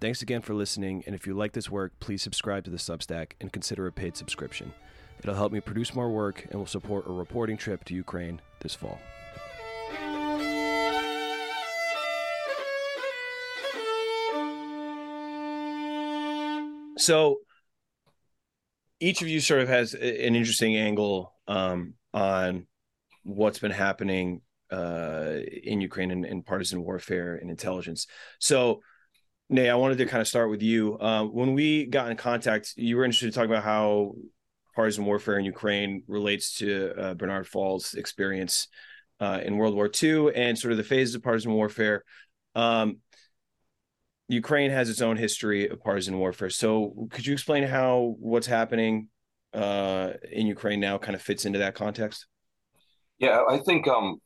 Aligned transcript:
Thanks 0.00 0.22
again 0.22 0.42
for 0.42 0.54
listening, 0.54 1.04
and 1.06 1.14
if 1.14 1.26
you 1.26 1.34
like 1.34 1.52
this 1.52 1.70
work, 1.70 1.92
please 2.00 2.20
subscribe 2.20 2.64
to 2.64 2.70
the 2.70 2.76
Substack 2.76 3.32
and 3.40 3.52
consider 3.52 3.86
a 3.86 3.92
paid 3.92 4.16
subscription. 4.16 4.74
It'll 5.20 5.34
help 5.34 5.52
me 5.52 5.60
produce 5.60 5.94
more 5.94 6.10
work 6.10 6.44
and 6.50 6.54
will 6.54 6.66
support 6.66 7.06
a 7.06 7.12
reporting 7.12 7.56
trip 7.56 7.84
to 7.84 7.94
Ukraine 7.94 8.40
this 8.60 8.74
fall. 8.74 8.98
So, 16.98 17.38
each 19.00 19.22
of 19.22 19.28
you 19.28 19.40
sort 19.40 19.60
of 19.60 19.68
has 19.68 19.94
an 19.94 20.34
interesting 20.34 20.76
angle 20.76 21.34
um, 21.46 21.94
on 22.12 22.66
what's 23.22 23.58
been 23.58 23.70
happening 23.70 24.42
uh, 24.70 25.36
in 25.62 25.80
Ukraine 25.80 26.10
and, 26.10 26.24
and, 26.24 26.44
partisan 26.44 26.82
warfare 26.82 27.36
and 27.36 27.50
intelligence. 27.50 28.06
So, 28.38 28.80
Nate, 29.50 29.68
I 29.68 29.74
wanted 29.74 29.98
to 29.98 30.06
kind 30.06 30.20
of 30.20 30.28
start 30.28 30.50
with 30.50 30.62
you. 30.62 30.98
Uh, 30.98 31.24
when 31.24 31.52
we 31.52 31.86
got 31.86 32.10
in 32.10 32.16
contact, 32.16 32.74
you 32.76 32.96
were 32.96 33.04
interested 33.04 33.32
to 33.32 33.38
talk 33.38 33.46
about 33.46 33.62
how 33.62 34.12
partisan 34.74 35.04
warfare 35.04 35.38
in 35.38 35.44
Ukraine 35.44 36.02
relates 36.08 36.56
to 36.58 36.92
uh, 36.98 37.14
Bernard 37.14 37.46
Fall's 37.46 37.94
experience 37.94 38.68
uh, 39.20 39.40
in 39.44 39.56
World 39.56 39.74
War 39.74 39.90
II 40.02 40.34
and 40.34 40.58
sort 40.58 40.72
of 40.72 40.78
the 40.78 40.84
phases 40.84 41.14
of 41.14 41.22
partisan 41.22 41.52
warfare. 41.52 42.04
Um, 42.54 42.98
Ukraine 44.28 44.70
has 44.70 44.88
its 44.88 45.02
own 45.02 45.18
history 45.18 45.68
of 45.68 45.80
partisan 45.80 46.18
warfare. 46.18 46.48
So, 46.48 47.08
could 47.10 47.26
you 47.26 47.34
explain 47.34 47.64
how 47.64 48.16
what's 48.18 48.46
happening 48.46 49.08
uh, 49.52 50.12
in 50.32 50.46
Ukraine 50.46 50.80
now 50.80 50.96
kind 50.96 51.14
of 51.14 51.20
fits 51.20 51.44
into 51.44 51.58
that 51.58 51.74
context? 51.74 52.26
Yeah, 53.18 53.42
I 53.48 53.58
think 53.58 53.86
um, 53.86 54.20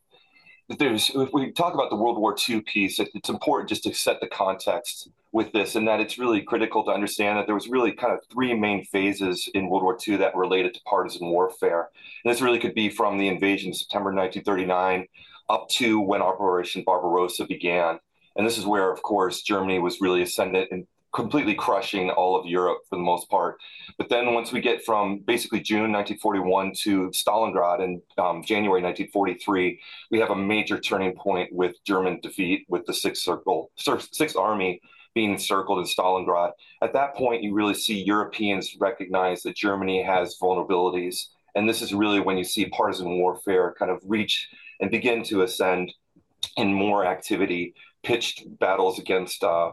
there's 0.69 1.11
if 1.15 1.31
we 1.33 1.51
talk 1.53 1.73
about 1.75 1.89
the 1.91 1.97
World 1.97 2.19
War 2.19 2.37
II 2.49 2.61
piece, 2.61 2.99
it's 2.99 3.29
important 3.29 3.71
just 3.71 3.85
to 3.85 3.95
set 3.95 4.21
the 4.21 4.27
context 4.27 5.09
with 5.33 5.53
this, 5.53 5.75
and 5.75 5.89
that 5.89 6.01
it's 6.01 6.19
really 6.19 6.43
critical 6.43 6.85
to 6.85 6.91
understand 6.91 7.39
that 7.39 7.47
there 7.47 7.55
was 7.55 7.69
really 7.69 7.93
kind 7.93 8.13
of 8.13 8.21
three 8.31 8.55
main 8.55 8.85
phases 8.85 9.49
in 9.55 9.69
World 9.69 9.83
War 9.83 9.97
II 10.07 10.17
that 10.17 10.37
related 10.37 10.75
to 10.75 10.81
partisan 10.83 11.29
warfare. 11.29 11.89
And 12.25 12.33
this 12.33 12.43
really 12.43 12.59
could 12.59 12.75
be 12.75 12.91
from 12.91 13.19
the 13.19 13.29
invasion 13.29 13.71
of 13.71 13.77
September 13.77 14.13
1939 14.13 15.07
up 15.49 15.69
to 15.71 16.01
when 16.01 16.21
Operation 16.21 16.83
Barbarossa 16.85 17.47
began. 17.47 17.99
And 18.37 18.47
this 18.47 18.59
is 18.59 18.67
where, 18.67 18.93
of 18.93 19.03
course, 19.03 19.43
Germany 19.43 19.79
was 19.79 20.01
really 20.01 20.23
ascendant 20.23 20.69
and 20.71 20.87
completely 21.15 21.55
crushing 21.55 22.11
all 22.11 22.39
of 22.39 22.47
Europe 22.47 22.81
for 22.89 22.97
the 22.97 23.03
most 23.03 23.31
part. 23.31 23.57
But 23.97 24.09
then 24.09 24.35
once 24.35 24.53
we 24.53 24.61
get 24.61 24.85
from 24.85 25.21
basically 25.21 25.61
June 25.61 25.93
1941 25.93 26.73
to 26.83 27.11
Stalingrad 27.11 27.81
in 27.81 28.03
um, 28.19 28.43
January 28.43 28.83
1943, 28.83 29.81
we 30.11 30.19
have 30.19 30.31
a 30.31 30.37
major 30.37 30.79
turning 30.79 31.15
point 31.15 31.53
with 31.53 31.83
German 31.85 32.21
defeat 32.21 32.67
with 32.69 32.85
the 32.87 32.93
Sixth 32.95 33.23
Circle, 33.23 33.71
Sixth 33.77 34.37
Army 34.37 34.81
being 35.15 35.33
encircled 35.33 35.79
in 35.79 35.85
Stalingrad. 35.85 36.53
At 36.83 36.93
that 36.93 37.17
point, 37.17 37.43
you 37.43 37.55
really 37.55 37.75
see 37.75 38.03
Europeans 38.03 38.77
recognize 38.79 39.43
that 39.43 39.57
Germany 39.57 40.03
has 40.03 40.37
vulnerabilities. 40.41 41.27
And 41.55 41.69
this 41.69 41.83
is 41.83 41.95
really 41.95 42.21
when 42.21 42.39
you 42.39 42.45
see 42.45 42.67
partisan 42.67 43.19
warfare 43.19 43.75
kind 43.79 43.91
of 43.91 44.01
reach 44.07 44.49
and 44.81 44.91
begin 44.91 45.23
to 45.25 45.43
ascend 45.43 45.93
in 46.57 46.73
more 46.73 47.05
activity, 47.05 47.75
pitched 48.03 48.45
battles 48.59 48.99
against 48.99 49.43
uh, 49.43 49.73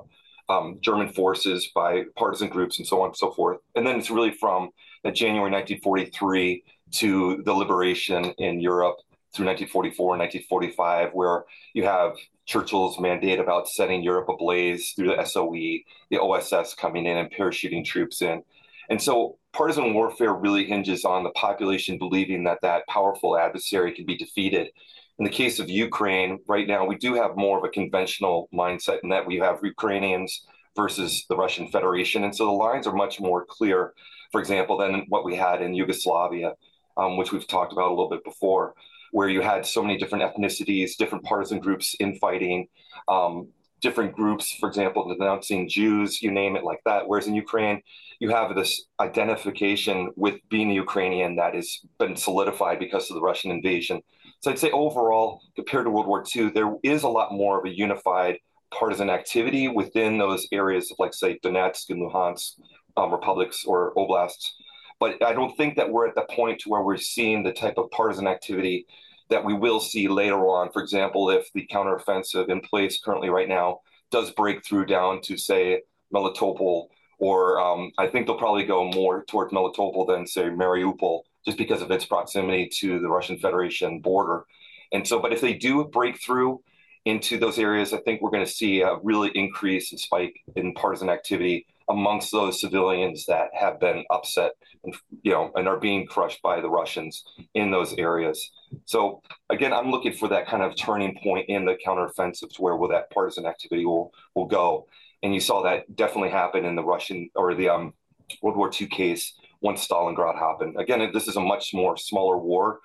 um, 0.50 0.78
German 0.82 1.10
forces 1.10 1.72
by 1.74 2.04
partisan 2.16 2.50
groups 2.50 2.78
and 2.78 2.88
so 2.88 3.02
on 3.02 3.10
and 3.10 3.18
so 3.18 3.32
forth. 3.32 3.60
And 3.76 3.86
then 3.86 3.98
it's 3.98 4.10
really 4.10 4.32
from 4.32 4.70
January 5.14 5.52
1943 5.52 6.64
to 6.92 7.42
the 7.44 7.54
liberation 7.54 8.26
in 8.38 8.60
Europe 8.60 8.98
through 9.34 9.48
1944 9.48 10.14
and 10.14 10.20
1945, 10.22 11.10
where 11.14 11.44
you 11.74 11.84
have 11.84 12.16
Churchill's 12.46 13.00
mandate 13.00 13.40
about 13.40 13.68
setting 13.68 14.02
Europe 14.02 14.30
ablaze 14.30 14.94
through 14.96 15.08
the 15.08 15.26
SOE, 15.26 15.80
the 16.10 16.20
OSS 16.20 16.76
coming 16.76 17.06
in 17.06 17.18
and 17.18 17.32
parachuting 17.32 17.84
troops 17.84 18.22
in. 18.22 18.44
And 18.90 19.02
so 19.02 19.38
partisan 19.52 19.94
warfare 19.94 20.34
really 20.34 20.66
hinges 20.66 21.06
on 21.06 21.24
the 21.24 21.32
population 21.32 21.98
believing 21.98 22.44
that 22.44 22.60
that 22.62 22.86
powerful 22.88 23.38
adversary 23.38 23.94
can 23.94 24.06
be 24.06 24.16
defeated 24.16 24.70
in 25.18 25.26
the 25.26 25.32
case 25.32 25.60
of 25.60 25.70
Ukraine, 25.70 26.40
right 26.48 26.68
now, 26.68 26.86
we 26.86 26.98
do 26.98 27.14
have 27.14 27.38
more 27.38 27.58
of 27.58 27.64
a 27.64 27.70
conventional 27.70 28.50
mindset 28.54 29.00
in 29.04 29.10
that 29.10 29.26
we 29.26 29.38
have 29.38 29.60
Ukrainians 29.64 30.46
versus 30.76 31.26
the 31.30 31.38
Russian 31.38 31.70
Federation. 31.70 32.26
And 32.26 32.36
so 32.36 32.46
the 32.46 32.52
lines 32.52 32.86
are 32.86 32.94
much 32.94 33.22
more 33.22 33.46
clear, 33.46 33.94
for 34.32 34.42
example, 34.42 34.78
than 34.78 35.06
what 35.08 35.24
we 35.24 35.36
had 35.36 35.62
in 35.62 35.74
Yugoslavia, 35.74 36.54
um, 36.98 37.16
which 37.16 37.32
we've 37.32 37.48
talked 37.48 37.72
about 37.72 37.88
a 37.88 37.96
little 37.96 38.10
bit 38.10 38.26
before, 38.26 38.74
where 39.12 39.30
you 39.30 39.42
had 39.42 39.66
so 39.66 39.82
many 39.82 39.98
different 39.98 40.26
ethnicities, 40.26 40.98
different 40.98 41.24
partisan 41.24 41.60
groups 41.60 41.96
infighting, 42.02 42.68
um, 43.08 43.48
different 43.80 44.14
groups, 44.14 44.52
for 44.60 44.68
example, 44.68 45.08
denouncing 45.08 45.70
Jews, 45.70 46.22
you 46.22 46.32
name 46.32 46.58
it 46.58 46.64
like 46.64 46.82
that. 46.86 47.08
Whereas 47.08 47.28
in 47.28 47.36
Ukraine, 47.36 47.82
you 48.20 48.30
have 48.30 48.56
this 48.56 48.86
identification 49.00 50.12
with 50.16 50.36
being 50.50 50.72
a 50.72 50.74
Ukrainian 50.74 51.36
that 51.38 51.54
has 51.54 51.80
been 52.00 52.16
solidified 52.16 52.80
because 52.80 53.10
of 53.10 53.16
the 53.16 53.22
Russian 53.22 53.52
invasion. 53.52 54.02
So 54.42 54.52
I'd 54.52 54.60
say 54.60 54.72
overall, 54.72 55.42
compared 55.56 55.86
to 55.86 55.90
World 55.90 56.08
War 56.08 56.24
II, 56.36 56.50
there 56.50 56.76
is 56.84 57.04
a 57.04 57.10
lot 57.10 57.32
more 57.32 57.60
of 57.60 57.66
a 57.66 57.76
unified 57.76 58.38
partisan 58.72 59.10
activity 59.10 59.68
within 59.68 60.18
those 60.18 60.48
areas 60.52 60.92
of, 60.92 61.00
like, 61.00 61.14
say, 61.14 61.40
Donetsk 61.44 61.90
and 61.90 62.02
Luhansk 62.02 62.60
um, 62.98 63.12
republics 63.12 63.66
or 63.66 63.94
oblasts. 63.96 64.54
But 65.00 65.24
I 65.24 65.34
don't 65.34 65.56
think 65.58 65.76
that 65.76 65.90
we're 65.90 66.08
at 66.08 66.16
the 66.16 66.28
point 66.30 66.64
where 66.66 66.82
we're 66.82 66.98
seeing 66.98 67.44
the 67.44 67.52
type 67.52 67.78
of 67.78 67.92
partisan 67.92 68.28
activity 68.28 68.86
that 69.30 69.44
we 69.44 69.54
will 69.54 69.80
see 69.80 70.08
later 70.08 70.48
on. 70.48 70.72
For 70.72 70.82
example, 70.82 71.30
if 71.30 71.52
the 71.54 71.68
counteroffensive 71.72 72.50
in 72.50 72.62
place 72.62 73.00
currently 73.04 73.30
right 73.30 73.50
now 73.50 73.80
does 74.12 74.32
break 74.32 74.64
through 74.64 74.86
down 74.86 75.22
to, 75.22 75.38
say, 75.38 75.82
Melitopol, 76.14 76.88
or 77.18 77.60
um, 77.60 77.92
I 77.98 78.08
think 78.08 78.28
they'll 78.28 78.38
probably 78.38 78.66
go 78.66 78.90
more 78.92 79.26
towards 79.26 79.52
Melitopol 79.54 80.08
than, 80.08 80.28
say, 80.28 80.44
Mariupol 80.44 81.22
just 81.46 81.58
because 81.58 81.82
of 81.82 81.92
its 81.92 82.06
proximity 82.06 82.70
to 82.80 83.00
the 83.00 83.10
Russian 83.10 83.38
Federation 83.38 84.00
border. 84.00 84.46
And 84.92 85.08
so, 85.08 85.20
but 85.20 85.34
if 85.34 85.42
they 85.42 85.54
do 85.54 85.84
break 85.86 86.22
through 86.22 86.62
into 87.06 87.38
those 87.38 87.60
areas, 87.60 87.94
I 87.94 87.98
think 88.00 88.22
we're 88.22 88.32
going 88.32 88.46
to 88.46 88.52
see 88.52 88.82
a 88.82 88.98
really 89.04 89.30
increase 89.36 89.92
and 89.92 90.00
spike 90.00 90.36
in 90.56 90.74
partisan 90.74 91.10
activity 91.10 91.68
amongst 91.90 92.32
those 92.32 92.60
civilians 92.60 93.26
that 93.28 93.50
have 93.54 93.80
been 93.80 94.04
upset 94.10 94.54
and 94.84 94.96
you 95.22 95.32
know 95.32 95.52
and 95.56 95.68
are 95.68 95.80
being 95.80 96.08
crushed 96.08 96.42
by 96.42 96.60
the 96.60 96.70
Russians 96.70 97.24
in 97.54 97.70
those 97.70 97.94
areas. 97.94 98.52
So 98.86 99.22
again, 99.50 99.72
I'm 99.72 99.92
looking 99.92 100.14
for 100.14 100.28
that 100.30 100.48
kind 100.48 100.64
of 100.64 100.76
turning 100.76 101.16
point 101.22 101.48
in 101.48 101.64
the 101.66 101.78
counteroffensive 101.86 102.54
to 102.56 102.62
where 102.62 102.76
will 102.76 102.90
that 102.90 103.12
partisan 103.12 103.46
activity 103.46 103.86
will 103.86 104.12
will 104.34 104.48
go. 104.48 104.88
And 105.22 105.34
you 105.34 105.40
saw 105.40 105.64
that 105.64 105.96
definitely 105.96 106.30
happen 106.30 106.66
in 106.66 106.76
the 106.76 106.84
Russian 106.84 107.30
or 107.36 107.54
the 107.54 107.70
um, 107.70 107.94
World 108.42 108.58
War 108.58 108.72
II 108.80 108.88
case 108.88 109.34
once 109.62 109.88
Stalingrad 109.88 110.38
happened. 110.38 110.76
Again, 110.80 111.10
this 111.14 111.28
is 111.28 111.36
a 111.36 111.42
much 111.42 111.74
more 111.74 111.98
smaller 111.98 112.38
war 112.38 112.80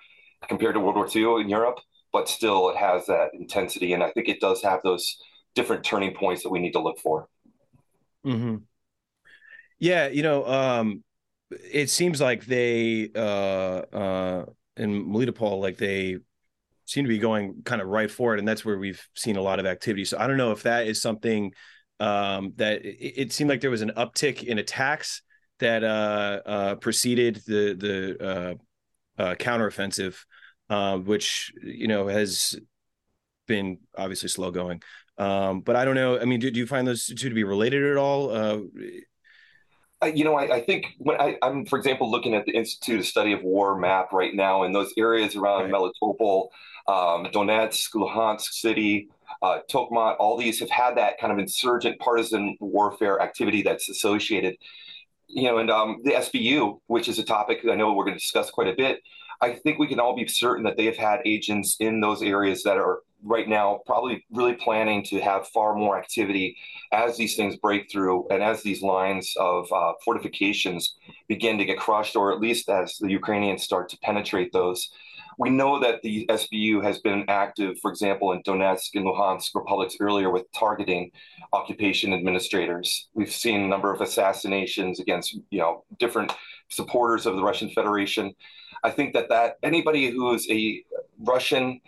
compared 0.47 0.75
to 0.75 0.79
World 0.79 0.95
War 0.95 1.07
II 1.13 1.41
in 1.41 1.49
Europe, 1.49 1.79
but 2.11 2.27
still 2.27 2.69
it 2.69 2.77
has 2.77 3.05
that 3.07 3.29
intensity. 3.33 3.93
And 3.93 4.03
I 4.03 4.11
think 4.11 4.27
it 4.27 4.39
does 4.39 4.61
have 4.63 4.81
those 4.83 5.17
different 5.55 5.83
turning 5.83 6.13
points 6.13 6.43
that 6.43 6.49
we 6.49 6.59
need 6.59 6.71
to 6.73 6.81
look 6.81 6.99
for. 6.99 7.27
Mm-hmm. 8.25 8.57
Yeah, 9.79 10.07
you 10.07 10.23
know, 10.23 10.45
um, 10.45 11.03
it 11.49 11.89
seems 11.89 12.21
like 12.21 12.45
they 12.45 13.09
uh, 13.15 13.19
uh, 13.19 14.45
in 14.77 15.11
Melitopol, 15.11 15.59
like 15.59 15.77
they 15.77 16.17
seem 16.85 17.05
to 17.05 17.09
be 17.09 17.17
going 17.17 17.61
kind 17.63 17.81
of 17.81 17.87
right 17.87 18.11
for 18.11 18.35
it, 18.35 18.39
and 18.39 18.47
that's 18.47 18.63
where 18.63 18.77
we've 18.77 19.01
seen 19.15 19.37
a 19.37 19.41
lot 19.41 19.59
of 19.59 19.65
activity. 19.65 20.05
So 20.05 20.17
I 20.19 20.27
don't 20.27 20.37
know 20.37 20.51
if 20.51 20.63
that 20.63 20.87
is 20.87 21.01
something 21.01 21.51
um, 21.99 22.53
that 22.57 22.85
it, 22.85 23.21
it 23.21 23.33
seemed 23.33 23.49
like 23.49 23.61
there 23.61 23.71
was 23.71 23.81
an 23.81 23.93
uptick 23.97 24.43
in 24.43 24.59
attacks 24.59 25.21
that 25.61 25.83
uh, 25.83 26.41
uh, 26.45 26.75
preceded 26.75 27.41
the 27.47 27.73
the 27.73 28.23
uh, 28.23 29.21
uh, 29.21 29.35
counteroffensive, 29.35 30.17
uh, 30.69 30.97
which 30.97 31.53
you 31.63 31.87
know 31.87 32.07
has 32.07 32.59
been 33.47 33.79
obviously 33.97 34.29
slow 34.29 34.51
going. 34.51 34.81
Um, 35.17 35.61
but 35.61 35.75
I 35.75 35.85
don't 35.85 35.95
know. 35.95 36.19
I 36.19 36.25
mean, 36.25 36.39
do, 36.39 36.51
do 36.51 36.59
you 36.59 36.67
find 36.67 36.87
those 36.87 37.05
two 37.05 37.29
to 37.29 37.35
be 37.35 37.43
related 37.43 37.83
at 37.83 37.97
all? 37.97 38.31
Uh, 38.31 38.59
you 40.07 40.23
know, 40.23 40.33
I, 40.33 40.55
I, 40.55 40.61
think 40.61 40.87
when 40.97 41.19
I, 41.21 41.37
am 41.43 41.65
for 41.65 41.77
example, 41.77 42.09
looking 42.09 42.33
at 42.33 42.45
the 42.45 42.53
Institute 42.53 42.99
of 42.99 43.05
Study 43.05 43.33
of 43.33 43.43
War 43.43 43.77
map 43.77 44.11
right 44.11 44.33
now, 44.33 44.63
and 44.63 44.73
those 44.73 44.91
areas 44.97 45.35
around 45.35 45.69
right. 45.69 45.71
Melitopol, 45.71 46.47
um, 46.87 47.25
Donetsk, 47.31 47.93
Luhansk 47.93 48.51
City, 48.51 49.09
uh, 49.43 49.59
Tokmak, 49.69 50.15
all 50.19 50.37
these 50.37 50.59
have 50.59 50.71
had 50.71 50.97
that 50.97 51.19
kind 51.19 51.31
of 51.31 51.37
insurgent 51.37 51.99
partisan 51.99 52.57
warfare 52.59 53.21
activity 53.21 53.61
that's 53.61 53.89
associated. 53.89 54.55
You 55.33 55.43
know, 55.43 55.57
and 55.59 55.71
um, 55.71 56.01
the 56.03 56.11
SBU, 56.11 56.79
which 56.87 57.07
is 57.07 57.17
a 57.19 57.23
topic 57.23 57.59
I 57.69 57.75
know 57.75 57.93
we're 57.93 58.05
going 58.05 58.17
to 58.17 58.19
discuss 58.19 58.49
quite 58.49 58.67
a 58.67 58.75
bit, 58.75 58.99
I 59.41 59.53
think 59.53 59.79
we 59.79 59.87
can 59.87 59.99
all 59.99 60.15
be 60.15 60.27
certain 60.27 60.63
that 60.65 60.77
they 60.77 60.85
have 60.85 60.97
had 60.97 61.21
agents 61.25 61.77
in 61.79 61.99
those 61.99 62.21
areas 62.21 62.63
that 62.63 62.77
are 62.77 62.99
right 63.23 63.47
now 63.47 63.79
probably 63.85 64.25
really 64.31 64.53
planning 64.53 65.03
to 65.03 65.19
have 65.19 65.47
far 65.47 65.75
more 65.75 65.97
activity 65.97 66.57
as 66.91 67.17
these 67.17 67.35
things 67.35 67.55
break 67.57 67.91
through 67.91 68.27
and 68.29 68.43
as 68.43 68.61
these 68.61 68.81
lines 68.81 69.33
of 69.39 69.71
uh, 69.71 69.93
fortifications 70.03 70.95
begin 71.27 71.57
to 71.57 71.65
get 71.65 71.79
crushed, 71.79 72.15
or 72.15 72.31
at 72.33 72.39
least 72.39 72.69
as 72.69 72.97
the 72.99 73.09
Ukrainians 73.09 73.63
start 73.63 73.89
to 73.89 73.97
penetrate 73.99 74.51
those. 74.51 74.89
We 75.37 75.49
know 75.49 75.79
that 75.79 76.01
the 76.01 76.25
SBU 76.29 76.83
has 76.83 76.99
been 76.99 77.25
active, 77.27 77.79
for 77.79 77.89
example, 77.89 78.31
in 78.33 78.43
Donetsk 78.43 78.89
and 78.95 79.05
Luhansk 79.05 79.55
republics 79.55 79.97
earlier 79.99 80.29
with 80.29 80.51
targeting 80.51 81.11
occupation 81.53 82.13
administrators. 82.13 83.09
We've 83.13 83.31
seen 83.31 83.61
a 83.61 83.67
number 83.67 83.93
of 83.93 84.01
assassinations 84.01 84.99
against, 84.99 85.33
you 85.49 85.59
know, 85.59 85.83
different 85.99 86.33
supporters 86.69 87.25
of 87.25 87.35
the 87.35 87.43
Russian 87.43 87.69
Federation. 87.69 88.33
I 88.83 88.91
think 88.91 89.13
that 89.13 89.29
that 89.29 89.57
anybody 89.63 90.09
who 90.09 90.33
is 90.33 90.49
a 90.49 90.83
Russian 91.19 91.81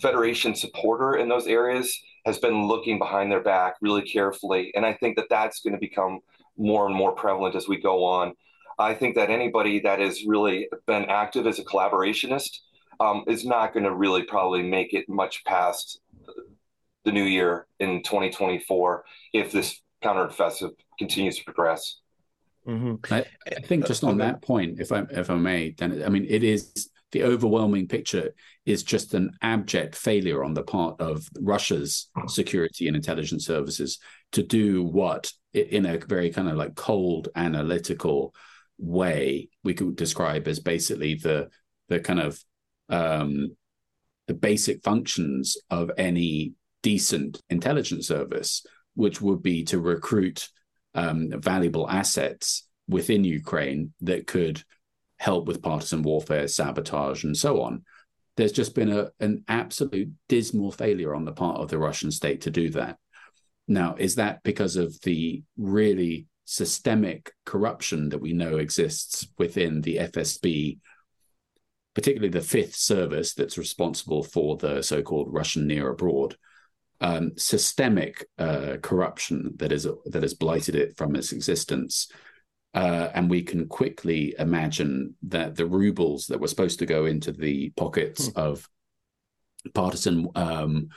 Federation 0.00 0.54
supporter 0.54 1.16
in 1.16 1.28
those 1.28 1.46
areas 1.46 1.98
has 2.26 2.38
been 2.38 2.66
looking 2.66 2.98
behind 2.98 3.30
their 3.30 3.42
back 3.42 3.74
really 3.80 4.02
carefully. 4.02 4.72
And 4.74 4.84
I 4.84 4.92
think 4.94 5.16
that 5.16 5.28
that's 5.30 5.60
going 5.60 5.74
to 5.74 5.80
become 5.80 6.20
more 6.56 6.86
and 6.86 6.94
more 6.94 7.12
prevalent 7.12 7.54
as 7.54 7.68
we 7.68 7.80
go 7.80 8.04
on. 8.04 8.34
I 8.78 8.94
think 8.94 9.14
that 9.16 9.30
anybody 9.30 9.80
that 9.80 9.98
has 9.98 10.24
really 10.24 10.68
been 10.86 11.04
active 11.04 11.46
as 11.46 11.58
a 11.58 11.64
collaborationist 11.64 12.58
um, 12.98 13.24
is 13.26 13.44
not 13.44 13.72
going 13.72 13.84
to 13.84 13.94
really 13.94 14.22
probably 14.22 14.62
make 14.62 14.94
it 14.94 15.08
much 15.08 15.44
past 15.44 16.00
the 17.04 17.12
new 17.12 17.24
year 17.24 17.66
in 17.78 18.02
2024 18.02 19.04
if 19.32 19.52
this 19.52 19.80
counteroffensive 20.02 20.72
continues 20.98 21.38
to 21.38 21.44
progress. 21.44 21.96
Mm-hmm. 22.66 23.12
I, 23.12 23.24
I, 23.46 23.60
think 23.62 23.86
just 23.86 24.04
on 24.04 24.18
that 24.18 24.42
point, 24.42 24.80
if 24.80 24.92
I 24.92 25.04
if 25.10 25.30
I 25.30 25.36
may, 25.36 25.74
then 25.78 26.02
I 26.04 26.10
mean 26.10 26.26
it 26.28 26.44
is 26.44 26.90
the 27.12 27.24
overwhelming 27.24 27.88
picture 27.88 28.34
is 28.66 28.82
just 28.82 29.14
an 29.14 29.32
abject 29.42 29.96
failure 29.96 30.44
on 30.44 30.54
the 30.54 30.62
part 30.62 31.00
of 31.00 31.26
Russia's 31.40 32.08
security 32.28 32.86
and 32.86 32.96
intelligence 32.96 33.46
services 33.46 33.98
to 34.32 34.42
do 34.42 34.84
what, 34.84 35.32
in 35.52 35.86
a 35.86 35.98
very 35.98 36.30
kind 36.30 36.48
of 36.48 36.56
like 36.56 36.76
cold 36.76 37.28
analytical 37.34 38.34
way, 38.80 39.48
we 39.62 39.74
could 39.74 39.96
describe 39.96 40.48
as 40.48 40.60
basically 40.60 41.14
the 41.14 41.48
the 41.88 42.00
kind 42.00 42.20
of 42.20 42.42
um, 42.88 43.56
the 44.26 44.34
basic 44.34 44.82
functions 44.82 45.56
of 45.70 45.90
any 45.98 46.54
decent 46.82 47.40
intelligence 47.50 48.08
service, 48.08 48.64
which 48.94 49.20
would 49.20 49.42
be 49.42 49.64
to 49.64 49.78
recruit 49.78 50.48
um, 50.94 51.30
valuable 51.40 51.88
assets 51.88 52.66
within 52.88 53.24
Ukraine 53.24 53.92
that 54.00 54.26
could 54.26 54.62
help 55.18 55.46
with 55.46 55.62
partisan 55.62 56.02
warfare, 56.02 56.48
sabotage, 56.48 57.24
and 57.24 57.36
so 57.36 57.62
on. 57.62 57.84
There's 58.36 58.52
just 58.52 58.74
been 58.74 58.90
a, 58.90 59.10
an 59.20 59.44
absolute 59.48 60.10
dismal 60.28 60.72
failure 60.72 61.14
on 61.14 61.24
the 61.24 61.32
part 61.32 61.60
of 61.60 61.68
the 61.68 61.78
Russian 61.78 62.10
state 62.10 62.42
to 62.42 62.50
do 62.50 62.70
that. 62.70 62.96
Now, 63.68 63.96
is 63.98 64.14
that 64.14 64.42
because 64.42 64.76
of 64.76 64.98
the 65.02 65.42
really 65.56 66.26
systemic 66.50 67.32
corruption 67.46 68.08
that 68.08 68.20
we 68.20 68.32
know 68.32 68.56
exists 68.56 69.28
within 69.38 69.80
the 69.82 69.98
FSB, 69.98 70.78
particularly 71.94 72.28
the 72.28 72.40
fifth 72.40 72.74
service 72.74 73.34
that's 73.34 73.56
responsible 73.56 74.24
for 74.24 74.56
the 74.56 74.82
so 74.82 75.00
called 75.00 75.32
Russian 75.32 75.66
near 75.66 75.90
abroad? 75.90 76.36
Um, 77.02 77.32
systemic 77.36 78.26
uh, 78.36 78.76
corruption 78.82 79.54
that 79.56 79.72
is 79.72 79.86
that 80.06 80.22
has 80.22 80.34
blighted 80.34 80.74
it 80.74 80.98
from 80.98 81.16
its 81.16 81.32
existence 81.32 82.08
uh, 82.74 83.08
and 83.14 83.30
we 83.30 83.42
can 83.42 83.66
quickly 83.68 84.34
imagine 84.38 85.14
that 85.22 85.56
the 85.56 85.66
rubles 85.66 86.26
that 86.26 86.40
were 86.40 86.46
supposed 86.46 86.78
to 86.80 86.86
go 86.86 87.06
into 87.06 87.32
the 87.32 87.70
pockets 87.70 88.26
hmm. 88.28 88.38
of 88.38 88.68
partisan 89.72 90.28
um, 90.34 90.88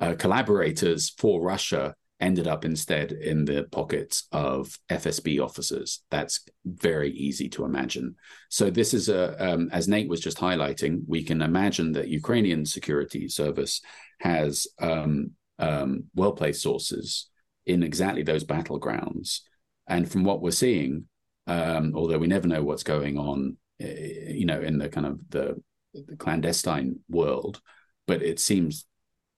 uh, 0.00 0.14
collaborators 0.18 1.10
for 1.10 1.40
Russia 1.40 1.94
ended 2.20 2.46
up 2.46 2.64
instead 2.64 3.12
in 3.12 3.44
the 3.44 3.64
pockets 3.70 4.28
of 4.32 4.78
FSB 4.88 5.42
officers. 5.44 6.02
That's 6.10 6.44
very 6.64 7.10
easy 7.10 7.48
to 7.50 7.64
imagine. 7.64 8.16
So 8.48 8.70
this 8.70 8.94
is 8.94 9.08
a, 9.08 9.52
um, 9.52 9.68
as 9.72 9.88
Nate 9.88 10.08
was 10.08 10.20
just 10.20 10.38
highlighting, 10.38 11.02
we 11.06 11.24
can 11.24 11.42
imagine 11.42 11.92
that 11.92 12.08
Ukrainian 12.08 12.64
security 12.64 13.28
service 13.28 13.80
has 14.20 14.66
um, 14.78 15.32
um, 15.58 16.04
well-placed 16.14 16.62
sources 16.62 17.28
in 17.66 17.82
exactly 17.82 18.22
those 18.22 18.44
battlegrounds. 18.44 19.40
And 19.86 20.10
from 20.10 20.24
what 20.24 20.40
we're 20.40 20.50
seeing, 20.50 21.06
um, 21.46 21.92
although 21.94 22.18
we 22.18 22.26
never 22.26 22.48
know 22.48 22.62
what's 22.62 22.84
going 22.84 23.18
on, 23.18 23.56
eh, 23.80 24.30
you 24.30 24.46
know, 24.46 24.60
in 24.60 24.78
the 24.78 24.88
kind 24.88 25.06
of 25.06 25.18
the, 25.30 25.60
the 25.92 26.16
clandestine 26.16 27.00
world. 27.08 27.60
But 28.06 28.22
it 28.22 28.38
seems 28.38 28.86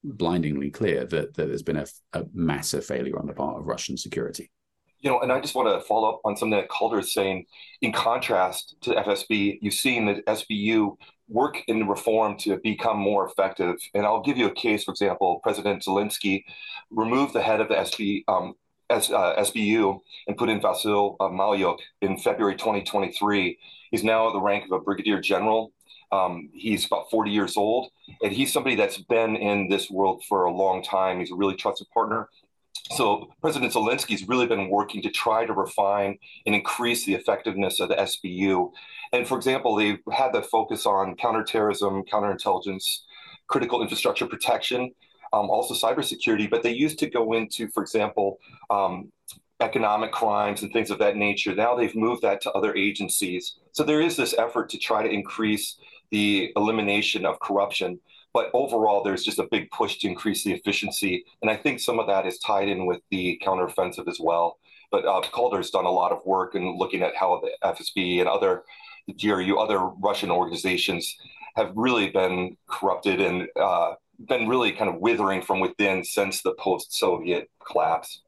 blindingly 0.04 0.70
clear 0.70 1.04
that, 1.04 1.34
that 1.34 1.48
there's 1.48 1.62
been 1.62 1.76
a, 1.76 1.86
a, 2.12 2.24
massive 2.32 2.84
failure 2.84 3.18
on 3.18 3.26
the 3.26 3.32
part 3.32 3.58
of 3.58 3.66
Russian 3.66 3.96
security. 3.96 4.50
You 5.00 5.10
know, 5.10 5.20
and 5.20 5.32
I 5.32 5.40
just 5.40 5.54
want 5.54 5.68
to 5.68 5.86
follow 5.86 6.10
up 6.10 6.20
on 6.24 6.36
something 6.36 6.58
that 6.58 6.68
Calder 6.68 7.00
is 7.00 7.12
saying. 7.12 7.46
In 7.82 7.92
contrast 7.92 8.76
to 8.82 8.90
FSB, 8.90 9.58
you've 9.60 9.74
seen 9.74 10.06
the 10.06 10.22
SBU 10.22 10.96
work 11.28 11.62
in 11.68 11.86
reform 11.86 12.36
to 12.38 12.58
become 12.62 12.98
more 12.98 13.26
effective. 13.26 13.76
And 13.94 14.06
I'll 14.06 14.22
give 14.22 14.36
you 14.36 14.46
a 14.46 14.54
case. 14.54 14.84
For 14.84 14.92
example, 14.92 15.40
President 15.42 15.82
Zelensky 15.82 16.44
removed 16.90 17.34
the 17.34 17.42
head 17.42 17.60
of 17.60 17.68
the 17.68 17.74
SB, 17.74 18.24
um, 18.28 18.54
as, 18.90 19.10
uh, 19.10 19.34
SBU 19.38 20.00
and 20.28 20.36
put 20.36 20.48
in 20.48 20.60
Vasyl 20.60 21.16
uh, 21.20 21.28
Malyuk 21.28 21.78
in 22.00 22.16
February 22.16 22.56
2023. 22.56 23.58
He's 23.90 24.04
now 24.04 24.28
at 24.28 24.32
the 24.32 24.40
rank 24.40 24.64
of 24.64 24.72
a 24.72 24.80
brigadier 24.80 25.20
general. 25.20 25.72
Um, 26.12 26.50
he's 26.52 26.86
about 26.86 27.10
40 27.10 27.30
years 27.30 27.56
old, 27.56 27.90
and 28.22 28.32
he's 28.32 28.52
somebody 28.52 28.76
that's 28.76 28.98
been 28.98 29.36
in 29.36 29.68
this 29.68 29.90
world 29.90 30.22
for 30.28 30.44
a 30.44 30.52
long 30.52 30.82
time. 30.82 31.18
He's 31.18 31.32
a 31.32 31.36
really 31.36 31.56
trusted 31.56 31.88
partner. 31.92 32.28
So 32.92 33.28
President 33.40 33.72
Zelensky's 33.72 34.28
really 34.28 34.46
been 34.46 34.68
working 34.68 35.02
to 35.02 35.10
try 35.10 35.44
to 35.44 35.52
refine 35.52 36.18
and 36.46 36.54
increase 36.54 37.04
the 37.04 37.14
effectiveness 37.14 37.80
of 37.80 37.88
the 37.88 37.96
SBU. 37.96 38.70
And 39.12 39.26
for 39.26 39.36
example, 39.36 39.74
they've 39.74 39.98
had 40.12 40.32
the 40.32 40.42
focus 40.42 40.86
on 40.86 41.16
counterterrorism, 41.16 42.04
counterintelligence, 42.04 43.00
critical 43.48 43.82
infrastructure 43.82 44.26
protection, 44.26 44.92
um, 45.32 45.50
also 45.50 45.74
cybersecurity, 45.74 46.48
but 46.48 46.62
they 46.62 46.72
used 46.72 46.98
to 47.00 47.10
go 47.10 47.32
into, 47.32 47.68
for 47.68 47.82
example, 47.82 48.38
um, 48.70 49.10
economic 49.60 50.12
crimes 50.12 50.62
and 50.62 50.72
things 50.72 50.90
of 50.90 50.98
that 50.98 51.16
nature. 51.16 51.54
Now 51.54 51.74
they've 51.74 51.94
moved 51.94 52.22
that 52.22 52.40
to 52.42 52.52
other 52.52 52.74
agencies. 52.74 53.56
So 53.72 53.82
there 53.82 54.00
is 54.00 54.16
this 54.16 54.34
effort 54.38 54.68
to 54.70 54.78
try 54.78 55.02
to 55.02 55.08
increase 55.08 55.76
the 56.10 56.52
elimination 56.56 57.24
of 57.24 57.40
corruption. 57.40 57.98
But 58.32 58.50
overall, 58.52 59.02
there's 59.02 59.24
just 59.24 59.38
a 59.38 59.48
big 59.50 59.70
push 59.70 59.98
to 59.98 60.08
increase 60.08 60.44
the 60.44 60.52
efficiency. 60.52 61.24
And 61.40 61.50
I 61.50 61.56
think 61.56 61.80
some 61.80 61.98
of 61.98 62.06
that 62.08 62.26
is 62.26 62.38
tied 62.38 62.68
in 62.68 62.86
with 62.86 63.00
the 63.10 63.40
counteroffensive 63.44 64.08
as 64.08 64.18
well. 64.20 64.58
But 64.90 65.06
uh, 65.06 65.22
Calder's 65.32 65.70
done 65.70 65.86
a 65.86 65.90
lot 65.90 66.12
of 66.12 66.20
work 66.24 66.54
in 66.54 66.76
looking 66.76 67.02
at 67.02 67.16
how 67.16 67.40
the 67.42 67.50
FSB 67.66 68.20
and 68.20 68.28
other 68.28 68.64
the 69.06 69.14
GRU, 69.14 69.56
other 69.58 69.78
Russian 69.78 70.30
organizations 70.30 71.16
have 71.54 71.72
really 71.74 72.10
been 72.10 72.56
corrupted 72.68 73.20
and 73.20 73.48
uh, 73.58 73.94
been 74.28 74.48
really 74.48 74.72
kind 74.72 74.90
of 74.90 75.00
withering 75.00 75.42
from 75.42 75.60
within 75.60 76.04
since 76.04 76.42
the 76.42 76.54
post-Soviet 76.54 77.48
collapse. 77.64 78.22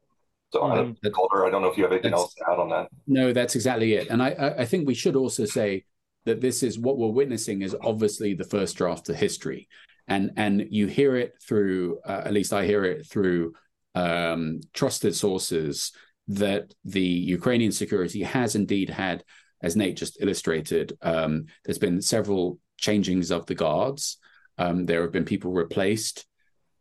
So. 0.51 0.63
I, 0.63 1.09
Calder, 1.11 1.45
I 1.45 1.51
don't 1.51 1.61
know 1.61 1.67
if 1.67 1.77
you 1.77 1.83
have 1.83 1.91
anything 1.91 2.13
else 2.13 2.33
to 2.35 2.45
add 2.49 2.57
on 2.57 2.69
that. 2.69 2.89
No, 3.05 3.33
that's 3.33 3.55
exactly 3.55 3.93
it. 3.93 4.07
And 4.09 4.23
I, 4.23 4.55
I 4.57 4.65
think 4.65 4.87
we 4.87 4.95
should 4.95 5.15
also 5.15 5.45
say 5.45 5.85
that 6.29 6.41
this 6.41 6.61
is 6.63 6.77
what 6.77 6.97
we're 6.97 7.07
witnessing 7.07 7.63
is 7.63 7.75
obviously 7.81 8.35
the 8.35 8.43
first 8.43 8.77
draft 8.77 9.09
of 9.09 9.15
history, 9.15 9.67
and 10.07 10.31
and 10.37 10.67
you 10.69 10.85
hear 10.87 11.15
it 11.15 11.33
through, 11.41 11.99
uh, 12.05 12.21
at 12.25 12.33
least 12.33 12.53
I 12.53 12.65
hear 12.65 12.85
it 12.85 13.07
through 13.07 13.53
um, 13.95 14.61
trusted 14.73 15.15
sources 15.15 15.91
that 16.27 16.71
the 16.85 17.01
Ukrainian 17.37 17.71
security 17.71 18.21
has 18.21 18.55
indeed 18.55 18.89
had, 18.89 19.23
as 19.63 19.75
Nate 19.75 19.97
just 19.97 20.21
illustrated, 20.21 20.95
um, 21.01 21.45
there's 21.65 21.79
been 21.79 22.01
several 22.01 22.59
changings 22.79 23.31
of 23.31 23.47
the 23.47 23.55
guards. 23.55 24.17
Um, 24.59 24.85
there 24.85 25.01
have 25.01 25.11
been 25.11 25.25
people 25.25 25.51
replaced. 25.51 26.27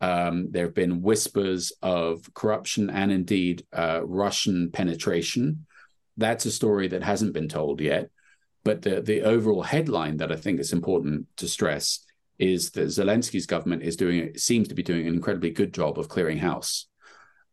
Um, 0.00 0.48
there 0.50 0.66
have 0.66 0.74
been 0.74 1.02
whispers 1.02 1.72
of 1.82 2.32
corruption 2.34 2.90
and 2.90 3.10
indeed 3.10 3.64
uh, 3.72 4.00
Russian 4.04 4.70
penetration. 4.70 5.66
That's 6.18 6.46
a 6.46 6.52
story 6.52 6.88
that 6.88 7.02
hasn't 7.02 7.32
been 7.32 7.48
told 7.48 7.80
yet. 7.80 8.10
But 8.64 8.82
the, 8.82 9.00
the 9.00 9.22
overall 9.22 9.62
headline 9.62 10.18
that 10.18 10.32
I 10.32 10.36
think 10.36 10.60
is 10.60 10.72
important 10.72 11.26
to 11.36 11.48
stress 11.48 12.04
is 12.38 12.70
that 12.72 12.86
Zelensky's 12.86 13.46
government 13.46 13.82
is 13.82 13.96
doing 13.96 14.36
seems 14.36 14.68
to 14.68 14.74
be 14.74 14.82
doing 14.82 15.06
an 15.06 15.14
incredibly 15.14 15.50
good 15.50 15.72
job 15.72 15.98
of 15.98 16.08
clearing 16.08 16.38
house. 16.38 16.86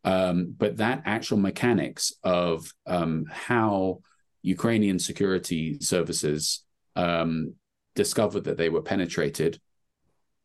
Um, 0.03 0.53
but 0.55 0.77
that 0.77 1.01
actual 1.05 1.37
mechanics 1.37 2.13
of 2.23 2.71
um, 2.85 3.25
how 3.31 4.01
Ukrainian 4.43 4.99
security 4.99 5.79
services 5.79 6.63
um, 6.95 7.55
discovered 7.95 8.43
that 8.43 8.57
they 8.57 8.69
were 8.69 8.83
penetrated, 8.83 9.59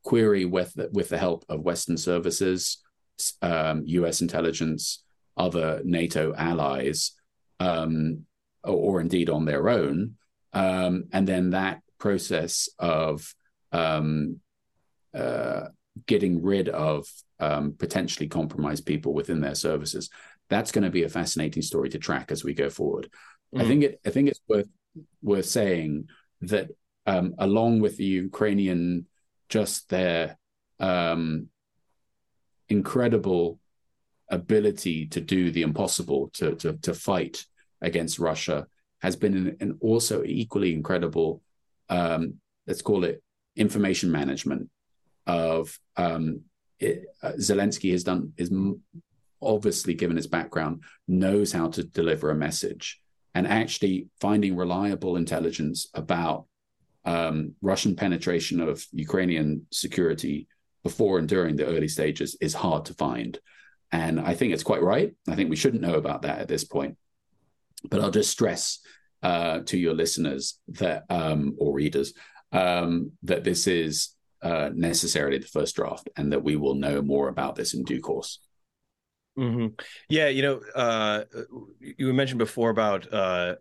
query 0.02 0.46
with 0.46 0.72
the, 0.74 0.88
with 0.92 1.10
the 1.10 1.18
help 1.18 1.44
of 1.50 1.60
Western 1.60 1.98
services, 1.98 2.78
U.S. 3.42 4.20
Um, 4.20 4.24
intelligence, 4.24 5.02
other 5.36 5.82
NATO 5.84 6.34
allies, 6.34 7.12
um, 7.60 8.24
or, 8.64 8.94
or, 8.94 9.00
indeed 9.02 9.28
on 9.28 9.44
their 9.44 9.68
own, 9.68 10.16
um, 10.52 11.04
and 11.12 11.26
then 11.26 11.50
that 11.50 11.80
process 11.98 12.68
of 12.78 13.34
um, 13.72 14.40
uh, 15.14 15.66
getting 16.06 16.42
rid 16.42 16.68
of 16.68 17.06
um, 17.38 17.74
potentially 17.78 18.28
compromised 18.28 18.86
people 18.86 19.14
within 19.14 19.40
their 19.40 19.54
services. 19.54 20.10
That's 20.48 20.72
going 20.72 20.84
to 20.84 20.90
be 20.90 21.04
a 21.04 21.08
fascinating 21.08 21.62
story 21.62 21.88
to 21.90 21.98
track 21.98 22.30
as 22.30 22.44
we 22.44 22.54
go 22.54 22.70
forward. 22.70 23.10
Mm. 23.54 23.60
I 23.60 23.64
think 23.66 23.84
it. 23.84 24.00
I 24.04 24.10
think 24.10 24.28
it's 24.28 24.40
worth 24.48 24.68
worth 25.22 25.46
saying 25.46 26.08
that 26.42 26.70
um, 27.06 27.34
along 27.38 27.80
with 27.80 27.96
the 27.96 28.04
Ukrainian, 28.04 29.06
just 29.48 29.88
their 29.88 30.38
um, 30.78 31.48
incredible 32.68 33.58
ability 34.28 35.06
to 35.06 35.20
do 35.20 35.50
the 35.50 35.62
impossible 35.62 36.30
to 36.34 36.54
to, 36.56 36.72
to 36.78 36.94
fight 36.94 37.44
against 37.80 38.18
Russia 38.18 38.66
has 39.02 39.16
been 39.16 39.36
an, 39.36 39.56
an 39.60 39.78
also 39.80 40.22
equally 40.24 40.72
incredible. 40.72 41.42
Um, 41.88 42.34
let's 42.66 42.82
call 42.82 43.04
it 43.04 43.22
information 43.56 44.10
management 44.10 44.68
of 45.26 45.78
um, 45.96 46.42
it, 46.78 47.06
uh, 47.22 47.32
Zelensky 47.32 47.92
has 47.92 48.04
done 48.04 48.32
is 48.36 48.50
obviously 49.42 49.94
given 49.94 50.16
his 50.16 50.26
background 50.26 50.82
knows 51.08 51.52
how 51.52 51.68
to 51.68 51.84
deliver 51.84 52.30
a 52.30 52.34
message 52.34 53.00
and 53.34 53.46
actually 53.46 54.08
finding 54.20 54.56
reliable 54.56 55.16
intelligence 55.16 55.88
about 55.94 56.46
um, 57.04 57.54
Russian 57.62 57.96
penetration 57.96 58.60
of 58.60 58.84
Ukrainian 58.92 59.66
security 59.72 60.48
before 60.82 61.18
and 61.18 61.28
during 61.28 61.56
the 61.56 61.66
early 61.66 61.88
stages 61.88 62.36
is 62.40 62.54
hard 62.54 62.86
to 62.86 62.94
find. 62.94 63.38
And 63.92 64.20
I 64.20 64.34
think 64.34 64.52
it's 64.52 64.62
quite 64.62 64.82
right. 64.82 65.14
I 65.28 65.34
think 65.34 65.50
we 65.50 65.56
shouldn't 65.56 65.82
know 65.82 65.94
about 65.94 66.22
that 66.22 66.38
at 66.38 66.48
this 66.48 66.64
point. 66.64 66.96
But 67.88 68.00
I'll 68.00 68.10
just 68.10 68.30
stress 68.30 68.80
uh, 69.22 69.60
to 69.66 69.78
your 69.78 69.94
listeners 69.94 70.58
that 70.68 71.04
um, 71.10 71.56
or 71.58 71.72
readers 71.72 72.12
um, 72.52 73.12
that 73.22 73.44
this 73.44 73.66
is 73.66 74.14
uh, 74.42 74.70
necessarily 74.74 75.38
the 75.38 75.46
first 75.46 75.76
draft, 75.76 76.08
and 76.16 76.32
that 76.32 76.42
we 76.42 76.56
will 76.56 76.74
know 76.74 77.02
more 77.02 77.28
about 77.28 77.56
this 77.56 77.74
in 77.74 77.84
due 77.84 78.00
course. 78.00 78.40
Mm-hmm. 79.38 79.74
Yeah, 80.08 80.28
you 80.28 80.42
know, 80.42 80.60
uh, 80.74 81.24
you 81.80 82.12
mentioned 82.12 82.38
before 82.38 82.70
about 82.70 83.12
uh, 83.12 83.56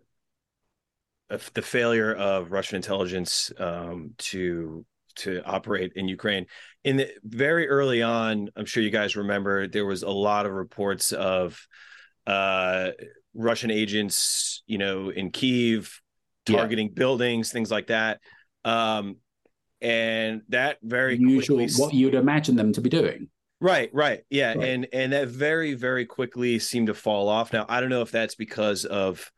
the 1.54 1.62
failure 1.62 2.14
of 2.14 2.52
Russian 2.52 2.76
intelligence 2.76 3.52
um, 3.58 4.14
to 4.18 4.84
to 5.16 5.42
operate 5.44 5.92
in 5.96 6.08
Ukraine. 6.08 6.46
In 6.84 6.96
the 6.96 7.08
very 7.22 7.68
early 7.68 8.02
on, 8.02 8.48
I'm 8.56 8.64
sure 8.64 8.82
you 8.82 8.90
guys 8.90 9.16
remember 9.16 9.66
there 9.66 9.86
was 9.86 10.02
a 10.02 10.10
lot 10.10 10.46
of 10.46 10.52
reports 10.52 11.12
of 11.12 11.60
uh, 12.26 12.90
Russian 13.34 13.70
agents, 13.70 14.62
you 14.66 14.78
know, 14.78 15.10
in 15.10 15.30
Kiev 15.30 16.00
targeting 16.46 16.88
yeah. 16.88 16.94
buildings, 16.94 17.52
things 17.52 17.70
like 17.70 17.88
that. 17.88 18.20
Um, 18.64 19.16
and 19.80 20.42
that 20.48 20.78
very 20.82 21.16
usual 21.16 21.58
quickly... 21.58 21.74
what 21.76 21.94
you'd 21.94 22.14
imagine 22.14 22.56
them 22.56 22.72
to 22.72 22.80
be 22.80 22.90
doing. 22.90 23.28
Right, 23.60 23.90
right, 23.92 24.20
yeah, 24.30 24.54
right. 24.54 24.68
and 24.68 24.88
and 24.92 25.12
that 25.12 25.28
very 25.28 25.74
very 25.74 26.06
quickly 26.06 26.58
seemed 26.58 26.86
to 26.86 26.94
fall 26.94 27.28
off. 27.28 27.52
Now 27.52 27.66
I 27.68 27.80
don't 27.80 27.90
know 27.90 28.00
if 28.00 28.10
that's 28.10 28.34
because 28.34 28.86
of 28.86 29.30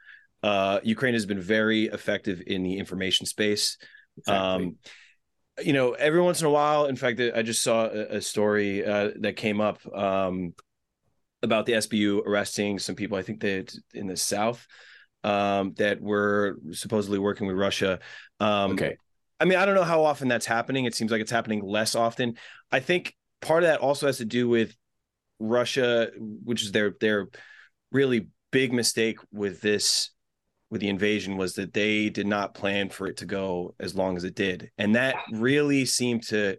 uh, 0.42 0.80
Ukraine 0.82 1.14
has 1.14 1.26
been 1.26 1.40
very 1.40 1.84
effective 1.84 2.42
in 2.46 2.62
the 2.62 2.78
information 2.78 3.26
space. 3.26 3.78
Exactly. 4.18 4.66
Um, 4.66 4.76
you 5.62 5.72
know, 5.72 5.92
every 5.92 6.20
once 6.20 6.40
in 6.40 6.46
a 6.46 6.50
while, 6.50 6.86
in 6.86 6.96
fact, 6.96 7.20
I 7.20 7.42
just 7.42 7.62
saw 7.62 7.86
a, 7.86 8.16
a 8.16 8.20
story 8.20 8.84
uh, 8.84 9.10
that 9.20 9.36
came 9.36 9.60
up 9.60 9.80
um, 9.94 10.54
about 11.42 11.66
the 11.66 11.72
SBU 11.72 12.26
arresting 12.26 12.78
some 12.78 12.94
people. 12.94 13.18
I 13.18 13.22
think 13.22 13.40
that 13.40 13.74
in 13.94 14.06
the 14.06 14.16
South 14.16 14.66
um, 15.24 15.74
that 15.78 16.00
were 16.00 16.58
supposedly 16.72 17.18
working 17.18 17.46
with 17.46 17.56
Russia. 17.56 18.00
Um, 18.40 18.72
okay. 18.72 18.96
I 19.40 19.44
mean, 19.44 19.58
I 19.58 19.66
don't 19.66 19.74
know 19.74 19.84
how 19.84 20.04
often 20.04 20.28
that's 20.28 20.46
happening. 20.46 20.84
It 20.84 20.94
seems 20.94 21.10
like 21.10 21.20
it's 21.20 21.30
happening 21.30 21.62
less 21.64 21.94
often. 21.94 22.36
I 22.70 22.80
think 22.80 23.16
part 23.40 23.64
of 23.64 23.68
that 23.68 23.80
also 23.80 24.06
has 24.06 24.18
to 24.18 24.24
do 24.24 24.48
with 24.48 24.76
Russia, 25.40 26.10
which 26.16 26.62
is 26.62 26.72
their 26.72 26.94
their 27.00 27.28
really 27.90 28.28
big 28.52 28.72
mistake 28.72 29.18
with 29.32 29.60
this 29.60 30.10
with 30.70 30.80
the 30.80 30.88
invasion 30.88 31.36
was 31.36 31.54
that 31.54 31.74
they 31.74 32.08
did 32.08 32.26
not 32.26 32.54
plan 32.54 32.88
for 32.88 33.06
it 33.06 33.18
to 33.18 33.26
go 33.26 33.74
as 33.78 33.94
long 33.94 34.16
as 34.16 34.24
it 34.24 34.34
did. 34.34 34.70
And 34.78 34.94
that 34.94 35.16
really 35.32 35.84
seemed 35.84 36.22
to 36.28 36.56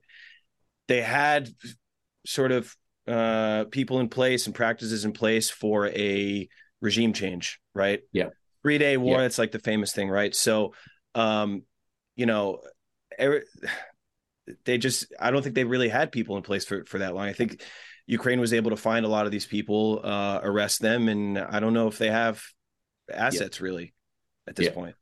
they 0.88 1.02
had 1.02 1.50
sort 2.25 2.52
of 2.52 2.75
uh 3.07 3.65
people 3.65 4.00
in 4.00 4.10
place 4.10 4.45
and 4.45 4.55
practices 4.55 5.05
in 5.05 5.12
place 5.12 5.50
for 5.50 5.88
a 5.88 6.48
regime 6.81 7.13
change, 7.13 7.60
right? 7.74 8.01
Yeah. 8.12 8.29
Three 8.62 8.77
day 8.77 8.98
war, 8.98 9.19
yeah. 9.19 9.25
it's 9.25 9.38
like 9.38 9.51
the 9.51 9.60
famous 9.60 9.91
thing, 9.91 10.10
right? 10.10 10.33
So 10.33 10.74
um 11.15 11.63
you 12.15 12.25
know, 12.25 12.60
they 14.65 14.77
just 14.77 15.13
I 15.19 15.31
don't 15.31 15.41
think 15.41 15.55
they 15.55 15.63
really 15.63 15.89
had 15.89 16.12
people 16.12 16.38
in 16.38 16.43
place 16.43 16.65
for 16.65 16.86
for 16.86 17.00
that 17.00 17.13
long. 17.13 17.27
I 17.27 17.33
think 17.33 17.62
Ukraine 18.05 18.39
was 18.39 18.53
able 18.53 18.72
to 18.72 18.77
find 18.77 19.05
a 19.05 19.10
lot 19.10 19.25
of 19.25 19.31
these 19.31 19.45
people, 19.45 20.01
uh, 20.03 20.39
arrest 20.43 20.81
them, 20.81 21.07
and 21.07 21.38
I 21.38 21.60
don't 21.60 21.74
know 21.74 21.88
if 21.88 21.98
they 21.98 22.10
have 22.10 22.43
assets 23.12 23.60
yeah. 23.60 23.63
really 23.63 23.93
at 24.48 24.55
this 24.55 24.67
yeah. 24.67 24.74
point. 24.74 24.95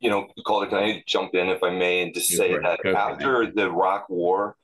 You 0.00 0.10
know, 0.10 0.26
Calder, 0.44 0.66
can 0.66 0.78
I 0.78 1.04
jump 1.06 1.34
in 1.34 1.48
if 1.48 1.62
I 1.62 1.70
may 1.70 2.02
and 2.02 2.12
just 2.12 2.30
you 2.30 2.36
say 2.36 2.52
that 2.52 2.84
after 2.84 3.52
the 3.52 3.62
Iraq 3.62 4.08
War, 4.08 4.56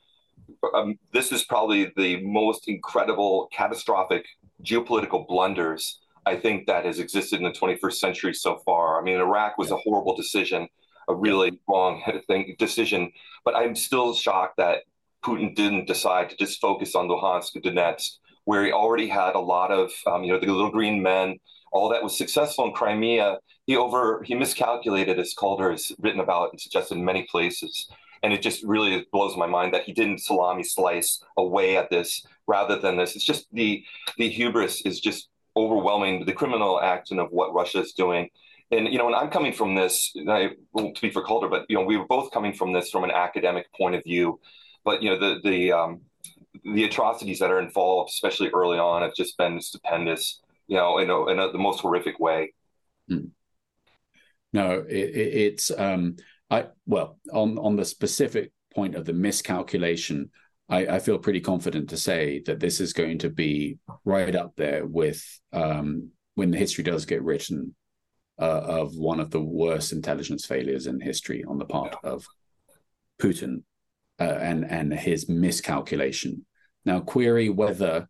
um, 0.75 0.99
this 1.13 1.33
is 1.33 1.45
probably 1.45 1.93
the 1.97 2.23
most 2.23 2.69
incredible, 2.69 3.49
catastrophic 3.53 4.27
geopolitical 4.63 5.27
blunders 5.27 6.01
I 6.27 6.37
think 6.37 6.67
that 6.67 6.85
has 6.85 6.99
existed 6.99 7.41
in 7.41 7.45
the 7.45 7.53
21st 7.53 7.95
century 7.95 8.35
so 8.35 8.59
far. 8.67 9.01
I 9.01 9.03
mean, 9.03 9.17
Iraq 9.17 9.57
was 9.57 9.71
yeah. 9.71 9.77
a 9.77 9.79
horrible 9.79 10.15
decision 10.15 10.69
a 11.09 11.15
really 11.15 11.59
wrong 11.67 12.03
thing 12.27 12.55
decision. 12.59 13.11
But 13.45 13.57
I'm 13.57 13.75
still 13.75 14.15
shocked 14.15 14.59
that 14.59 14.85
Putin 15.25 15.55
didn't 15.55 15.87
decide 15.87 16.31
to 16.31 16.37
just 16.37 16.61
focus 16.61 16.95
on 16.95 17.09
Luhansk 17.09 17.57
and 17.57 17.65
Donetsk, 17.65 18.19
where 18.45 18.65
he 18.65 18.73
already 18.73 19.09
had 19.09 19.35
a 19.35 19.41
lot 19.41 19.73
of, 19.73 19.91
um, 20.07 20.23
you 20.23 20.33
know, 20.33 20.39
the 20.39 20.47
little 20.47 20.71
green 20.71 21.03
men. 21.03 21.39
All 21.73 21.89
that 21.91 22.03
was 22.03 22.17
successful 22.17 22.67
in 22.67 22.73
Crimea. 22.73 23.39
He 23.67 23.77
over 23.77 24.23
he 24.23 24.35
miscalculated, 24.35 25.19
as 25.19 25.35
Calder 25.35 25.71
has 25.71 25.93
written 25.99 26.21
about 26.21 26.53
and 26.53 26.61
suggested 26.61 26.97
in 26.97 27.05
many 27.05 27.25
places. 27.25 27.91
And 28.23 28.33
it 28.33 28.43
just 28.43 28.65
really 28.65 29.07
blows 29.13 29.37
my 29.37 29.47
mind 29.47 29.75
that 29.75 29.85
he 29.85 29.93
didn't 29.93 30.21
salami 30.21 30.65
slice 30.65 31.23
away 31.37 31.77
at 31.77 31.91
this 31.91 32.27
rather 32.47 32.79
than 32.79 32.97
this. 32.97 33.15
It's 33.17 33.25
just 33.25 33.47
the 33.53 33.85
the 34.17 34.29
hubris 34.29 34.83
is 34.83 35.01
just 35.01 35.29
overwhelming. 35.57 36.25
The 36.25 36.33
criminal 36.33 36.81
action 36.81 37.19
of 37.19 37.31
what 37.31 37.55
Russia 37.55 37.81
is 37.81 37.93
doing 37.93 38.31
and 38.71 38.89
you 38.89 38.99
know, 38.99 39.07
and 39.07 39.17
I'm 39.17 39.31
coming 39.31 39.53
from 39.53 39.75
this, 39.75 40.15
I 40.29 40.51
won't 40.73 40.97
speak 40.97 41.13
for 41.13 41.23
Calder, 41.23 41.49
but 41.49 41.65
you 41.69 41.77
know, 41.77 41.85
we 41.85 41.97
were 41.97 42.07
both 42.07 42.31
coming 42.31 42.53
from 42.53 42.73
this 42.73 42.91
from 42.91 43.05
an 43.05 43.11
academic 43.11 43.73
point 43.73 43.95
of 43.95 44.05
view. 44.05 44.41
But 44.85 45.03
you 45.03 45.11
know, 45.11 45.19
the 45.19 45.41
the 45.43 45.73
um, 45.73 46.01
the 46.65 46.85
atrocities 46.85 47.39
that 47.39 47.51
are 47.51 47.61
involved, 47.61 48.11
especially 48.11 48.51
early 48.51 48.79
on, 48.79 49.03
have 49.03 49.15
just 49.15 49.39
been 49.39 49.61
stupendous. 49.61 50.41
You 50.67 50.77
know, 50.77 50.99
in, 50.99 51.09
a, 51.09 51.27
in 51.29 51.39
a, 51.39 51.51
the 51.51 51.59
most 51.59 51.81
horrific 51.81 52.21
way. 52.21 52.53
Hmm. 53.09 53.29
No, 54.53 54.85
it, 54.87 54.97
it, 54.97 55.35
it's 55.35 55.71
um, 55.71 56.17
I 56.51 56.67
well 56.87 57.19
on 57.33 57.59
on 57.59 57.77
the 57.77 57.85
specific 57.85 58.53
point 58.75 58.95
of 58.95 59.05
the 59.05 59.13
miscalculation. 59.13 60.31
I, 60.71 60.87
I, 60.87 60.99
feel 60.99 61.19
pretty 61.19 61.41
confident 61.41 61.89
to 61.89 61.97
say 61.97 62.43
that 62.45 62.61
this 62.61 62.79
is 62.79 62.93
going 62.93 63.19
to 63.21 63.31
be 63.31 63.79
right 64.05 64.37
up 64.37 64.53
there 64.57 64.87
with 64.87 65.23
um, 65.53 66.11
when 66.35 66.51
the 66.51 66.59
history 66.59 66.85
does 66.85 67.07
get 67.07 67.23
written 67.23 67.75
uh, 68.39 68.61
of 68.65 68.95
one 68.95 69.19
of 69.19 69.31
the 69.31 69.41
worst 69.41 69.93
intelligence 69.93 70.45
failures 70.45 70.87
in 70.87 71.01
history 71.01 71.43
on 71.43 71.57
the 71.59 71.65
part 71.65 71.97
yeah. 72.05 72.11
of 72.11 72.27
Putin 73.21 73.63
uh, 74.21 74.25
and 74.25 74.71
and 74.71 74.93
his 74.93 75.29
miscalculation. 75.29 76.45
Now, 76.85 77.01
query 77.01 77.49
whether 77.49 78.09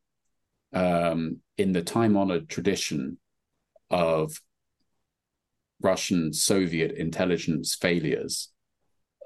um, 0.73 1.41
in 1.57 1.73
the 1.73 1.83
time-honored 1.83 2.49
tradition 2.49 3.19
of 3.91 4.41
Russian 5.81 6.33
Soviet 6.33 6.93
intelligence 6.93 7.77
failures, 7.81 8.49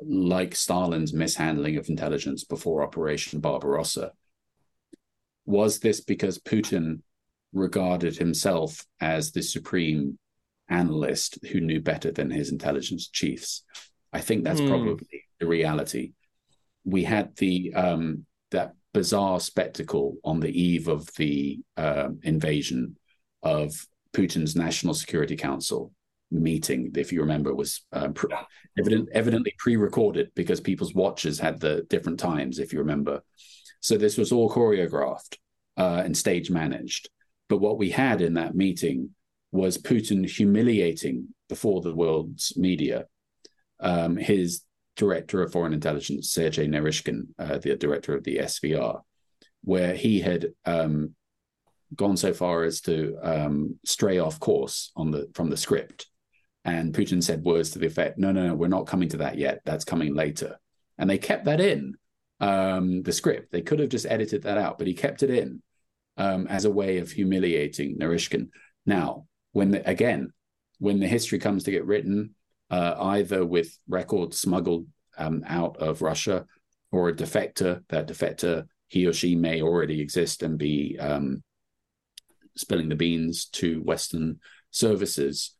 like 0.02 0.54
Stalin's 0.54 1.12
mishandling 1.12 1.76
of 1.76 1.88
intelligence 1.88 2.44
before 2.44 2.82
Operation 2.82 3.40
Barbarossa, 3.40 4.12
was 5.44 5.80
this 5.80 6.00
because 6.00 6.38
Putin 6.38 7.00
regarded 7.52 8.16
himself 8.16 8.84
as 9.00 9.32
the 9.32 9.42
supreme 9.42 10.18
analyst 10.68 11.38
who 11.50 11.60
knew 11.60 11.80
better 11.80 12.10
than 12.10 12.30
his 12.30 12.50
intelligence 12.50 13.08
chiefs. 13.08 13.62
I 14.12 14.20
think 14.20 14.44
that's 14.44 14.60
mm. 14.60 14.68
probably 14.68 15.24
the 15.40 15.46
reality. 15.46 16.12
we 16.84 17.04
had 17.04 17.36
the 17.36 17.72
um, 17.74 18.26
that 18.50 18.74
bizarre 18.92 19.40
spectacle 19.40 20.16
on 20.24 20.40
the 20.40 20.60
eve 20.60 20.88
of 20.88 21.08
the 21.16 21.60
uh, 21.76 22.08
invasion 22.22 22.96
of 23.42 23.86
Putin's 24.12 24.54
National 24.54 24.94
Security 24.94 25.36
Council 25.36 25.92
meeting, 26.32 26.92
if 26.96 27.12
you 27.12 27.20
remember, 27.20 27.54
was 27.54 27.82
uh, 27.92 28.08
pre- 28.08 28.34
evident, 28.78 29.08
evidently 29.12 29.54
pre-recorded 29.58 30.30
because 30.34 30.60
people's 30.60 30.94
watches 30.94 31.38
had 31.38 31.60
the 31.60 31.86
different 31.88 32.18
times, 32.18 32.58
if 32.58 32.72
you 32.72 32.78
remember. 32.80 33.22
So 33.80 33.96
this 33.96 34.16
was 34.16 34.32
all 34.32 34.50
choreographed 34.50 35.36
uh, 35.76 36.02
and 36.04 36.16
stage 36.16 36.50
managed. 36.50 37.10
But 37.48 37.58
what 37.58 37.78
we 37.78 37.90
had 37.90 38.20
in 38.20 38.34
that 38.34 38.54
meeting 38.54 39.10
was 39.50 39.76
Putin 39.76 40.28
humiliating 40.28 41.28
before 41.48 41.82
the 41.82 41.94
world's 41.94 42.56
media 42.56 43.06
um, 43.82 44.16
his 44.16 44.62
director 44.96 45.42
of 45.42 45.52
foreign 45.52 45.72
intelligence, 45.72 46.30
Sergei 46.30 46.66
Naryshkin, 46.66 47.26
uh, 47.38 47.58
the 47.58 47.76
director 47.76 48.14
of 48.14 48.24
the 48.24 48.38
SVR, 48.38 49.02
where 49.64 49.94
he 49.94 50.20
had 50.20 50.48
um, 50.64 51.14
gone 51.94 52.16
so 52.16 52.32
far 52.32 52.62
as 52.62 52.80
to 52.82 53.18
um, 53.22 53.78
stray 53.84 54.18
off 54.18 54.40
course 54.40 54.92
on 54.96 55.10
the 55.10 55.28
from 55.34 55.50
the 55.50 55.56
script. 55.56 56.06
And 56.64 56.94
Putin 56.94 57.22
said 57.22 57.42
words 57.42 57.70
to 57.70 57.78
the 57.78 57.86
effect, 57.86 58.18
"No, 58.18 58.32
no, 58.32 58.48
no, 58.48 58.54
we're 58.54 58.68
not 58.68 58.86
coming 58.86 59.08
to 59.10 59.18
that 59.18 59.38
yet. 59.38 59.60
That's 59.64 59.84
coming 59.84 60.14
later." 60.14 60.58
And 60.98 61.10
they 61.10 61.18
kept 61.18 61.46
that 61.46 61.60
in 61.60 61.94
um, 62.40 63.02
the 63.02 63.12
script. 63.12 63.50
They 63.52 63.62
could 63.62 63.80
have 63.80 63.88
just 63.88 64.06
edited 64.06 64.42
that 64.42 64.58
out, 64.58 64.78
but 64.78 64.86
he 64.86 64.94
kept 64.94 65.22
it 65.22 65.30
in 65.30 65.62
um, 66.16 66.46
as 66.46 66.64
a 66.64 66.70
way 66.70 66.98
of 66.98 67.10
humiliating 67.10 67.98
Naryshkin. 67.98 68.48
Now, 68.86 69.26
when 69.52 69.70
the, 69.70 69.88
again, 69.88 70.32
when 70.78 71.00
the 71.00 71.08
history 71.08 71.38
comes 71.38 71.64
to 71.64 71.70
get 71.70 71.86
written, 71.86 72.34
uh, 72.70 72.94
either 72.98 73.44
with 73.44 73.76
records 73.86 74.38
smuggled 74.38 74.86
um, 75.18 75.44
out 75.46 75.76
of 75.76 76.02
Russia 76.02 76.46
or 76.90 77.08
a 77.08 77.14
defector. 77.14 77.82
That 77.88 78.08
defector, 78.08 78.66
he 78.88 79.06
or 79.06 79.12
she 79.12 79.34
may 79.34 79.62
already 79.62 80.00
exist 80.00 80.42
and 80.42 80.58
be 80.58 80.98
um, 80.98 81.42
spilling 82.56 82.88
the 82.88 82.96
beans 82.96 83.46
to 83.46 83.82
Western 83.82 84.40
services. 84.70 85.54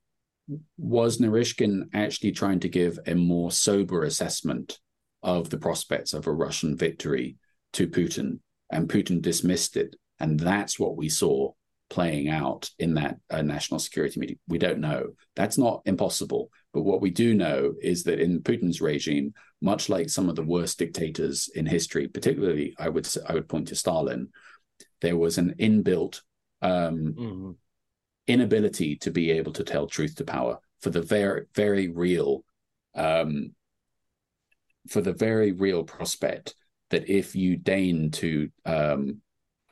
Was 0.76 1.18
Naryshkin 1.18 1.88
actually 1.94 2.32
trying 2.32 2.61
to 2.61 2.68
give 2.68 2.99
a 3.06 3.14
more 3.14 3.50
sober 3.50 4.04
assessment 4.04 4.78
of 5.22 5.50
the 5.50 5.58
prospects 5.58 6.12
of 6.12 6.26
a 6.26 6.32
Russian 6.32 6.76
victory 6.76 7.37
to 7.75 7.88
Putin? 7.88 8.40
And 8.70 8.88
Putin 8.88 9.20
dismissed 9.20 9.76
it. 9.76 9.96
And 10.18 10.38
that's 10.38 10.78
what 10.78 10.96
we 10.96 11.08
saw 11.08 11.52
playing 11.92 12.30
out 12.30 12.70
in 12.78 12.94
that 12.94 13.18
uh, 13.28 13.42
national 13.42 13.78
security 13.78 14.18
meeting? 14.18 14.38
We 14.49 14.56
don't 14.56 14.80
know. 14.80 15.11
That's 15.37 15.58
not 15.58 15.82
impossible. 15.84 16.50
But 16.72 16.82
what 16.82 17.02
we 17.02 17.11
do 17.11 17.34
know 17.34 17.75
is 17.82 18.04
that 18.04 18.18
in 18.18 18.40
Putin's 18.40 18.80
regime, 18.80 19.34
much 19.61 19.90
like 19.90 20.08
some 20.08 20.30
of 20.30 20.34
the 20.34 20.42
worst 20.42 20.78
dictators 20.78 21.50
in 21.54 21.66
history, 21.66 22.08
particularly 22.08 22.75
I 22.78 22.88
would 22.88 23.06
I 23.28 23.34
would 23.34 23.46
point 23.46 23.68
to 23.68 23.75
Stalin, 23.76 24.28
there 25.02 25.18
was 25.18 25.37
an 25.37 25.54
inbuilt 25.58 26.22
um, 26.62 27.14
mm-hmm. 27.18 27.50
Inability 28.26 28.96
to 28.96 29.10
be 29.10 29.30
able 29.30 29.52
to 29.52 29.64
tell 29.64 29.86
truth 29.86 30.14
to 30.16 30.24
power 30.24 30.58
for 30.80 30.90
the 30.90 31.02
very 31.02 31.46
very 31.54 31.88
real 31.88 32.44
um, 32.94 33.52
for 34.88 35.00
the 35.00 35.12
very 35.12 35.52
real 35.52 35.84
prospect 35.84 36.54
that 36.90 37.08
if 37.08 37.34
you 37.34 37.56
deign 37.56 38.10
to 38.10 38.50
um, 38.66 39.20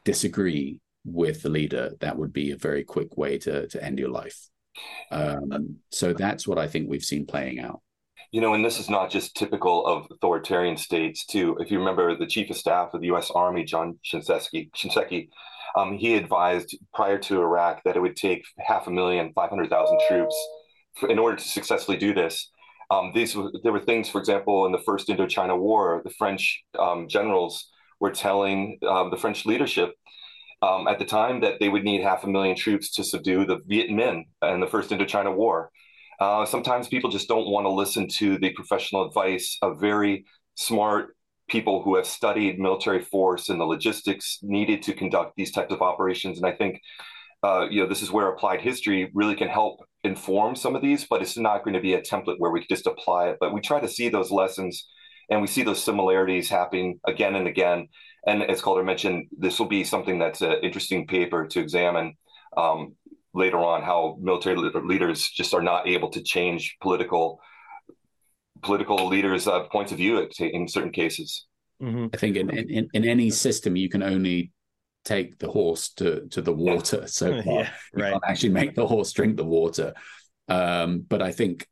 disagree 0.05 0.81
with 1.05 1.43
the 1.43 1.49
leader, 1.49 1.93
that 2.01 2.17
would 2.17 2.33
be 2.33 2.51
a 2.51 2.57
very 2.57 2.85
quick 2.85 3.17
way 3.17 3.39
to 3.39 3.69
to 3.69 3.85
end 3.85 3.99
your 3.99 4.11
life. 4.11 4.49
Um, 5.11 5.77
so 5.91 6.13
that's 6.13 6.47
what 6.47 6.59
I 6.59 6.67
think 6.69 6.89
we've 6.89 7.03
seen 7.03 7.27
playing 7.27 7.61
out. 7.61 7.81
You 8.33 8.41
know, 8.41 8.55
and 8.55 8.65
this 8.65 8.79
is 8.79 8.89
not 8.89 9.11
just 9.11 9.35
typical 9.35 9.85
of 9.85 10.07
authoritarian 10.11 10.77
states, 10.77 11.27
too. 11.27 11.57
If 11.59 11.73
you 11.73 11.81
remember, 11.81 12.17
the 12.17 12.27
chief 12.27 12.49
of 12.51 12.57
staff 12.57 12.95
of 12.95 13.01
the 13.01 13.09
U.S. 13.09 13.31
Army, 13.33 13.65
John 13.65 13.99
Shinseki, 14.05 15.29
um, 15.77 15.97
he 15.97 16.15
advised 16.15 16.77
prior 16.95 17.19
to 17.19 17.41
Iraq 17.41 17.83
that 17.85 17.97
it 17.97 18.01
would 18.01 18.17
take 18.17 18.45
half 18.59 18.87
a 18.87 18.91
million, 18.91 19.33
500,000 19.35 19.99
troops 20.09 20.49
for, 20.99 21.09
in 21.09 21.19
order 21.19 21.37
to 21.37 21.45
successfully 21.45 21.97
do 21.97 22.15
this. 22.15 22.51
Um, 22.91 23.13
these 23.15 23.37
there 23.63 23.73
were 23.73 23.81
things, 23.81 24.09
for 24.09 24.19
example, 24.19 24.67
in 24.67 24.73
the 24.73 24.79
first 24.79 25.09
Indochina 25.09 25.57
War, 25.59 26.03
the 26.05 26.11
French 26.11 26.63
um, 26.79 27.09
generals 27.09 27.69
were 28.01 28.11
telling 28.11 28.79
um, 28.89 29.11
the 29.11 29.17
French 29.17 29.47
leadership 29.47 29.95
um, 30.63 30.89
at 30.89 30.99
the 30.99 31.05
time 31.05 31.41
that 31.41 31.61
they 31.61 31.69
would 31.69 31.85
need 31.85 32.03
half 32.03 32.25
a 32.25 32.29
million 32.29 32.57
troops 32.57 32.93
to 32.95 33.05
subdue 33.05 33.45
the 33.45 33.61
Viet 33.67 33.91
Minh 33.91 34.25
in 34.43 34.61
the 34.61 34.67
First 34.67 34.91
Indochina 34.91 35.35
War. 35.35 35.71
Uh, 36.19 36.45
sometimes 36.45 36.89
people 36.89 37.11
just 37.11 37.29
don't 37.29 37.49
want 37.49 37.65
to 37.65 37.71
listen 37.71 38.09
to 38.09 38.39
the 38.39 38.51
professional 38.51 39.07
advice 39.07 39.57
of 39.63 39.81
very 39.81 40.25
smart 40.55 41.17
people 41.51 41.83
who 41.83 41.97
have 41.97 42.07
studied 42.07 42.59
military 42.59 43.03
force 43.03 43.49
and 43.49 43.61
the 43.61 43.65
logistics 43.65 44.39
needed 44.43 44.83
to 44.83 44.93
conduct 44.95 45.35
these 45.37 45.53
types 45.53 45.73
of 45.73 45.83
operations. 45.83 46.39
And 46.39 46.47
I 46.47 46.53
think, 46.53 46.81
uh, 47.43 47.67
you 47.71 47.83
know, 47.83 47.89
this 47.89 48.03
is 48.03 48.11
where 48.11 48.29
applied 48.29 48.61
history 48.61 49.11
really 49.15 49.35
can 49.35 49.49
help 49.49 49.81
inform 50.05 50.57
some 50.57 50.75
of 50.77 50.83
these, 50.83 51.07
but 51.09 51.21
it's 51.21 51.37
not 51.37 51.65
going 51.65 51.75
to 51.75 51.81
be 51.81 51.95
a 51.95 52.01
template 52.01 52.39
where 52.39 52.51
we 52.51 52.65
just 52.69 52.87
apply 52.87 53.29
it. 53.29 53.39
But 53.41 53.53
we 53.53 53.61
try 53.61 53.81
to 53.81 53.89
see 53.89 54.09
those 54.09 54.31
lessons 54.31 54.87
and 55.31 55.41
we 55.41 55.47
see 55.47 55.63
those 55.63 55.83
similarities 55.83 56.49
happening 56.49 57.01
again 57.07 57.35
and 57.35 57.47
again. 57.47 57.89
And 58.27 58.43
as 58.43 58.61
Calder 58.61 58.83
mentioned, 58.83 59.27
this 59.37 59.59
will 59.59 59.67
be 59.67 59.85
something 59.85 60.19
that's 60.19 60.43
an 60.43 60.57
interesting 60.63 61.07
paper 61.07 61.47
to 61.49 61.61
examine 61.61 62.15
um, 62.57 62.95
later 63.33 63.59
on 63.59 63.83
how 63.83 64.19
military 64.21 64.57
leaders 64.57 65.29
just 65.29 65.55
are 65.55 65.63
not 65.63 65.87
able 65.87 66.11
to 66.11 66.23
change 66.23 66.77
political 66.81 67.41
political 68.63 69.09
leaders' 69.09 69.47
uh, 69.47 69.65
points 69.65 69.93
of 69.93 69.99
view 69.99 70.29
in 70.39 70.69
certain 70.69 70.93
cases. 70.93 71.47
Mm-hmm. 71.83 72.07
I 72.13 72.17
think 72.17 72.37
in, 72.37 72.51
in, 72.51 72.89
in 72.93 73.05
any 73.05 73.31
system, 73.31 73.77
you 73.77 73.89
can 73.89 74.03
only 74.03 74.53
take 75.05 75.39
the 75.39 75.51
horse 75.51 75.91
to 75.95 76.27
to 76.29 76.43
the 76.43 76.53
water. 76.53 77.07
So 77.07 77.29
yeah, 77.47 77.71
you 77.95 78.03
right. 78.03 78.13
can't 78.13 78.25
actually 78.27 78.51
make 78.51 78.75
the 78.75 78.87
horse 78.87 79.13
drink 79.13 79.37
the 79.37 79.45
water. 79.45 79.95
Um, 80.49 81.05
but 81.09 81.23
I 81.23 81.33
think 81.33 81.67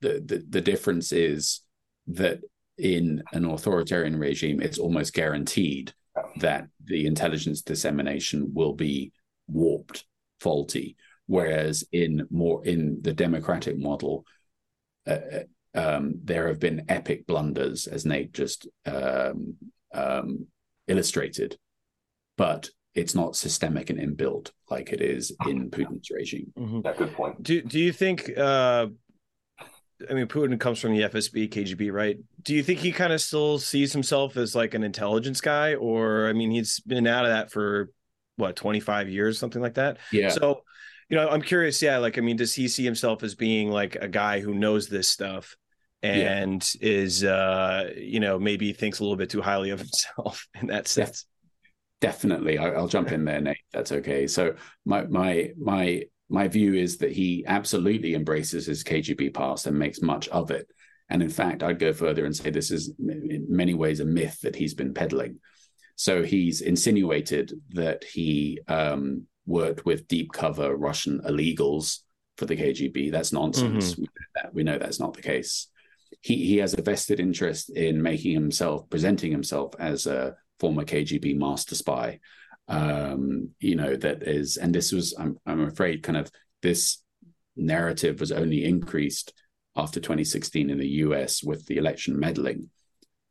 the, 0.00 0.22
the 0.24 0.44
the 0.48 0.60
difference 0.60 1.12
is 1.12 1.60
that 2.08 2.40
in 2.78 3.22
an 3.32 3.44
authoritarian 3.44 4.18
regime, 4.18 4.60
it's 4.60 4.78
almost 4.78 5.14
guaranteed 5.14 5.92
that 6.36 6.66
the 6.84 7.06
intelligence 7.06 7.62
dissemination 7.62 8.50
will 8.54 8.74
be 8.74 9.12
warped, 9.46 10.04
faulty. 10.40 10.96
Whereas 11.26 11.84
in 11.92 12.26
more 12.30 12.64
in 12.66 12.98
the 13.00 13.12
democratic 13.12 13.78
model, 13.78 14.26
uh, 15.06 15.10
uh, 15.10 15.42
um, 15.74 16.14
there 16.22 16.48
have 16.48 16.60
been 16.60 16.84
epic 16.88 17.26
blunders, 17.26 17.86
as 17.86 18.04
Nate 18.04 18.32
just 18.32 18.66
um, 18.86 19.54
um, 19.94 20.46
illustrated, 20.86 21.56
but 22.36 22.68
it's 22.94 23.14
not 23.14 23.36
systemic 23.36 23.88
and 23.88 23.98
inbuilt 23.98 24.50
like 24.68 24.92
it 24.92 25.00
is 25.00 25.32
in 25.46 25.70
Putin's 25.70 26.10
regime. 26.10 26.52
Mm-hmm. 26.58 26.80
Yeah, 26.84 26.94
good 26.94 27.14
point. 27.14 27.42
Do 27.42 27.62
Do 27.62 27.78
you 27.78 27.92
think 27.92 28.30
uh, 28.36 28.88
I 30.10 30.14
mean, 30.14 30.26
Putin 30.26 30.58
comes 30.58 30.80
from 30.80 30.94
the 30.94 31.02
FSB, 31.02 31.48
KGB, 31.48 31.92
right? 31.92 32.18
Do 32.42 32.54
you 32.54 32.62
think 32.62 32.80
he 32.80 32.92
kind 32.92 33.12
of 33.12 33.20
still 33.20 33.58
sees 33.58 33.92
himself 33.92 34.36
as 34.36 34.54
like 34.54 34.74
an 34.74 34.82
intelligence 34.82 35.40
guy, 35.40 35.74
or 35.74 36.28
I 36.28 36.32
mean, 36.32 36.50
he's 36.50 36.80
been 36.80 37.06
out 37.06 37.24
of 37.24 37.30
that 37.30 37.50
for 37.50 37.90
what 38.36 38.56
twenty 38.56 38.80
five 38.80 39.08
years, 39.08 39.38
something 39.38 39.62
like 39.62 39.74
that. 39.74 39.98
Yeah. 40.10 40.30
So, 40.30 40.62
you 41.08 41.16
know, 41.16 41.28
I'm 41.28 41.42
curious. 41.42 41.80
Yeah, 41.80 41.98
like 41.98 42.18
I 42.18 42.20
mean, 42.20 42.36
does 42.36 42.54
he 42.54 42.68
see 42.68 42.84
himself 42.84 43.22
as 43.22 43.34
being 43.34 43.70
like 43.70 43.96
a 43.96 44.08
guy 44.08 44.40
who 44.40 44.54
knows 44.54 44.88
this 44.88 45.08
stuff 45.08 45.56
and 46.02 46.74
yeah. 46.80 46.88
is, 46.88 47.24
uh, 47.24 47.90
you 47.96 48.20
know, 48.20 48.38
maybe 48.38 48.72
thinks 48.72 48.98
a 48.98 49.02
little 49.02 49.16
bit 49.16 49.30
too 49.30 49.42
highly 49.42 49.70
of 49.70 49.78
himself 49.80 50.46
in 50.60 50.68
that 50.68 50.88
sense? 50.88 51.26
Definitely, 52.00 52.58
I'll 52.58 52.88
jump 52.88 53.12
in 53.12 53.24
there, 53.24 53.40
Nate. 53.40 53.58
That's 53.72 53.92
okay. 53.92 54.26
So 54.26 54.56
my 54.84 55.02
my 55.04 55.52
my 55.56 56.02
my 56.28 56.48
view 56.48 56.74
is 56.74 56.96
that 56.98 57.12
he 57.12 57.44
absolutely 57.46 58.14
embraces 58.14 58.66
his 58.66 58.82
KGB 58.82 59.32
past 59.34 59.66
and 59.66 59.78
makes 59.78 60.02
much 60.02 60.28
of 60.28 60.50
it. 60.50 60.66
And 61.10 61.22
in 61.22 61.28
fact, 61.28 61.62
I'd 61.62 61.78
go 61.78 61.92
further 61.92 62.24
and 62.24 62.34
say 62.34 62.50
this 62.50 62.70
is 62.70 62.92
in 62.98 63.46
many 63.48 63.74
ways 63.74 64.00
a 64.00 64.04
myth 64.04 64.40
that 64.40 64.56
he's 64.56 64.74
been 64.74 64.94
peddling. 64.94 65.38
So 65.94 66.22
he's 66.22 66.62
insinuated 66.62 67.52
that 67.70 68.02
he 68.02 68.60
um, 68.66 69.26
worked 69.46 69.84
with 69.84 70.08
deep 70.08 70.32
cover 70.32 70.74
Russian 70.74 71.20
illegals 71.20 71.98
for 72.38 72.46
the 72.46 72.56
KGB. 72.56 73.12
That's 73.12 73.32
nonsense. 73.32 73.92
Mm-hmm. 73.92 74.00
We, 74.00 74.06
know 74.06 74.42
that. 74.42 74.54
we 74.54 74.62
know 74.64 74.78
that's 74.78 75.00
not 75.00 75.14
the 75.14 75.22
case. 75.22 75.68
He 76.20 76.46
he 76.46 76.56
has 76.58 76.74
a 76.74 76.82
vested 76.82 77.20
interest 77.20 77.70
in 77.70 78.02
making 78.02 78.34
himself, 78.34 78.88
presenting 78.90 79.32
himself 79.32 79.74
as 79.78 80.06
a 80.06 80.34
former 80.58 80.84
KGB 80.84 81.36
master 81.36 81.74
spy 81.74 82.20
um, 82.68 83.50
you 83.60 83.76
know, 83.76 83.96
that 83.96 84.22
is, 84.22 84.56
and 84.56 84.74
this 84.74 84.92
was, 84.92 85.14
I'm, 85.18 85.38
I'm 85.46 85.62
afraid, 85.62 86.02
kind 86.02 86.16
of 86.16 86.30
this 86.62 87.02
narrative 87.56 88.20
was 88.20 88.32
only 88.32 88.64
increased 88.64 89.34
after 89.76 90.00
2016 90.00 90.70
in 90.70 90.78
the 90.78 90.88
US 90.88 91.42
with 91.42 91.66
the 91.66 91.76
election 91.76 92.18
meddling, 92.18 92.70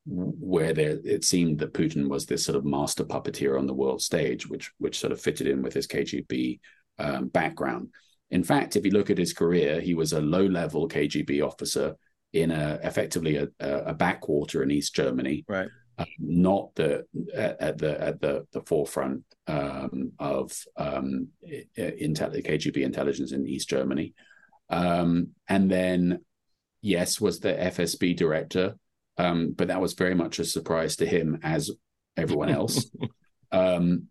where 0.05 0.73
there 0.73 0.99
it 1.03 1.23
seemed 1.23 1.59
that 1.59 1.73
Putin 1.73 2.07
was 2.07 2.25
this 2.25 2.43
sort 2.45 2.55
of 2.55 2.65
master 2.65 3.03
puppeteer 3.03 3.57
on 3.57 3.67
the 3.67 3.73
world 3.73 4.01
stage, 4.01 4.47
which 4.47 4.71
which 4.79 4.99
sort 4.99 5.13
of 5.13 5.21
fitted 5.21 5.47
in 5.47 5.61
with 5.61 5.73
his 5.73 5.87
KGB 5.87 6.59
um, 6.97 7.27
background. 7.27 7.89
In 8.31 8.43
fact, 8.43 8.75
if 8.75 8.85
you 8.85 8.91
look 8.91 9.09
at 9.09 9.17
his 9.17 9.33
career, 9.33 9.79
he 9.79 9.93
was 9.93 10.13
a 10.13 10.21
low-level 10.21 10.87
KGB 10.89 11.45
officer 11.45 11.95
in 12.33 12.51
a 12.51 12.79
effectively 12.83 13.37
a, 13.37 13.47
a 13.59 13.93
backwater 13.93 14.63
in 14.63 14.71
East 14.71 14.95
Germany. 14.95 15.43
Right 15.47 15.69
uh, 16.01 16.05
not 16.19 16.73
the 16.75 17.05
at 17.35 17.77
the 17.77 18.01
at 18.01 18.21
the 18.21 18.45
the 18.53 18.61
forefront 18.61 19.23
um, 19.47 20.11
of 20.19 20.51
um, 20.77 21.27
intel, 21.77 22.45
KGB 22.45 22.77
intelligence 22.77 23.31
in 23.31 23.47
East 23.47 23.69
Germany, 23.69 24.13
um, 24.69 25.29
and 25.47 25.69
then 25.69 26.19
yes, 26.81 27.21
was 27.21 27.39
the 27.39 27.53
FSB 27.53 28.15
director, 28.15 28.75
um, 29.17 29.53
but 29.55 29.67
that 29.67 29.81
was 29.81 29.93
very 29.93 30.15
much 30.15 30.39
a 30.39 30.45
surprise 30.45 30.95
to 30.97 31.05
him 31.05 31.39
as 31.43 31.69
everyone 32.17 32.49
else. 32.49 32.89
Um, 33.53 34.07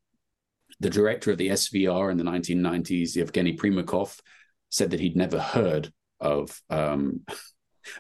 the 0.81 0.91
director 0.91 1.31
of 1.31 1.39
the 1.39 1.49
SVR 1.49 2.11
in 2.11 2.19
the 2.19 2.25
1990s, 2.25 3.17
Yevgeny 3.17 3.57
Primakov, 3.57 4.21
said 4.69 4.91
that 4.91 5.01
he'd 5.01 5.17
never 5.17 5.39
heard 5.39 5.91
of 6.21 6.61
um, 6.69 7.21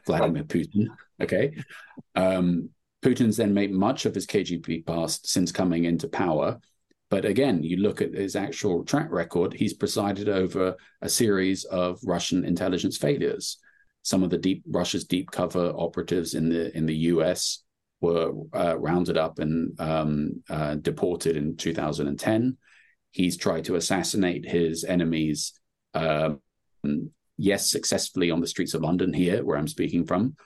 Vladimir 0.06 0.44
Putin. 0.44 0.88
Okay. 1.20 1.54
Um, 2.14 2.70
Putin's 3.02 3.36
then 3.36 3.54
made 3.54 3.72
much 3.72 4.04
of 4.04 4.14
his 4.14 4.26
KGB 4.26 4.86
past 4.86 5.28
since 5.28 5.52
coming 5.52 5.84
into 5.84 6.08
power. 6.08 6.60
But 7.08 7.24
again, 7.24 7.62
you 7.62 7.78
look 7.78 8.00
at 8.00 8.14
his 8.14 8.36
actual 8.36 8.84
track 8.84 9.10
record, 9.10 9.52
he's 9.52 9.74
presided 9.74 10.28
over 10.28 10.76
a 11.02 11.08
series 11.08 11.64
of 11.64 11.98
Russian 12.04 12.44
intelligence 12.44 12.96
failures. 12.96 13.58
Some 14.02 14.22
of 14.22 14.30
the 14.30 14.38
deep 14.38 14.62
Russia's 14.68 15.04
deep 15.04 15.30
cover 15.30 15.72
operatives 15.76 16.34
in 16.34 16.48
the 16.48 16.74
in 16.76 16.86
the 16.86 16.96
US 16.96 17.64
were 18.00 18.32
uh, 18.54 18.78
rounded 18.78 19.18
up 19.18 19.38
and 19.40 19.78
um, 19.80 20.42
uh, 20.48 20.76
deported 20.76 21.36
in 21.36 21.56
2010. 21.56 22.56
He's 23.10 23.36
tried 23.36 23.64
to 23.64 23.74
assassinate 23.74 24.48
his 24.48 24.84
enemies, 24.84 25.52
uh, 25.94 26.30
yes, 27.40 27.70
successfully 27.70 28.30
on 28.30 28.40
the 28.40 28.46
streets 28.46 28.74
of 28.74 28.82
London, 28.82 29.12
here, 29.12 29.42
where 29.42 29.56
I'm 29.56 29.66
speaking 29.66 30.04
from, 30.04 30.36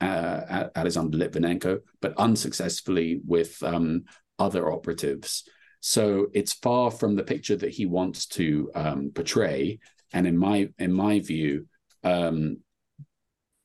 uh, 0.00 0.68
Alexander 0.76 1.18
Litvinenko, 1.18 1.80
but 2.00 2.14
unsuccessfully 2.16 3.20
with 3.26 3.60
um, 3.62 4.04
other 4.38 4.72
operatives. 4.72 5.48
So 5.80 6.28
it's 6.32 6.52
far 6.52 6.90
from 6.92 7.16
the 7.16 7.24
picture 7.24 7.56
that 7.56 7.72
he 7.74 7.86
wants 7.86 8.26
to 8.38 8.70
um, 8.74 9.10
portray. 9.12 9.80
And 10.12 10.26
in 10.26 10.38
my 10.38 10.68
in 10.78 10.92
my 10.92 11.18
view, 11.18 11.66
um, 12.04 12.58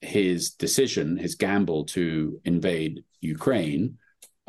his 0.01 0.51
decision, 0.51 1.15
his 1.17 1.35
gamble 1.35 1.85
to 1.85 2.41
invade 2.43 3.03
Ukraine, 3.21 3.99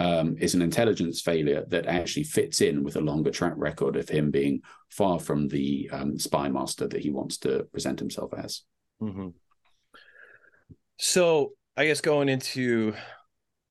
um, 0.01 0.37
is 0.41 0.55
an 0.55 0.63
intelligence 0.63 1.21
failure 1.21 1.65
that 1.69 1.87
actually 1.87 2.25
fits 2.25 2.63
in 2.63 2.83
with 2.83 2.97
a 2.97 3.01
longer 3.01 3.31
track 3.31 3.53
record 3.57 3.97
of 3.97 4.09
him 4.09 4.31
being 4.31 4.63
far 4.89 5.21
from 5.21 5.47
the 5.47 5.91
um, 5.93 6.19
spy 6.19 6.49
master 6.49 6.89
that 6.89 7.03
he 7.03 7.11
wants 7.11 7.37
to 7.37 7.65
present 7.65 8.01
himself 8.01 8.33
as. 8.33 8.63
Mm-hmm. 9.03 9.29
So, 10.99 11.53
I 11.77 11.85
guess 11.85 12.01
going 12.01 12.31
into, 12.31 12.95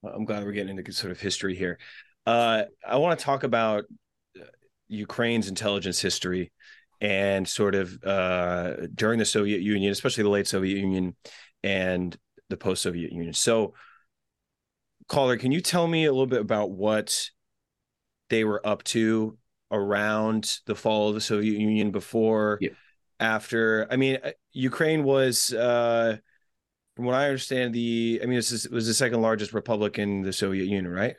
I'm 0.04 0.26
glad 0.26 0.44
we're 0.44 0.52
getting 0.52 0.78
into 0.78 0.92
sort 0.92 1.12
of 1.12 1.20
history 1.20 1.56
here. 1.56 1.80
Uh, 2.28 2.64
I 2.88 2.98
want 2.98 3.18
to 3.18 3.26
talk 3.26 3.44
about 3.44 3.86
uh, 4.40 4.46
Ukraine's 4.88 5.50
intelligence 5.50 6.00
history 6.00 6.52
and 7.02 7.48
sort 7.48 7.74
of 7.74 8.04
uh, 8.04 8.74
during 8.94 9.18
the 9.18 9.26
Soviet 9.26 9.62
Union, 9.62 9.92
especially 9.92 10.24
the 10.24 10.30
late 10.30 10.48
Soviet 10.48 10.78
Union 10.78 11.16
and 11.64 12.16
the 12.50 12.58
post 12.58 12.84
Soviet 12.84 13.12
Union. 13.12 13.34
So, 13.34 13.74
Calder, 15.10 15.38
can 15.38 15.52
you 15.52 15.60
tell 15.60 15.88
me 15.88 16.06
a 16.06 16.12
little 16.12 16.28
bit 16.28 16.40
about 16.40 16.72
what 16.72 17.30
they 18.30 18.44
were 18.44 18.66
up 18.66 18.84
to 18.84 19.38
around 19.72 20.60
the 20.68 20.76
fall 20.76 21.10
of 21.10 21.16
the 21.16 21.22
Soviet 21.22 21.60
Union 21.60 21.92
before, 21.92 22.60
yeah. 22.62 22.70
after? 23.20 23.88
I 23.90 23.98
mean, 23.98 24.20
uh, 24.24 24.32
Ukraine 24.54 25.04
was, 25.04 25.52
uh, 25.52 26.18
from 26.96 27.06
what 27.06 27.16
I 27.16 27.26
understand, 27.26 27.74
the 27.74 28.20
I 28.22 28.28
mean, 28.28 28.36
this 28.36 28.68
was 28.70 28.86
the 28.86 28.94
second 28.94 29.22
largest 29.22 29.52
republic 29.52 29.98
in 29.98 30.22
the 30.22 30.32
Soviet 30.32 30.66
Union, 30.66 30.88
right? 30.88 31.16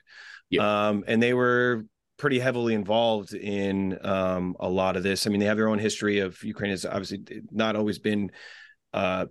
Yeah. 0.50 0.88
Um, 0.88 1.04
and 1.08 1.20
they 1.20 1.34
were 1.34 1.84
pretty 2.16 2.38
heavily 2.38 2.74
involved 2.74 3.34
in 3.34 3.98
um, 4.06 4.54
a 4.60 4.68
lot 4.68 4.96
of 4.96 5.02
this. 5.02 5.26
I 5.26 5.30
mean, 5.30 5.40
they 5.40 5.46
have 5.46 5.56
their 5.56 5.68
own 5.68 5.78
history 5.80 6.20
of 6.20 6.40
Ukraine 6.44 6.70
has 6.70 6.84
obviously 6.84 7.22
not 7.50 7.74
always 7.74 7.98
been 7.98 8.30
uh, 8.92 9.26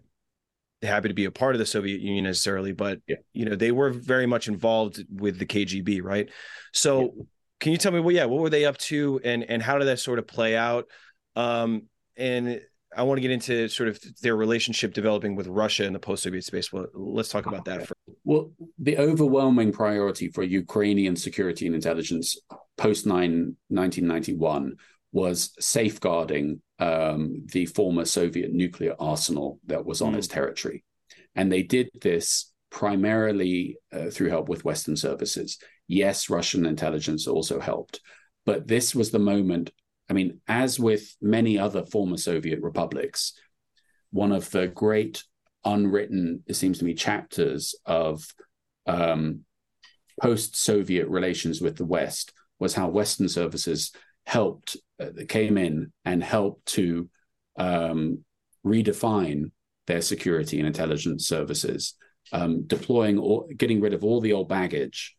happy 0.82 1.10
to 1.10 1.14
be 1.14 1.26
a 1.26 1.32
part 1.32 1.56
of 1.56 1.60
the 1.60 1.66
Soviet 1.66 2.02
Union 2.02 2.26
necessarily, 2.26 2.72
but 2.72 3.00
yeah. 3.08 3.18
you 3.34 3.46
know 3.46 3.56
they 3.56 3.72
were 3.72 3.90
very 3.90 4.26
much 4.26 4.48
involved 4.48 5.04
with 5.10 5.40
the 5.40 5.46
KGB, 5.46 6.02
right? 6.04 6.30
So, 6.74 7.02
yeah. 7.02 7.24
can 7.60 7.72
you 7.72 7.78
tell 7.78 7.92
me, 7.92 8.00
well, 8.00 8.16
yeah, 8.16 8.26
what 8.26 8.40
were 8.40 8.50
they 8.50 8.66
up 8.66 8.78
to, 8.78 9.20
and 9.24 9.44
and 9.44 9.62
how 9.62 9.78
did 9.78 9.86
that 9.86 10.00
sort 10.00 10.20
of 10.20 10.28
play 10.28 10.56
out? 10.56 10.86
Um, 11.36 11.84
and 12.18 12.62
I 12.96 13.04
want 13.04 13.18
to 13.18 13.22
get 13.22 13.32
into 13.32 13.68
sort 13.70 13.90
of 13.90 14.00
their 14.22 14.36
relationship 14.36 14.94
developing 14.94 15.36
with 15.36 15.48
Russia 15.48 15.86
in 15.86 15.94
the 15.94 16.00
post-Soviet 16.00 16.44
space. 16.44 16.74
Well, 16.74 16.88
let's 16.94 17.30
talk 17.30 17.46
about 17.46 17.66
that. 17.66 17.82
First. 17.82 17.94
Well, 18.24 18.52
the 18.80 18.98
overwhelming 18.98 19.72
priority 19.72 20.30
for 20.30 20.44
Ukrainian 20.44 21.16
security 21.16 21.68
and 21.68 21.76
intelligence 21.76 22.38
post 22.78 23.06
1991 23.06 24.76
was 25.12 25.52
safeguarding 25.60 26.62
um, 26.80 27.46
the 27.52 27.66
former 27.66 28.06
Soviet 28.06 28.52
nuclear 28.52 28.96
arsenal 29.00 29.60
that 29.68 29.86
was 29.86 30.02
on 30.02 30.14
mm. 30.14 30.18
its 30.18 30.28
territory. 30.28 30.84
And 31.36 31.52
they 31.52 31.64
did 31.64 31.90
this 32.02 32.52
primarily 32.70 33.78
uh, 33.92 34.10
through 34.10 34.30
help 34.30 34.50
with 34.50 34.66
Western 34.66 34.96
services. 34.96 35.58
Yes, 35.88 36.30
Russian 36.30 36.66
intelligence 36.66 37.28
also 37.28 37.60
helped. 37.60 38.00
But 38.46 38.68
this 38.68 38.96
was 38.96 39.12
the 39.12 39.20
moment. 39.20 39.72
I 40.10 40.14
mean, 40.14 40.40
as 40.48 40.80
with 40.80 41.16
many 41.22 41.58
other 41.58 41.86
former 41.86 42.18
Soviet 42.18 42.62
republics, 42.62 43.34
one 44.12 44.32
of 44.32 44.50
the 44.52 44.68
great 44.68 45.24
unwritten, 45.66 46.44
it 46.48 46.56
seems 46.56 46.80
to 46.80 46.86
me, 46.86 46.94
chapters 46.94 47.76
of 47.86 48.26
um, 48.88 49.42
post 50.22 50.56
Soviet 50.56 51.08
relations 51.08 51.62
with 51.62 51.78
the 51.78 51.86
West 51.86 52.34
was 52.60 52.74
how 52.74 52.88
Western 52.90 53.30
services 53.30 53.92
helped 54.30 54.78
uh, 55.00 55.10
came 55.28 55.58
in 55.58 55.92
and 56.06 56.24
helped 56.24 56.64
to 56.68 57.10
um, 57.58 58.24
redefine 58.64 59.50
their 59.88 60.02
security 60.02 60.60
and 60.60 60.68
intelligence 60.68 61.28
services, 61.28 61.96
um, 62.32 62.62
deploying 62.68 63.18
or 63.18 63.48
getting 63.58 63.82
rid 63.82 63.92
of 63.96 64.04
all 64.04 64.22
the 64.22 64.34
old 64.34 64.48
baggage 64.48 65.16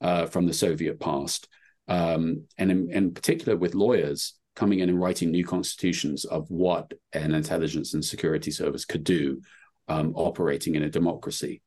uh, 0.00 0.26
from 0.26 0.46
the 0.46 0.52
Soviet 0.52 0.98
past, 0.98 1.46
um, 1.86 2.46
and 2.58 2.72
in, 2.72 2.90
in, 2.90 3.14
particular 3.14 3.56
with 3.56 3.76
lawyers 3.76 4.34
coming 4.56 4.80
in 4.80 4.88
and 4.88 5.00
writing 5.00 5.30
new 5.30 5.44
constitutions 5.44 6.24
of 6.24 6.50
what 6.50 6.92
an 7.12 7.32
intelligence 7.34 7.94
and 7.94 8.04
security 8.04 8.50
service 8.50 8.84
could 8.84 9.04
do, 9.04 9.40
um, 9.86 10.12
operating 10.16 10.74
in 10.74 10.82
a 10.82 10.90
democracy. 10.90 11.62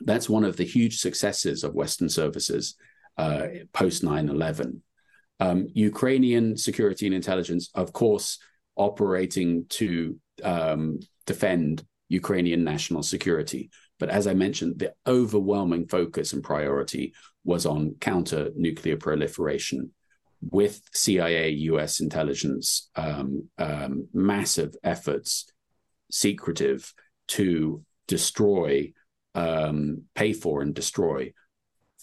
That's 0.00 0.28
one 0.28 0.42
of 0.42 0.56
the 0.56 0.64
huge 0.64 0.98
successes 0.98 1.62
of 1.62 1.74
Western 1.74 2.08
services 2.08 2.74
uh, 3.16 3.46
post 3.72 4.02
9 4.02 4.28
11 4.28 4.82
um, 5.42 5.66
Ukrainian 5.74 6.56
security 6.56 7.06
and 7.06 7.14
intelligence, 7.14 7.68
of 7.74 7.92
course, 7.92 8.38
operating 8.76 9.66
to 9.80 10.18
um, 10.44 11.00
defend 11.26 11.84
Ukrainian 12.08 12.62
national 12.62 13.02
security. 13.02 13.70
But 13.98 14.08
as 14.08 14.26
I 14.26 14.34
mentioned, 14.34 14.78
the 14.78 14.92
overwhelming 15.06 15.88
focus 15.88 16.32
and 16.32 16.44
priority 16.44 17.14
was 17.44 17.66
on 17.66 17.96
counter 18.00 18.50
nuclear 18.54 18.96
proliferation 18.96 19.90
with 20.40 20.80
CIA, 20.92 21.50
US 21.72 22.00
intelligence, 22.00 22.90
um, 22.94 23.48
um, 23.58 24.08
massive 24.12 24.74
efforts, 24.84 25.46
secretive, 26.10 26.92
to 27.28 27.82
destroy, 28.06 28.92
um, 29.34 30.02
pay 30.14 30.32
for, 30.32 30.62
and 30.62 30.74
destroy 30.74 31.32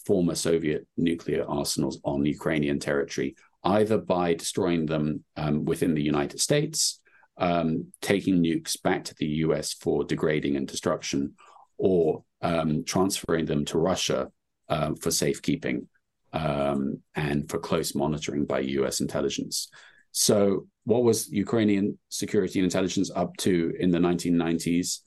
former 0.10 0.34
Soviet 0.34 0.88
nuclear 0.98 1.46
arsenals 1.48 2.00
on 2.04 2.26
Ukrainian 2.26 2.80
territory, 2.80 3.36
either 3.64 4.00
by 4.00 4.34
destroying 4.34 4.88
them 4.88 5.24
um, 5.38 5.66
within 5.66 5.94
the 5.94 6.02
United 6.02 6.40
States, 6.40 7.00
um, 7.38 7.70
taking 8.02 8.42
nukes 8.42 8.76
back 8.82 9.04
to 9.04 9.14
the 9.20 9.28
US 9.46 9.74
for 9.74 10.04
degrading 10.04 10.56
and 10.56 10.68
destruction, 10.68 11.36
or 11.78 12.24
um, 12.42 12.84
transferring 12.86 13.46
them 13.46 13.64
to 13.66 13.78
Russia 13.78 14.32
uh, 14.68 14.94
for 15.00 15.12
safekeeping 15.12 15.88
um, 16.34 17.04
and 17.14 17.48
for 17.48 17.60
close 17.60 17.94
monitoring 17.94 18.46
by 18.46 18.62
US 18.80 19.02
intelligence. 19.02 19.70
So, 20.12 20.66
what 20.86 21.04
was 21.04 21.30
Ukrainian 21.30 22.00
security 22.22 22.58
and 22.58 22.66
intelligence 22.66 23.12
up 23.16 23.32
to 23.46 23.54
in 23.80 23.92
the 23.92 24.00
1990s? 24.00 25.02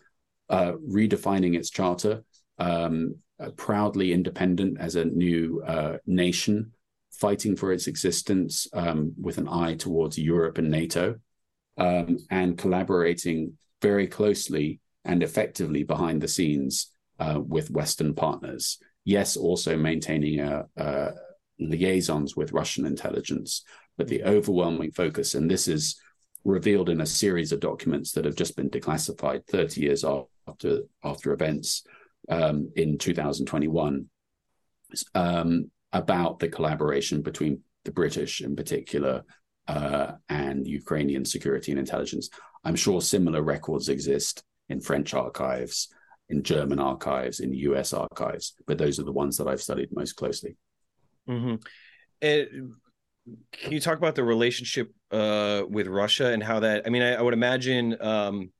Uh, 0.48 0.72
redefining 1.00 1.56
its 1.56 1.70
charter, 1.70 2.22
um, 2.58 3.16
uh, 3.42 3.50
proudly 3.50 4.12
independent 4.12 4.78
as 4.80 4.94
a 4.94 5.04
new 5.04 5.62
uh, 5.66 5.96
nation, 6.06 6.72
fighting 7.10 7.56
for 7.56 7.72
its 7.72 7.86
existence 7.86 8.66
um, 8.72 9.12
with 9.20 9.38
an 9.38 9.48
eye 9.48 9.74
towards 9.74 10.18
Europe 10.18 10.58
and 10.58 10.70
NATO, 10.70 11.16
um, 11.78 12.18
and 12.30 12.58
collaborating 12.58 13.56
very 13.80 14.06
closely 14.06 14.80
and 15.04 15.22
effectively 15.22 15.82
behind 15.82 16.20
the 16.20 16.28
scenes 16.28 16.92
uh, 17.18 17.40
with 17.40 17.70
Western 17.70 18.14
partners. 18.14 18.78
Yes, 19.04 19.36
also 19.36 19.76
maintaining 19.76 20.40
a, 20.40 20.64
a 20.76 21.10
liaisons 21.58 22.36
with 22.36 22.52
Russian 22.52 22.86
intelligence, 22.86 23.64
but 23.96 24.08
the 24.08 24.22
overwhelming 24.22 24.92
focus, 24.92 25.34
and 25.34 25.50
this 25.50 25.66
is 25.66 26.00
revealed 26.44 26.88
in 26.88 27.00
a 27.00 27.06
series 27.06 27.52
of 27.52 27.60
documents 27.60 28.12
that 28.12 28.24
have 28.24 28.36
just 28.36 28.56
been 28.56 28.70
declassified 28.70 29.46
30 29.46 29.80
years 29.80 30.04
after 30.04 30.80
after 31.04 31.32
events 31.32 31.84
um, 32.28 32.70
in 32.76 32.98
2021 32.98 34.06
um, 35.14 35.70
about 35.92 36.38
the 36.38 36.48
collaboration 36.48 37.22
between 37.22 37.60
the 37.84 37.92
British, 37.92 38.40
in 38.40 38.56
particular, 38.56 39.24
uh, 39.68 40.12
and 40.28 40.66
Ukrainian 40.66 41.24
security 41.24 41.72
and 41.72 41.78
intelligence. 41.78 42.30
I'm 42.64 42.76
sure 42.76 43.00
similar 43.00 43.42
records 43.42 43.88
exist 43.88 44.42
in 44.68 44.80
French 44.80 45.14
archives, 45.14 45.88
in 46.28 46.42
German 46.42 46.78
archives, 46.78 47.40
in 47.40 47.52
US 47.52 47.92
archives, 47.92 48.54
but 48.66 48.78
those 48.78 48.98
are 48.98 49.04
the 49.04 49.12
ones 49.12 49.36
that 49.36 49.48
I've 49.48 49.62
studied 49.62 49.90
most 49.92 50.14
closely. 50.14 50.56
Mm-hmm. 51.28 51.56
And 52.22 52.72
can 53.52 53.72
you 53.72 53.80
talk 53.80 53.98
about 53.98 54.14
the 54.14 54.24
relationship 54.24 54.92
uh, 55.10 55.62
with 55.68 55.86
Russia 55.86 56.32
and 56.32 56.42
how 56.42 56.60
that? 56.60 56.86
I 56.86 56.90
mean, 56.90 57.02
I, 57.02 57.14
I 57.14 57.22
would 57.22 57.34
imagine 57.34 57.96
um, 58.00 58.50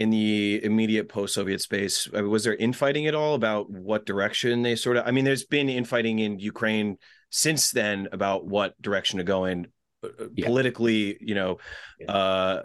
in 0.00 0.08
the 0.08 0.58
immediate 0.64 1.10
post-Soviet 1.10 1.60
space, 1.60 2.08
I 2.14 2.22
mean, 2.22 2.30
was 2.30 2.42
there 2.42 2.54
infighting 2.54 3.06
at 3.06 3.14
all 3.14 3.34
about 3.34 3.70
what 3.70 4.06
direction 4.06 4.62
they 4.62 4.74
sort 4.74 4.96
of? 4.96 5.06
I 5.06 5.10
mean, 5.10 5.26
there's 5.26 5.44
been 5.44 5.68
infighting 5.68 6.18
in 6.20 6.38
Ukraine 6.38 6.96
since 7.28 7.70
then 7.70 8.08
about 8.10 8.46
what 8.46 8.80
direction 8.80 9.18
to 9.18 9.24
go 9.24 9.44
in 9.44 9.66
uh, 10.02 10.08
uh, 10.18 10.26
yeah. 10.34 10.46
politically. 10.46 11.18
You 11.20 11.34
know, 11.34 11.58
yeah. 12.00 12.12
uh, 12.12 12.62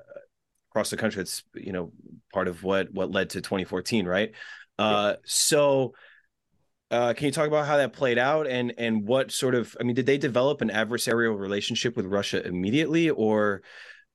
across 0.72 0.90
the 0.90 0.98
country, 0.98 1.22
it's 1.22 1.44
you 1.54 1.74
know 1.74 1.92
part 2.34 2.48
of 2.48 2.64
what 2.64 2.94
what 2.94 3.12
led 3.12 3.32
to 3.32 3.42
2014, 3.42 4.08
right? 4.08 4.32
Uh, 4.80 5.16
yeah. 5.16 5.16
So 5.26 5.94
uh, 6.90 7.14
can 7.14 7.26
you 7.26 7.32
talk 7.32 7.48
about 7.48 7.68
how 7.68 7.76
that 7.76 7.92
played 7.92 8.18
out 8.18 8.48
and 8.48 8.74
and 8.78 9.06
what 9.06 9.30
sort 9.34 9.56
of 9.56 9.76
I 9.78 9.84
mean, 9.84 9.96
did 9.96 10.06
they 10.06 10.18
develop 10.18 10.62
an 10.62 10.70
adversarial 10.70 11.38
relationship 11.38 11.98
with 11.98 12.06
Russia 12.06 12.42
immediately, 12.48 13.10
or 13.10 13.62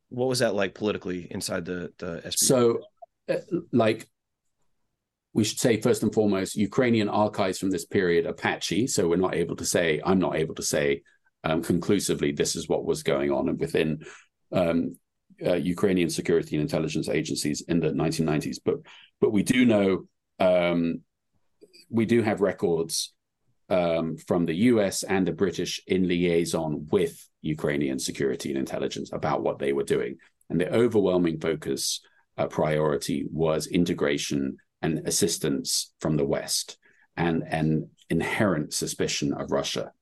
what 0.09 0.27
was 0.27 0.39
that 0.39 0.55
like 0.55 0.75
politically 0.75 1.29
inside 1.31 1.67
the 1.67 1.93
the 1.99 2.23
SBU? 2.25 2.39
So, 2.39 2.77
uh, 2.77 2.79
like, 3.73 4.09
we 5.33 5.45
should 5.45 5.61
say 5.61 5.81
first 5.81 6.03
and 6.03 6.13
foremost, 6.13 6.57
Ukrainian 6.57 7.09
archives 7.09 7.59
from 7.59 7.71
this 7.71 7.85
period 7.85 8.27
are 8.27 8.33
patchy, 8.33 8.87
so 8.87 9.09
we're 9.09 9.17
not 9.17 9.35
able 9.35 9.57
to 9.57 9.65
say. 9.65 10.01
I'm 10.05 10.19
not 10.19 10.37
able 10.37 10.55
to 10.57 10.63
say 10.63 11.03
um, 11.45 11.63
conclusively 11.63 12.33
this 12.33 12.57
is 12.57 12.69
what 12.69 12.85
was 12.85 13.03
going 13.03 13.31
on 13.31 13.57
within 13.57 14.05
um, 14.53 14.97
uh, 15.45 15.55
Ukrainian 15.55 16.11
security 16.11 16.57
and 16.57 16.63
intelligence 16.63 17.09
agencies 17.09 17.63
in 17.63 17.81
the 17.81 17.91
1990s. 17.91 18.59
But 18.65 18.77
but 19.21 19.31
we 19.33 19.43
do 19.43 19.65
know 19.65 20.07
um, 20.39 21.03
we 21.89 22.07
do 22.07 22.23
have 22.23 22.41
records 22.41 23.13
um, 23.69 24.17
from 24.17 24.47
the 24.47 24.55
US 24.55 25.03
and 25.03 25.27
the 25.27 25.33
British 25.33 25.81
in 25.87 26.09
liaison 26.09 26.89
with 26.91 27.29
Ukrainian 27.43 27.99
security 27.99 28.51
and 28.51 28.59
intelligence 28.59 29.11
about 29.13 29.43
what 29.43 29.59
they 29.59 29.73
were 29.73 29.85
doing. 29.85 30.17
And 30.49 30.61
the 30.61 30.73
overwhelming 30.75 31.39
focus 31.39 32.01
uh, 32.41 32.47
priority 32.47 33.27
was 33.31 33.67
integration 33.67 34.57
and 34.81 35.07
assistance 35.07 35.93
from 36.01 36.17
the 36.17 36.25
West 36.25 36.79
and 37.17 37.43
an 37.47 37.91
inherent 38.09 38.73
suspicion 38.73 39.35
of 39.35 39.51
Russia. 39.51 39.93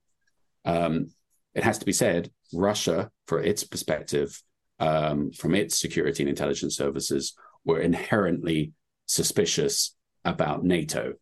Um, 0.64 1.08
it 1.54 1.64
has 1.64 1.78
to 1.78 1.86
be 1.86 1.92
said, 1.92 2.30
Russia, 2.52 3.10
for 3.26 3.42
its 3.42 3.64
perspective, 3.64 4.40
um, 4.78 5.32
from 5.32 5.54
its 5.56 5.76
security 5.76 6.22
and 6.22 6.30
intelligence 6.30 6.76
services, 6.76 7.34
were 7.64 7.80
inherently 7.80 8.72
suspicious 9.06 9.96
about 10.24 10.62
NATO 10.62 11.14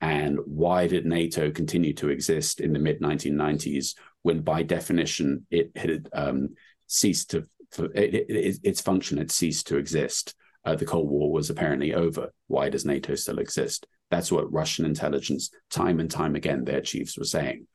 and 0.00 0.38
why 0.44 0.88
did 0.88 1.06
NATO 1.06 1.52
continue 1.52 1.94
to 1.94 2.08
exist 2.08 2.60
in 2.60 2.72
the 2.72 2.78
mid 2.80 3.00
1990s 3.00 3.94
when, 4.22 4.40
by 4.40 4.64
definition, 4.64 5.46
it 5.50 5.70
had 5.76 6.08
um, 6.12 6.56
ceased 6.88 7.30
to 7.30 7.46
it, 7.78 8.14
it, 8.14 8.58
its 8.62 8.80
function 8.80 9.18
had 9.18 9.30
ceased 9.30 9.68
to 9.68 9.76
exist? 9.76 10.34
Uh, 10.64 10.74
the 10.74 10.86
Cold 10.86 11.08
War 11.08 11.30
was 11.30 11.50
apparently 11.50 11.94
over. 11.94 12.32
Why 12.46 12.68
does 12.68 12.84
NATO 12.84 13.14
still 13.14 13.38
exist? 13.38 13.86
That's 14.10 14.32
what 14.32 14.52
Russian 14.52 14.84
intelligence, 14.84 15.50
time 15.70 16.00
and 16.00 16.10
time 16.10 16.36
again, 16.36 16.64
their 16.64 16.80
chiefs 16.80 17.18
were 17.18 17.24
saying. 17.24 17.66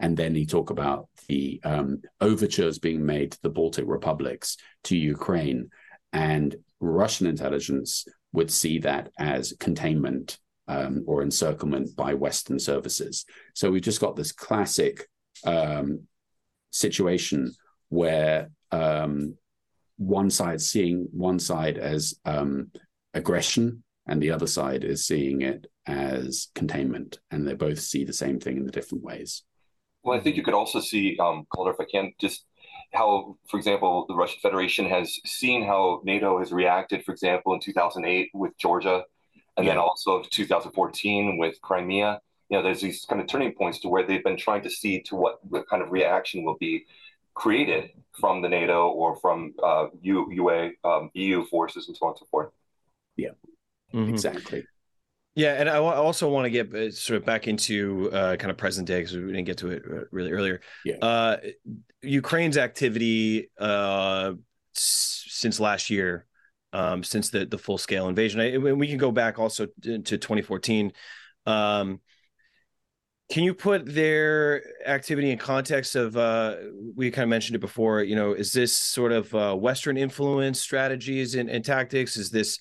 And 0.00 0.16
then 0.16 0.34
he 0.34 0.46
talk 0.46 0.70
about 0.70 1.08
the 1.28 1.60
um, 1.64 2.02
overtures 2.20 2.78
being 2.78 3.04
made 3.06 3.32
to 3.32 3.42
the 3.42 3.50
Baltic 3.50 3.84
republics, 3.86 4.56
to 4.84 4.96
Ukraine, 4.96 5.70
and 6.12 6.56
Russian 6.80 7.26
intelligence 7.26 8.06
would 8.32 8.50
see 8.50 8.78
that 8.80 9.10
as 9.18 9.54
containment 9.60 10.38
um, 10.68 11.04
or 11.06 11.22
encirclement 11.22 11.94
by 11.94 12.14
Western 12.14 12.58
services. 12.58 13.24
So 13.54 13.70
we've 13.70 13.82
just 13.82 14.00
got 14.00 14.16
this 14.16 14.32
classic 14.32 15.08
um, 15.44 16.08
situation 16.70 17.54
where 17.88 18.50
um, 18.70 19.36
one 20.02 20.30
side 20.30 20.60
seeing 20.60 21.08
one 21.12 21.38
side 21.38 21.78
as 21.78 22.14
um, 22.24 22.70
aggression 23.14 23.82
and 24.06 24.22
the 24.22 24.30
other 24.30 24.46
side 24.46 24.84
is 24.84 25.06
seeing 25.06 25.42
it 25.42 25.66
as 25.86 26.48
containment, 26.54 27.20
and 27.30 27.46
they 27.46 27.54
both 27.54 27.78
see 27.78 28.04
the 28.04 28.12
same 28.12 28.40
thing 28.40 28.56
in 28.56 28.66
the 28.66 28.72
different 28.72 29.04
ways. 29.04 29.44
Well, 30.02 30.18
I 30.18 30.20
think 30.22 30.36
you 30.36 30.42
could 30.42 30.54
also 30.54 30.80
see, 30.80 31.16
um, 31.20 31.46
Calder, 31.54 31.70
if 31.70 31.80
I 31.80 31.84
can, 31.90 32.12
just 32.18 32.44
how, 32.92 33.36
for 33.48 33.56
example, 33.56 34.04
the 34.08 34.14
Russian 34.14 34.40
Federation 34.40 34.86
has 34.88 35.18
seen 35.24 35.64
how 35.64 36.00
NATO 36.04 36.38
has 36.40 36.52
reacted, 36.52 37.04
for 37.04 37.12
example, 37.12 37.54
in 37.54 37.60
2008 37.60 38.30
with 38.34 38.56
Georgia 38.58 39.04
and 39.56 39.66
yeah. 39.66 39.72
then 39.72 39.78
also 39.78 40.22
2014 40.30 41.38
with 41.38 41.60
Crimea. 41.62 42.20
You 42.48 42.58
know, 42.58 42.62
there's 42.62 42.80
these 42.80 43.04
kind 43.04 43.20
of 43.20 43.28
turning 43.28 43.52
points 43.52 43.78
to 43.80 43.88
where 43.88 44.06
they've 44.06 44.24
been 44.24 44.36
trying 44.36 44.62
to 44.62 44.70
see 44.70 45.00
to 45.02 45.16
what, 45.16 45.38
what 45.44 45.68
kind 45.68 45.82
of 45.82 45.90
reaction 45.90 46.44
will 46.44 46.58
be 46.58 46.84
created 47.34 47.90
from 48.18 48.42
the 48.42 48.48
NATO 48.48 48.88
or 48.88 49.16
from 49.16 49.54
uh, 49.62 49.86
UA, 50.02 50.70
um, 50.84 51.10
EU 51.14 51.44
forces 51.46 51.88
and 51.88 51.96
so 51.96 52.06
on 52.06 52.12
and 52.12 52.18
so 52.18 52.26
forth. 52.30 52.50
Yeah, 53.16 53.30
mm-hmm. 53.92 54.10
exactly. 54.10 54.64
Yeah, 55.34 55.54
and 55.54 55.68
I 55.68 55.76
also 55.76 56.28
want 56.28 56.44
to 56.44 56.50
get 56.50 56.74
uh, 56.74 56.90
sort 56.90 57.16
of 57.16 57.24
back 57.24 57.48
into 57.48 58.10
uh, 58.12 58.36
kind 58.36 58.50
of 58.50 58.58
present 58.58 58.86
day 58.86 59.00
because 59.00 59.16
we 59.16 59.22
didn't 59.22 59.44
get 59.44 59.58
to 59.58 59.70
it 59.70 59.82
uh, 59.90 60.04
really 60.10 60.30
earlier. 60.30 60.60
Yeah. 60.84 60.96
Uh, 61.00 61.36
Ukraine's 62.02 62.58
activity 62.58 63.50
uh, 63.58 64.34
s- 64.76 65.24
since 65.28 65.58
last 65.58 65.88
year 65.88 66.26
um, 66.72 67.02
since 67.02 67.30
the 67.30 67.46
the 67.46 67.58
full 67.58 67.78
scale 67.78 68.08
invasion. 68.08 68.40
I, 68.40 68.56
we 68.58 68.88
can 68.88 68.98
go 68.98 69.10
back 69.10 69.38
also 69.38 69.66
to, 69.82 69.98
to 69.98 70.18
2014. 70.18 70.92
Um, 71.46 72.00
can 73.30 73.44
you 73.44 73.54
put 73.54 73.86
their 73.86 74.62
activity 74.86 75.30
in 75.30 75.38
context 75.38 75.96
of 75.96 76.16
uh, 76.16 76.56
we 76.94 77.10
kind 77.10 77.22
of 77.24 77.28
mentioned 77.28 77.56
it 77.56 77.60
before? 77.60 78.02
You 78.02 78.16
know, 78.16 78.32
is 78.32 78.52
this 78.52 78.76
sort 78.76 79.12
of 79.12 79.34
uh, 79.34 79.54
Western 79.54 79.96
influence 79.96 80.60
strategies 80.60 81.34
and, 81.34 81.48
and, 81.48 81.64
tactics? 81.64 82.16
Is 82.16 82.30
this 82.30 82.58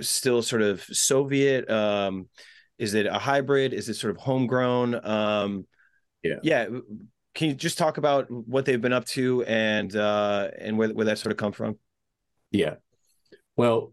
still 0.00 0.42
sort 0.42 0.62
of 0.62 0.82
Soviet? 0.82 1.70
Um, 1.70 2.28
is 2.78 2.94
it 2.94 3.06
a 3.06 3.18
hybrid? 3.18 3.72
Is 3.72 3.88
it 3.88 3.94
sort 3.94 4.10
of 4.10 4.16
homegrown? 4.16 5.06
Um, 5.06 5.66
yeah, 6.22 6.36
yeah. 6.42 6.66
Can 7.34 7.50
you 7.50 7.54
just 7.54 7.78
talk 7.78 7.98
about 7.98 8.30
what 8.30 8.64
they've 8.64 8.80
been 8.80 8.92
up 8.92 9.04
to 9.06 9.44
and 9.44 9.94
uh, 9.94 10.48
and 10.58 10.78
where 10.78 10.88
where 10.88 11.06
that 11.06 11.18
sort 11.18 11.32
of 11.32 11.38
come 11.38 11.52
from? 11.52 11.78
Yeah. 12.50 12.76
Well, 13.56 13.92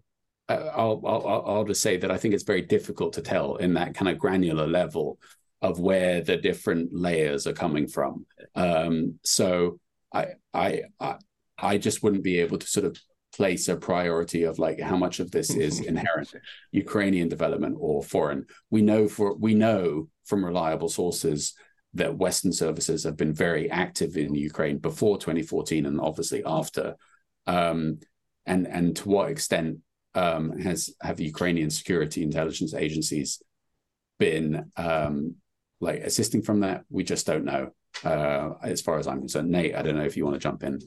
I'll, 0.49 1.01
I'll, 1.05 1.43
I'll 1.45 1.63
just 1.63 1.81
say 1.81 1.97
that 1.97 2.11
I 2.11 2.17
think 2.17 2.33
it's 2.33 2.43
very 2.43 2.61
difficult 2.61 3.13
to 3.13 3.21
tell 3.21 3.57
in 3.57 3.75
that 3.75 3.93
kind 3.93 4.09
of 4.09 4.17
granular 4.17 4.67
level 4.67 5.19
of 5.61 5.79
where 5.79 6.21
the 6.21 6.37
different 6.37 6.89
layers 6.93 7.45
are 7.45 7.53
coming 7.53 7.87
from. 7.87 8.25
Um, 8.55 9.19
so 9.23 9.79
I, 10.13 10.27
I, 10.53 10.83
I, 10.99 11.15
I 11.57 11.77
just 11.77 12.01
wouldn't 12.01 12.23
be 12.23 12.39
able 12.39 12.57
to 12.57 12.67
sort 12.67 12.85
of 12.85 12.97
place 13.33 13.67
a 13.69 13.75
priority 13.75 14.43
of 14.43 14.59
like 14.59 14.79
how 14.79 14.97
much 14.97 15.19
of 15.19 15.31
this 15.31 15.51
is 15.51 15.79
inherent 15.91 16.33
Ukrainian 16.71 17.29
development 17.29 17.77
or 17.79 18.03
foreign. 18.03 18.45
We 18.69 18.81
know 18.81 19.07
for 19.07 19.35
we 19.35 19.53
know 19.53 20.09
from 20.25 20.43
reliable 20.43 20.89
sources 20.89 21.53
that 21.93 22.17
Western 22.17 22.53
services 22.53 23.03
have 23.03 23.17
been 23.17 23.33
very 23.33 23.69
active 23.69 24.17
in 24.17 24.33
Ukraine 24.33 24.77
before 24.77 25.17
2014 25.17 25.85
and 25.85 25.99
obviously 25.99 26.41
after. 26.45 26.95
Um, 27.47 27.99
and 28.45 28.67
and 28.67 28.95
to 28.95 29.09
what 29.09 29.29
extent 29.29 29.79
um, 30.15 30.57
has 30.59 30.93
have 31.01 31.19
Ukrainian 31.19 31.69
security 31.69 32.23
intelligence 32.23 32.73
agencies 32.73 33.41
been 34.19 34.71
um, 34.77 35.35
like 35.81 36.01
assisting 36.01 36.41
from 36.41 36.61
that? 36.61 36.85
We 36.89 37.03
just 37.03 37.25
don't 37.25 37.45
know. 37.45 37.73
Uh, 38.03 38.53
as 38.63 38.81
far 38.81 38.97
as 38.97 39.07
I'm 39.07 39.19
concerned, 39.19 39.49
Nate, 39.49 39.75
I 39.75 39.81
don't 39.81 39.97
know 39.97 40.05
if 40.05 40.15
you 40.15 40.23
want 40.25 40.35
to 40.35 40.39
jump 40.39 40.63
in. 40.63 40.79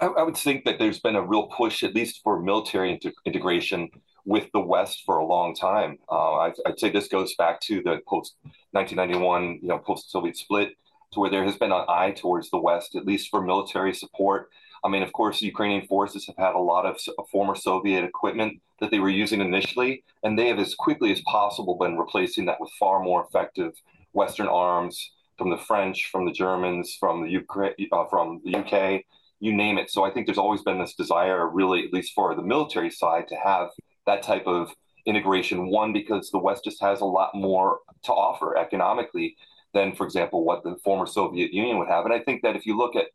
I, 0.00 0.06
I 0.06 0.22
would 0.22 0.36
think 0.36 0.64
that 0.64 0.78
there's 0.78 1.00
been 1.00 1.16
a 1.16 1.26
real 1.26 1.48
push, 1.48 1.82
at 1.82 1.94
least 1.94 2.20
for 2.24 2.40
military 2.40 2.92
inter- 2.92 3.12
integration 3.26 3.90
with 4.24 4.48
the 4.52 4.60
West 4.60 5.02
for 5.04 5.18
a 5.18 5.26
long 5.26 5.54
time. 5.54 5.98
Uh, 6.10 6.36
I'd, 6.36 6.54
I'd, 6.66 6.78
say 6.78 6.90
this 6.90 7.08
goes 7.08 7.34
back 7.36 7.60
to 7.62 7.82
the 7.82 8.00
post 8.06 8.36
1991, 8.72 9.60
you 9.62 9.68
know, 9.68 9.78
post 9.78 10.10
Soviet 10.10 10.36
split, 10.36 10.70
to 11.12 11.20
where 11.20 11.30
there 11.30 11.44
has 11.44 11.56
been 11.56 11.72
an 11.72 11.84
eye 11.88 12.12
towards 12.12 12.50
the 12.50 12.58
West, 12.58 12.94
at 12.94 13.06
least 13.06 13.28
for 13.30 13.42
military 13.42 13.94
support 13.94 14.50
I 14.84 14.88
mean, 14.88 15.02
of 15.02 15.12
course, 15.12 15.42
Ukrainian 15.42 15.86
forces 15.86 16.26
have 16.26 16.36
had 16.36 16.54
a 16.54 16.58
lot 16.58 16.86
of 16.86 17.00
former 17.30 17.54
Soviet 17.54 18.04
equipment 18.04 18.60
that 18.80 18.90
they 18.90 19.00
were 19.00 19.10
using 19.10 19.40
initially, 19.40 20.04
and 20.22 20.38
they 20.38 20.48
have, 20.48 20.58
as 20.58 20.74
quickly 20.74 21.10
as 21.10 21.20
possible, 21.22 21.76
been 21.76 21.98
replacing 21.98 22.46
that 22.46 22.60
with 22.60 22.70
far 22.78 23.02
more 23.02 23.24
effective 23.24 23.72
Western 24.18 24.48
arms 24.48 25.12
from 25.38 25.50
the 25.50 25.56
French, 25.56 26.10
from 26.10 26.26
the 26.26 26.32
Germans, 26.32 26.96
from 26.98 27.22
the 27.22 27.30
Ukraine, 27.30 27.74
uh, 27.92 28.04
from 28.10 28.40
the 28.44 28.56
UK, 28.56 29.04
you 29.40 29.52
name 29.54 29.78
it. 29.78 29.90
So 29.90 30.04
I 30.04 30.10
think 30.10 30.26
there's 30.26 30.44
always 30.46 30.62
been 30.62 30.80
this 30.80 30.94
desire, 30.94 31.48
really, 31.48 31.84
at 31.84 31.92
least 31.92 32.12
for 32.14 32.34
the 32.34 32.42
military 32.42 32.90
side, 32.90 33.28
to 33.28 33.36
have 33.36 33.68
that 34.06 34.24
type 34.24 34.46
of 34.46 34.74
integration. 35.06 35.70
One, 35.70 35.92
because 35.92 36.30
the 36.30 36.38
West 36.38 36.64
just 36.64 36.80
has 36.82 37.00
a 37.00 37.04
lot 37.18 37.30
more 37.34 37.78
to 38.06 38.12
offer 38.12 38.58
economically 38.58 39.36
than, 39.72 39.94
for 39.94 40.04
example, 40.04 40.44
what 40.44 40.64
the 40.64 40.76
former 40.84 41.06
Soviet 41.06 41.52
Union 41.52 41.78
would 41.78 41.88
have. 41.88 42.04
And 42.04 42.12
I 42.12 42.18
think 42.18 42.42
that 42.42 42.56
if 42.56 42.66
you 42.66 42.76
look 42.76 42.96
at, 42.96 43.06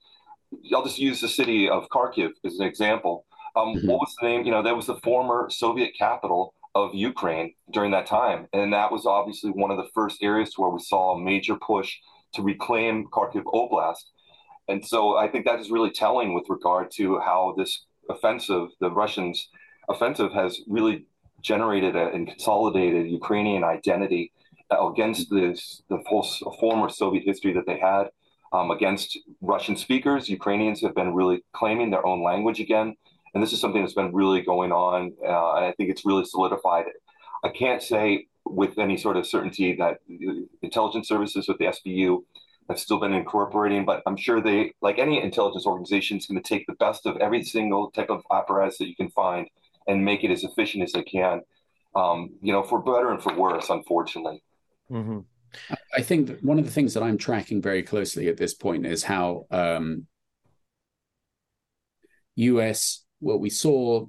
I'll 0.74 0.86
just 0.86 1.00
use 1.00 1.20
the 1.20 1.28
city 1.28 1.68
of 1.68 1.90
Kharkiv 1.90 2.32
as 2.46 2.60
an 2.60 2.66
example. 2.66 3.26
Um, 3.58 3.76
mm-hmm. 3.76 3.88
What 3.88 4.00
was 4.00 4.16
the 4.22 4.28
name? 4.28 4.46
You 4.46 4.52
know, 4.52 4.64
that 4.64 4.76
was 4.76 4.88
the 4.88 5.00
former 5.04 5.50
Soviet 5.50 5.92
capital 5.98 6.54
of 6.76 6.94
Ukraine 6.94 7.54
during 7.72 7.92
that 7.92 8.06
time. 8.08 8.48
And 8.54 8.74
that 8.74 8.92
was 8.92 9.06
obviously 9.06 9.52
one 9.52 9.72
of 9.72 9.78
the 9.78 9.90
first 9.94 10.24
areas 10.24 10.54
where 10.58 10.70
we 10.70 10.80
saw 10.80 11.14
a 11.14 11.22
major 11.22 11.56
push 11.56 11.96
to 12.34 12.42
reclaim 12.42 13.08
Kharkiv 13.12 13.44
Oblast. 13.44 14.04
And 14.68 14.86
so 14.86 15.18
I 15.18 15.28
think 15.28 15.46
that 15.46 15.60
is 15.60 15.70
really 15.70 15.92
telling 15.92 16.34
with 16.34 16.46
regard 16.50 16.90
to 16.96 17.20
how 17.20 17.54
this 17.58 17.86
offensive, 18.10 18.70
the 18.80 18.92
Russians' 18.92 19.50
offensive, 19.90 20.32
has 20.34 20.62
really 20.68 21.06
generated 21.42 21.96
a, 21.96 22.10
and 22.12 22.28
consolidated 22.28 23.10
Ukrainian 23.10 23.64
identity 23.64 24.32
against 24.72 25.30
this, 25.30 25.84
the 25.90 25.98
whole 26.08 26.24
former 26.60 26.90
Soviet 26.90 27.24
history 27.26 27.54
that 27.54 27.68
they 27.68 27.78
had. 27.78 28.06
Um, 28.54 28.72
against 28.72 29.20
Russian 29.42 29.76
speakers, 29.76 30.30
Ukrainians 30.30 30.82
have 30.82 30.96
been 30.96 31.14
really 31.14 31.44
claiming 31.54 31.90
their 31.90 32.06
own 32.06 32.24
language 32.24 32.60
again. 32.60 32.96
And 33.34 33.42
this 33.42 33.54
is 33.54 33.60
something 33.60 33.82
that's 33.82 33.94
been 33.94 34.14
really 34.14 34.42
going 34.42 34.72
on. 34.72 35.14
Uh, 35.22 35.56
and 35.56 35.66
I 35.66 35.74
think 35.78 35.90
it's 35.90 36.06
really 36.06 36.26
solidified. 36.26 36.86
I 37.44 37.50
can't 37.50 37.82
say 37.82 38.28
with 38.46 38.78
any 38.78 38.98
sort 38.98 39.18
of 39.18 39.26
certainty 39.26 39.76
that 39.78 39.98
intelligence 40.62 41.08
services 41.08 41.48
with 41.48 41.58
the 41.58 41.66
SBU 41.66 42.20
have 42.70 42.80
still 42.80 43.00
been 43.00 43.14
incorporating, 43.14 43.86
but 43.86 44.02
I'm 44.06 44.16
sure 44.16 44.42
they, 44.42 44.74
like 44.82 45.00
any 45.00 45.22
intelligence 45.22 45.66
organization, 45.66 46.18
is 46.18 46.26
going 46.26 46.42
to 46.42 46.48
take 46.48 46.66
the 46.68 46.76
best 46.76 47.06
of 47.06 47.18
every 47.18 47.44
single 47.44 47.92
type 47.92 48.10
of 48.10 48.22
apparatus 48.32 48.78
that 48.78 48.88
you 48.88 48.96
can 48.96 49.10
find 49.10 49.48
and 49.88 50.04
make 50.04 50.24
it 50.24 50.32
as 50.32 50.44
efficient 50.44 50.84
as 50.84 50.94
they 50.94 51.04
can. 51.04 51.42
Um, 51.96 52.32
you 52.42 52.54
know, 52.54 52.64
for 52.64 52.82
better 52.82 53.12
and 53.12 53.22
for 53.22 53.36
worse, 53.36 53.70
unfortunately. 53.70 54.42
Mm-hmm. 54.90 55.20
I 55.96 56.02
think 56.02 56.40
one 56.40 56.58
of 56.58 56.66
the 56.66 56.72
things 56.72 56.94
that 56.96 57.04
I'm 57.04 57.18
tracking 57.18 57.62
very 57.62 57.84
closely 57.84 58.28
at 58.28 58.38
this 58.38 58.54
point 58.54 58.86
is 58.86 59.04
how 59.04 59.46
um, 59.52 60.08
US, 62.36 63.03
well, 63.24 63.40
we 63.40 63.50
saw 63.50 64.06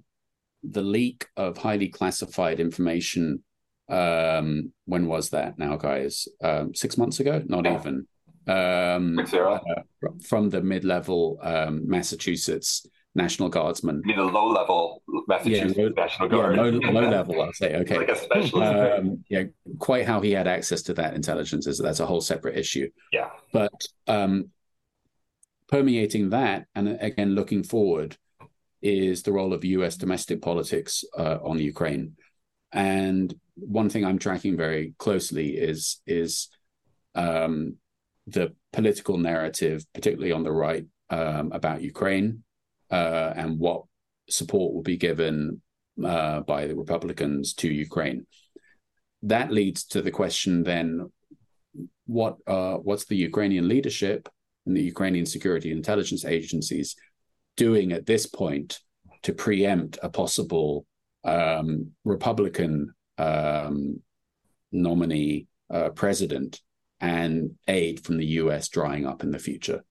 the 0.63 0.83
leak 0.83 1.27
of 1.37 1.59
highly 1.59 1.89
classified 1.89 2.61
information. 2.61 3.43
Um, 3.89 4.73
when 4.87 5.07
was 5.07 5.31
that 5.31 5.59
now, 5.59 5.77
guys? 5.77 6.27
Um, 6.43 6.75
six 6.75 6.97
months 6.97 7.21
ago? 7.21 7.43
Not 7.47 7.67
even. 7.67 8.07
Um, 8.47 9.19
uh, 9.19 9.59
from 10.27 10.51
the 10.51 10.61
mid 10.63 10.85
level 10.85 11.39
um, 11.43 11.89
Massachusetts 11.89 12.87
National 13.15 13.49
Guardsman. 13.49 14.03
You 14.05 14.17
low 14.17 14.51
level 14.51 15.03
Massachusetts 15.29 15.75
yeah, 15.77 15.85
low, 15.85 15.89
National 15.91 16.29
Guard? 16.29 16.57
Yeah, 16.57 16.63
low, 16.63 16.71
low 16.71 17.09
level, 17.09 17.41
I'll 17.41 17.53
say. 17.53 17.77
Okay. 17.77 17.99
Like 17.99 18.09
a 18.09 18.17
specialist. 18.17 18.55
Um, 18.55 19.25
yeah, 19.31 19.45
quite 19.79 20.07
how 20.07 20.21
he 20.21 20.33
had 20.33 20.49
access 20.49 20.83
to 20.83 20.95
that 20.95 21.15
intelligence 21.15 21.67
is 21.67 21.79
that's 21.79 22.01
a 22.01 22.07
whole 22.07 22.21
separate 22.21 22.59
issue. 22.59 22.91
Yeah. 23.13 23.31
But 23.53 23.73
um, 24.07 24.51
permeating 25.69 26.31
that, 26.31 26.67
and 26.75 26.99
again, 27.01 27.35
looking 27.35 27.63
forward, 27.63 28.17
is 28.85 29.23
the 29.23 29.33
role 29.33 29.55
of 29.55 29.65
US 29.65 29.97
domestic 29.97 30.43
politics 30.43 31.05
uh, 31.19 31.39
on 31.43 31.59
Ukraine. 31.59 32.17
And 32.71 33.35
one 33.55 33.89
thing 33.89 34.05
I'm 34.05 34.19
tracking 34.19 34.57
very 34.57 34.95
closely 34.99 35.57
is 35.57 36.03
is 36.07 36.49
um, 37.15 37.77
the 38.27 38.55
political 38.73 39.17
narrative, 39.17 39.87
particularly 39.95 40.33
on 40.33 40.43
the 40.43 40.53
right, 40.53 40.85
um, 41.09 41.53
about 41.53 41.83
Ukraine 41.83 42.43
uh, 42.91 43.33
and 43.35 43.59
what 43.59 43.85
support 44.29 44.75
will 44.75 44.83
be 44.83 44.97
given 44.97 45.63
uh, 46.05 46.41
by 46.41 46.67
the 46.67 46.77
Republicans 46.77 47.55
to 47.55 47.69
Ukraine. 47.69 48.27
That 49.23 49.51
leads 49.51 49.85
to 49.87 50.03
the 50.03 50.11
question 50.11 50.63
then: 50.63 51.11
what 52.07 52.37
uh, 52.47 52.75
what's 52.75 53.07
the 53.07 53.17
Ukrainian 53.17 53.67
leadership 53.67 54.29
and 54.67 54.77
the 54.77 54.83
Ukrainian 54.83 55.25
security 55.25 55.73
intelligence 55.73 56.25
agencies 56.27 56.97
doing 57.57 57.93
at 57.93 58.07
this 58.07 58.27
point 58.27 58.81
to 59.23 59.33
preempt 59.33 59.99
a 60.03 60.09
possible 60.09 60.87
um, 61.25 61.93
Republican 62.05 62.95
um, 63.19 64.01
nominee 64.73 65.47
uh, 65.71 65.91
president 65.91 66.61
and 67.01 67.53
aid 67.69 68.05
from 68.05 68.17
the 68.17 68.27
US 68.27 68.69
drying 68.69 69.07
up 69.07 69.23
in 69.23 69.31
the 69.31 69.39
future? 69.39 69.85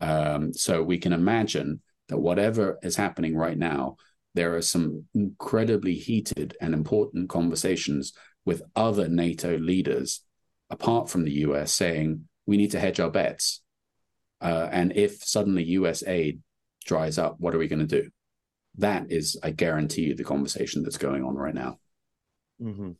Um, 0.00 0.52
so 0.52 0.82
we 0.82 0.98
can 0.98 1.12
imagine 1.12 1.80
that 2.08 2.18
whatever 2.18 2.78
is 2.82 2.96
happening 2.96 3.36
right 3.36 3.58
now, 3.58 3.96
there 4.34 4.54
are 4.54 4.62
some 4.62 5.04
incredibly 5.14 5.94
heated 5.94 6.56
and 6.60 6.72
important 6.72 7.28
conversations 7.28 8.12
with 8.44 8.62
other 8.76 9.08
NATO 9.08 9.58
leaders, 9.58 10.22
apart 10.70 11.10
from 11.10 11.24
the 11.24 11.32
US, 11.32 11.72
saying 11.72 12.28
we 12.46 12.56
need 12.56 12.70
to 12.70 12.80
hedge 12.80 13.00
our 13.00 13.10
bets. 13.10 13.62
Uh, 14.40 14.68
and 14.70 14.96
if 14.96 15.22
suddenly 15.24 15.64
US 15.64 16.02
aid 16.06 16.40
dries 16.88 17.18
up, 17.18 17.36
what 17.38 17.54
are 17.54 17.58
we 17.58 17.68
going 17.68 17.86
to 17.86 18.02
do? 18.02 18.10
That 18.78 19.12
is, 19.12 19.38
I 19.42 19.50
guarantee 19.50 20.02
you, 20.02 20.14
the 20.14 20.24
conversation 20.24 20.82
that's 20.82 20.98
going 20.98 21.22
on 21.22 21.36
right 21.36 21.54
now. 21.54 21.78
Mm-hmm. 22.60 22.92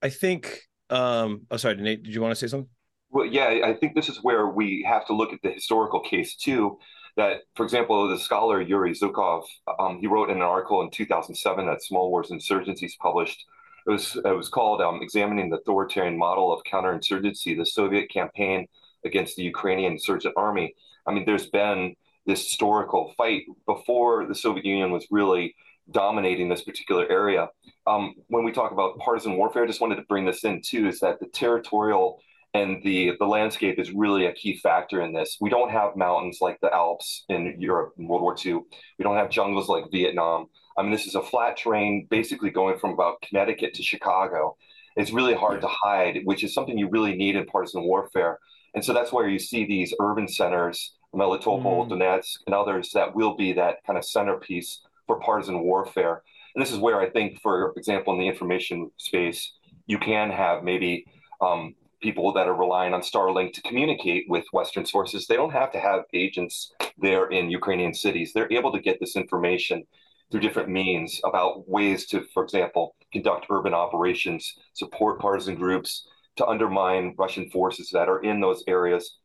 I 0.00 0.08
think. 0.08 0.62
Um, 0.88 1.42
oh, 1.50 1.56
sorry, 1.56 1.76
Nate. 1.76 2.02
Did 2.02 2.14
you 2.14 2.22
want 2.22 2.32
to 2.32 2.36
say 2.36 2.46
something? 2.46 2.68
Well, 3.10 3.26
yeah, 3.26 3.60
I 3.64 3.74
think 3.74 3.94
this 3.94 4.08
is 4.08 4.22
where 4.22 4.46
we 4.48 4.84
have 4.88 5.06
to 5.06 5.12
look 5.12 5.32
at 5.32 5.40
the 5.42 5.50
historical 5.50 6.00
case 6.00 6.36
too 6.36 6.78
that, 7.16 7.42
for 7.56 7.64
example, 7.64 8.08
the 8.08 8.18
scholar 8.18 8.60
Yuri 8.60 8.92
Zhukov, 8.92 9.44
um, 9.78 9.98
he 10.00 10.06
wrote 10.06 10.30
in 10.30 10.36
an 10.36 10.42
article 10.42 10.80
in 10.82 10.90
2007 10.90 11.66
that 11.66 11.82
Small 11.82 12.10
Wars 12.10 12.30
Insurgencies 12.30 12.92
published. 13.00 13.44
It 13.86 13.90
was 13.90 14.16
it 14.16 14.36
was 14.36 14.48
called 14.48 14.80
um, 14.80 15.00
"Examining 15.02 15.50
the 15.50 15.56
Authoritarian 15.58 16.16
Model 16.16 16.52
of 16.52 16.62
Counterinsurgency: 16.70 17.56
The 17.56 17.66
Soviet 17.66 18.10
Campaign 18.10 18.66
Against 19.04 19.36
the 19.36 19.42
Ukrainian 19.42 19.92
Insurgent 19.92 20.34
Army." 20.36 20.74
I 21.06 21.12
mean, 21.12 21.24
there's 21.24 21.48
been 21.48 21.96
this 22.30 22.44
historical 22.44 23.12
fight 23.16 23.42
before 23.66 24.26
the 24.26 24.34
Soviet 24.34 24.64
Union 24.64 24.90
was 24.90 25.06
really 25.10 25.54
dominating 25.90 26.48
this 26.48 26.62
particular 26.62 27.10
area. 27.10 27.48
Um, 27.86 28.14
when 28.28 28.44
we 28.44 28.52
talk 28.52 28.72
about 28.72 28.98
partisan 28.98 29.36
warfare, 29.36 29.64
I 29.64 29.66
just 29.66 29.80
wanted 29.80 29.96
to 29.96 30.02
bring 30.02 30.24
this 30.24 30.44
in 30.44 30.62
too, 30.62 30.86
is 30.86 31.00
that 31.00 31.18
the 31.20 31.26
territorial 31.26 32.20
and 32.52 32.82
the 32.82 33.12
the 33.18 33.26
landscape 33.26 33.78
is 33.78 33.92
really 33.92 34.26
a 34.26 34.32
key 34.32 34.56
factor 34.56 35.02
in 35.02 35.12
this. 35.12 35.36
We 35.40 35.50
don't 35.50 35.70
have 35.70 35.96
mountains 35.96 36.38
like 36.40 36.58
the 36.60 36.72
Alps 36.72 37.24
in 37.28 37.54
Europe 37.58 37.94
in 37.98 38.08
World 38.08 38.22
War 38.22 38.36
II. 38.44 38.60
We 38.98 39.02
don't 39.02 39.16
have 39.16 39.30
jungles 39.30 39.68
like 39.68 39.90
Vietnam. 39.90 40.46
I 40.76 40.82
mean, 40.82 40.90
this 40.90 41.06
is 41.06 41.14
a 41.14 41.22
flat 41.22 41.56
terrain, 41.56 42.06
basically 42.10 42.50
going 42.50 42.78
from 42.78 42.92
about 42.92 43.22
Connecticut 43.22 43.74
to 43.74 43.82
Chicago. 43.82 44.56
It's 44.96 45.12
really 45.12 45.34
hard 45.34 45.60
to 45.60 45.68
hide, 45.68 46.20
which 46.24 46.42
is 46.42 46.52
something 46.52 46.76
you 46.76 46.88
really 46.88 47.14
need 47.14 47.36
in 47.36 47.46
partisan 47.46 47.84
warfare. 47.84 48.38
And 48.74 48.84
so 48.84 48.92
that's 48.92 49.12
where 49.12 49.28
you 49.28 49.38
see 49.38 49.64
these 49.64 49.94
urban 50.00 50.28
centers, 50.28 50.94
Melitopol, 51.14 51.88
mm. 51.88 51.90
Donetsk, 51.90 52.38
and 52.46 52.54
others 52.54 52.90
that 52.94 53.14
will 53.14 53.36
be 53.36 53.52
that 53.52 53.84
kind 53.86 53.98
of 53.98 54.04
centerpiece 54.04 54.80
for 55.06 55.18
partisan 55.20 55.60
warfare. 55.62 56.22
And 56.54 56.62
this 56.62 56.72
is 56.72 56.78
where 56.78 57.00
I 57.00 57.10
think, 57.10 57.40
for 57.40 57.72
example, 57.76 58.12
in 58.12 58.20
the 58.20 58.28
information 58.28 58.90
space, 58.96 59.52
you 59.86 59.98
can 59.98 60.30
have 60.30 60.62
maybe 60.62 61.06
um, 61.40 61.74
people 62.00 62.32
that 62.32 62.48
are 62.48 62.54
relying 62.54 62.94
on 62.94 63.02
Starlink 63.02 63.52
to 63.54 63.62
communicate 63.62 64.24
with 64.28 64.44
Western 64.52 64.86
sources. 64.86 65.26
They 65.26 65.36
don't 65.36 65.52
have 65.52 65.72
to 65.72 65.80
have 65.80 66.02
agents 66.14 66.72
there 66.98 67.26
in 67.26 67.50
Ukrainian 67.50 67.94
cities. 67.94 68.32
They're 68.32 68.52
able 68.52 68.72
to 68.72 68.80
get 68.80 68.98
this 69.00 69.16
information 69.16 69.84
through 70.30 70.40
different 70.40 70.68
means 70.68 71.20
about 71.24 71.68
ways 71.68 72.06
to, 72.06 72.24
for 72.32 72.42
example, 72.42 72.94
conduct 73.12 73.46
urban 73.50 73.74
operations, 73.74 74.54
support 74.74 75.20
partisan 75.20 75.56
groups, 75.56 76.06
to 76.36 76.46
undermine 76.46 77.14
Russian 77.18 77.50
forces 77.50 77.90
that 77.92 78.08
are 78.08 78.22
in 78.22 78.40
those 78.40 78.62
areas 78.66 79.18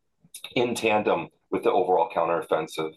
in 0.56 0.76
tandem 0.76 1.30
with 1.52 1.64
the 1.64 1.72
overall 1.72 2.10
counteroffensive. 2.14 2.94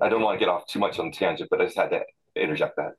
I 0.00 0.08
don't 0.08 0.22
want 0.22 0.38
to 0.38 0.44
get 0.44 0.50
off 0.50 0.66
too 0.66 0.78
much 0.78 0.98
on 0.98 1.10
tangent, 1.10 1.48
but 1.50 1.60
I 1.60 1.64
just 1.64 1.76
had 1.76 1.90
to 1.90 2.02
interject 2.34 2.76
that. 2.76 2.92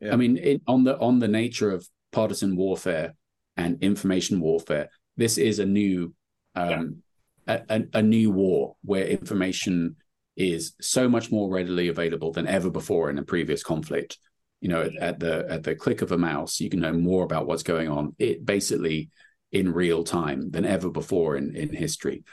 Yeah. 0.00 0.12
I 0.12 0.16
mean, 0.16 0.36
it, 0.36 0.62
on 0.66 0.84
the 0.84 0.98
on 0.98 1.18
the 1.18 1.28
nature 1.28 1.70
of 1.70 1.86
partisan 2.12 2.56
warfare 2.56 3.14
and 3.56 3.82
information 3.82 4.40
warfare, 4.40 4.90
this 5.16 5.38
is 5.38 5.58
a 5.58 5.66
new 5.66 6.14
um, 6.54 7.02
yeah. 7.48 7.62
a, 7.70 7.76
a, 7.76 7.84
a 7.94 8.02
new 8.02 8.30
war 8.30 8.76
where 8.84 9.06
information 9.06 9.96
is 10.36 10.74
so 10.80 11.08
much 11.08 11.32
more 11.32 11.50
readily 11.50 11.88
available 11.88 12.32
than 12.32 12.46
ever 12.46 12.68
before 12.68 13.08
in 13.08 13.18
a 13.18 13.22
previous 13.22 13.62
conflict. 13.62 14.18
You 14.60 14.68
know, 14.68 14.82
at, 14.82 14.96
at 14.96 15.20
the 15.20 15.46
at 15.48 15.62
the 15.62 15.74
click 15.74 16.02
of 16.02 16.12
a 16.12 16.18
mouse, 16.18 16.60
you 16.60 16.68
can 16.68 16.80
know 16.80 16.92
more 16.92 17.24
about 17.24 17.46
what's 17.46 17.62
going 17.62 17.88
on. 17.88 18.14
It 18.18 18.44
basically 18.44 19.10
in 19.52 19.72
real 19.72 20.04
time 20.04 20.50
than 20.50 20.66
ever 20.66 20.90
before 20.90 21.36
in 21.36 21.56
in 21.56 21.74
history. 21.74 22.24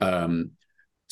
Um, 0.00 0.52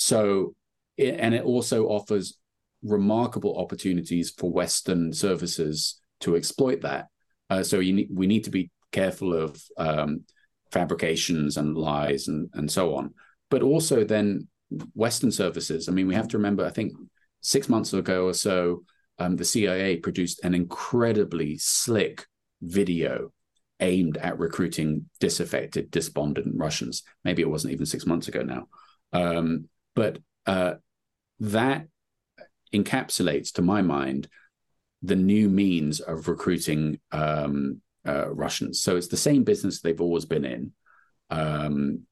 so, 0.03 0.55
it, 0.97 1.15
and 1.19 1.35
it 1.35 1.45
also 1.45 1.87
offers 1.87 2.39
remarkable 2.83 3.57
opportunities 3.57 4.31
for 4.31 4.51
Western 4.51 5.13
services 5.13 6.01
to 6.21 6.35
exploit 6.35 6.81
that. 6.83 7.07
Uh, 7.49 7.63
so 7.63 7.79
need, 7.79 8.09
we 8.13 8.27
need 8.27 8.45
to 8.45 8.51
be 8.51 8.71
careful 8.91 9.33
of 9.33 9.63
um, 9.77 10.25
fabrications 10.73 11.57
and 11.57 11.77
lies 11.77 12.27
and, 12.27 12.51
and 12.55 12.71
so 12.71 12.97
on. 12.97 13.15
But 13.49 13.63
also 13.63 14.05
then 14.05 14.49
Western 14.95 15.31
services. 15.31 15.89
I 15.89 15.93
mean, 15.93 16.09
we 16.09 16.15
have 16.15 16.29
to 16.29 16.39
remember, 16.39 16.67
I 16.67 16.71
think 16.71 16.93
six 17.41 17.69
months 17.69 17.93
ago 17.93 18.27
or 18.27 18.35
so, 18.35 18.83
um, 19.19 19.37
the 19.37 19.45
CIA 19.45 19.99
produced 19.99 20.43
an 20.43 20.55
incredibly 20.55 21.59
slick 21.59 22.27
video 22.61 23.33
aimed 23.79 24.17
at 24.17 24.39
recruiting 24.39 25.09
disaffected, 25.21 25.91
despondent 25.91 26.55
Russians. 26.57 27.03
Maybe 27.25 27.43
it 27.43 27.51
wasn't 27.51 27.75
even 27.75 27.87
six 27.87 28.07
months 28.07 28.29
ago 28.29 28.43
now. 28.43 28.67
Um, 29.13 29.69
but 29.95 30.19
uh, 30.47 30.75
that 31.41 31.87
encapsulates, 32.75 33.53
to 33.53 33.63
my 33.63 33.83
mind, 33.83 34.29
the 35.03 35.17
new 35.17 35.49
means 35.49 36.01
of 36.01 36.29
recruiting 36.29 36.99
um, 37.11 37.81
uh, 38.07 38.31
Russians. 38.33 38.81
So 38.81 38.97
it's 38.97 39.09
the 39.09 39.17
same 39.17 39.45
business 39.45 39.81
they've 39.81 40.01
always 40.01 40.25
been 40.25 40.45
in. 40.45 40.73
Um, 41.31 42.03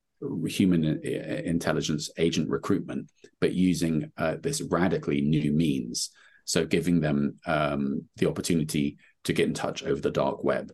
human 0.46 1.00
uh, 1.04 1.08
intelligence 1.08 2.10
agent 2.18 2.48
recruitment, 2.50 3.10
but 3.40 3.54
using 3.54 4.10
uh, 4.18 4.36
this 4.40 4.60
radically 4.60 5.20
new 5.22 5.52
means. 5.52 6.10
So 6.44 6.66
giving 6.66 7.00
them 7.00 7.36
um, 7.46 8.04
the 8.16 8.28
opportunity 8.28 8.98
to 9.24 9.32
get 9.32 9.48
in 9.48 9.54
touch 9.54 9.82
over 9.82 10.00
the 10.00 10.10
dark 10.10 10.42
web 10.42 10.72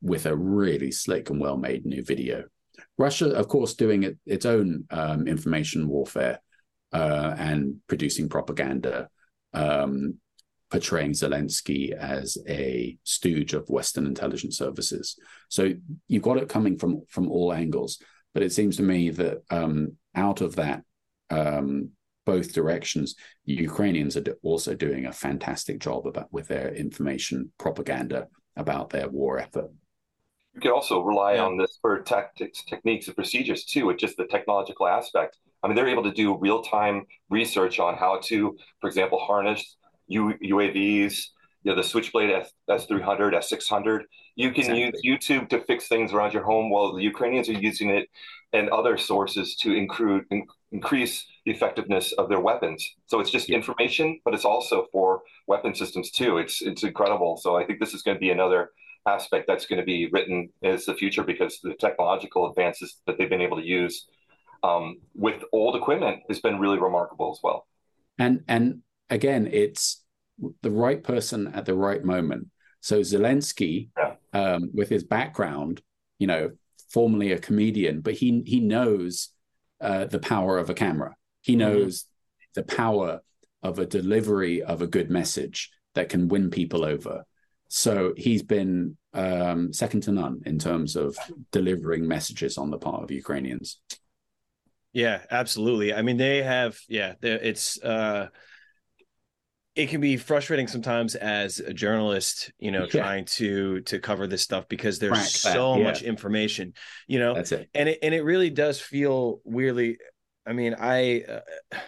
with 0.00 0.26
a 0.26 0.34
really 0.34 0.90
slick 0.90 1.30
and 1.30 1.40
well-made 1.40 1.84
new 1.84 2.02
video. 2.02 2.44
Russia, 2.96 3.30
of 3.30 3.48
course, 3.48 3.74
doing 3.74 4.04
it, 4.04 4.16
its 4.26 4.46
own 4.46 4.84
um, 4.90 5.26
information 5.26 5.88
warfare 5.88 6.40
uh, 6.92 7.34
and 7.38 7.76
producing 7.86 8.28
propaganda, 8.28 9.08
um, 9.54 10.14
portraying 10.70 11.12
Zelensky 11.12 11.92
as 11.92 12.36
a 12.48 12.98
stooge 13.04 13.54
of 13.54 13.68
Western 13.68 14.06
intelligence 14.06 14.58
services. 14.58 15.16
So 15.48 15.72
you've 16.06 16.22
got 16.22 16.38
it 16.38 16.48
coming 16.48 16.76
from 16.78 17.02
from 17.08 17.30
all 17.30 17.52
angles. 17.52 17.98
But 18.34 18.42
it 18.42 18.52
seems 18.52 18.76
to 18.76 18.82
me 18.82 19.10
that 19.10 19.38
um, 19.50 19.96
out 20.14 20.42
of 20.42 20.56
that, 20.56 20.82
um, 21.30 21.90
both 22.26 22.52
directions, 22.52 23.16
the 23.46 23.54
Ukrainians 23.54 24.16
are 24.16 24.24
also 24.42 24.74
doing 24.74 25.06
a 25.06 25.12
fantastic 25.12 25.80
job 25.80 26.06
about 26.06 26.30
with 26.30 26.48
their 26.48 26.74
information 26.74 27.50
propaganda 27.58 28.28
about 28.54 28.90
their 28.90 29.08
war 29.08 29.38
effort. 29.38 29.70
You 30.54 30.60
could 30.60 30.72
also 30.72 31.00
rely 31.00 31.34
yeah. 31.34 31.46
on 31.46 31.56
this 31.56 31.78
for 31.80 32.00
tactics, 32.02 32.64
techniques, 32.64 33.06
and 33.06 33.16
procedures 33.16 33.64
too, 33.64 33.86
with 33.86 33.96
just 33.96 34.16
the 34.16 34.26
technological 34.26 34.86
aspect. 34.86 35.38
I 35.62 35.66
mean, 35.66 35.76
they're 35.76 35.88
able 35.88 36.04
to 36.04 36.12
do 36.12 36.36
real 36.36 36.62
time 36.62 37.06
research 37.30 37.80
on 37.80 37.96
how 37.96 38.20
to, 38.24 38.56
for 38.80 38.88
example, 38.88 39.18
harness 39.18 39.76
U- 40.06 40.38
UAVs, 40.42 41.26
you 41.62 41.72
know, 41.72 41.76
the 41.76 41.82
Switchblade 41.82 42.30
S- 42.30 42.52
S300, 42.68 43.34
S600. 43.34 44.02
You 44.36 44.50
can 44.52 44.70
exactly. 44.70 45.00
use 45.02 45.20
YouTube 45.20 45.48
to 45.50 45.60
fix 45.64 45.88
things 45.88 46.12
around 46.12 46.32
your 46.32 46.44
home 46.44 46.70
while 46.70 46.94
the 46.94 47.02
Ukrainians 47.02 47.48
are 47.48 47.52
using 47.52 47.90
it 47.90 48.08
and 48.52 48.68
other 48.70 48.96
sources 48.96 49.56
to 49.56 49.72
include, 49.72 50.24
in, 50.30 50.46
increase 50.72 51.26
the 51.44 51.50
effectiveness 51.50 52.12
of 52.12 52.28
their 52.28 52.40
weapons. 52.40 52.88
So 53.06 53.20
it's 53.20 53.30
just 53.30 53.48
yeah. 53.48 53.56
information, 53.56 54.20
but 54.24 54.34
it's 54.34 54.44
also 54.44 54.86
for 54.92 55.22
weapon 55.46 55.74
systems 55.74 56.10
too. 56.10 56.38
It's 56.38 56.62
it's 56.62 56.84
incredible. 56.84 57.36
So 57.36 57.56
I 57.56 57.64
think 57.64 57.80
this 57.80 57.94
is 57.94 58.02
going 58.02 58.16
to 58.16 58.20
be 58.20 58.30
another 58.30 58.70
aspect 59.06 59.46
that's 59.46 59.66
going 59.66 59.80
to 59.80 59.84
be 59.84 60.08
written 60.12 60.50
as 60.62 60.84
the 60.84 60.94
future 60.94 61.24
because 61.24 61.58
the 61.62 61.74
technological 61.74 62.48
advances 62.48 63.00
that 63.06 63.18
they've 63.18 63.30
been 63.30 63.40
able 63.40 63.56
to 63.56 63.66
use 63.66 64.06
um, 64.62 64.98
with 65.14 65.42
old 65.52 65.76
equipment 65.76 66.22
has 66.28 66.40
been 66.40 66.58
really 66.58 66.78
remarkable 66.78 67.32
as 67.32 67.40
well. 67.42 67.66
And 68.18 68.42
and 68.48 68.82
again, 69.10 69.48
it's 69.50 70.02
the 70.62 70.70
right 70.70 71.02
person 71.02 71.48
at 71.48 71.66
the 71.66 71.74
right 71.74 72.04
moment. 72.04 72.48
So 72.80 73.00
Zelensky, 73.00 73.88
yeah. 73.96 74.14
um, 74.32 74.70
with 74.72 74.88
his 74.88 75.04
background, 75.04 75.82
you 76.18 76.26
know, 76.26 76.50
formerly 76.90 77.32
a 77.32 77.38
comedian, 77.38 78.00
but 78.00 78.14
he 78.14 78.42
he 78.46 78.60
knows 78.60 79.30
uh, 79.80 80.06
the 80.06 80.18
power 80.18 80.58
of 80.58 80.70
a 80.70 80.74
camera. 80.74 81.14
He 81.42 81.52
mm-hmm. 81.52 81.60
knows 81.60 82.02
mm-hmm. 82.02 82.50
the 82.54 82.62
power 82.64 83.20
of 83.62 83.78
a 83.78 83.86
delivery 83.86 84.62
of 84.62 84.82
a 84.82 84.86
good 84.86 85.10
message 85.10 85.70
that 85.94 86.08
can 86.08 86.28
win 86.28 86.50
people 86.50 86.84
over. 86.84 87.24
So 87.68 88.14
he's 88.16 88.42
been 88.42 88.96
um, 89.12 89.72
second 89.72 90.02
to 90.04 90.12
none 90.12 90.40
in 90.46 90.58
terms 90.58 90.96
of 90.96 91.16
delivering 91.52 92.06
messages 92.06 92.56
on 92.56 92.70
the 92.70 92.78
part 92.78 93.02
of 93.02 93.10
Ukrainians. 93.10 93.80
Yeah, 94.92 95.20
absolutely. 95.30 95.92
I 95.92 96.02
mean, 96.02 96.16
they 96.16 96.42
have. 96.42 96.78
Yeah, 96.88 97.14
it's. 97.22 97.82
Uh, 97.82 98.28
it 99.78 99.88
can 99.90 100.00
be 100.00 100.16
frustrating 100.16 100.66
sometimes 100.66 101.14
as 101.14 101.60
a 101.60 101.72
journalist, 101.72 102.50
you 102.58 102.72
know, 102.72 102.88
yeah. 102.92 103.00
trying 103.00 103.24
to 103.26 103.80
to 103.82 104.00
cover 104.00 104.26
this 104.26 104.42
stuff 104.42 104.66
because 104.68 104.98
there's 104.98 105.12
Frank, 105.12 105.28
so 105.28 105.76
yeah. 105.76 105.84
much 105.84 106.02
information, 106.02 106.72
you 107.06 107.20
know. 107.20 107.34
That's 107.34 107.52
it. 107.52 107.70
And 107.74 107.88
it 107.88 108.00
and 108.02 108.12
it 108.12 108.22
really 108.22 108.50
does 108.50 108.80
feel 108.80 109.40
weirdly. 109.44 109.98
I 110.44 110.52
mean, 110.52 110.74
I 110.76 111.22
uh, 111.22 111.78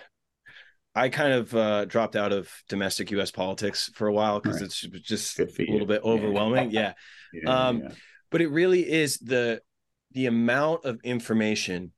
I 0.95 1.09
kind 1.09 1.33
of 1.33 1.55
uh, 1.55 1.85
dropped 1.87 2.15
out 2.15 2.33
of 2.33 2.49
domestic 2.69 3.11
U.S. 3.13 3.31
politics 3.31 3.91
for 3.95 4.07
a 4.07 4.13
while 4.13 4.39
because 4.39 4.61
right. 4.61 4.67
it's 4.67 4.81
just 4.81 5.41
a 5.41 5.49
little 5.59 5.87
bit 5.87 6.03
overwhelming. 6.05 6.71
Yeah. 6.71 6.93
yeah. 7.33 7.69
um, 7.69 7.89
but 8.31 8.41
it 8.41 8.49
really 8.49 8.89
is 8.89 9.19
the 9.19 9.63
the 10.13 10.27
amount 10.27 10.85
of 10.85 11.01
information 11.03 11.93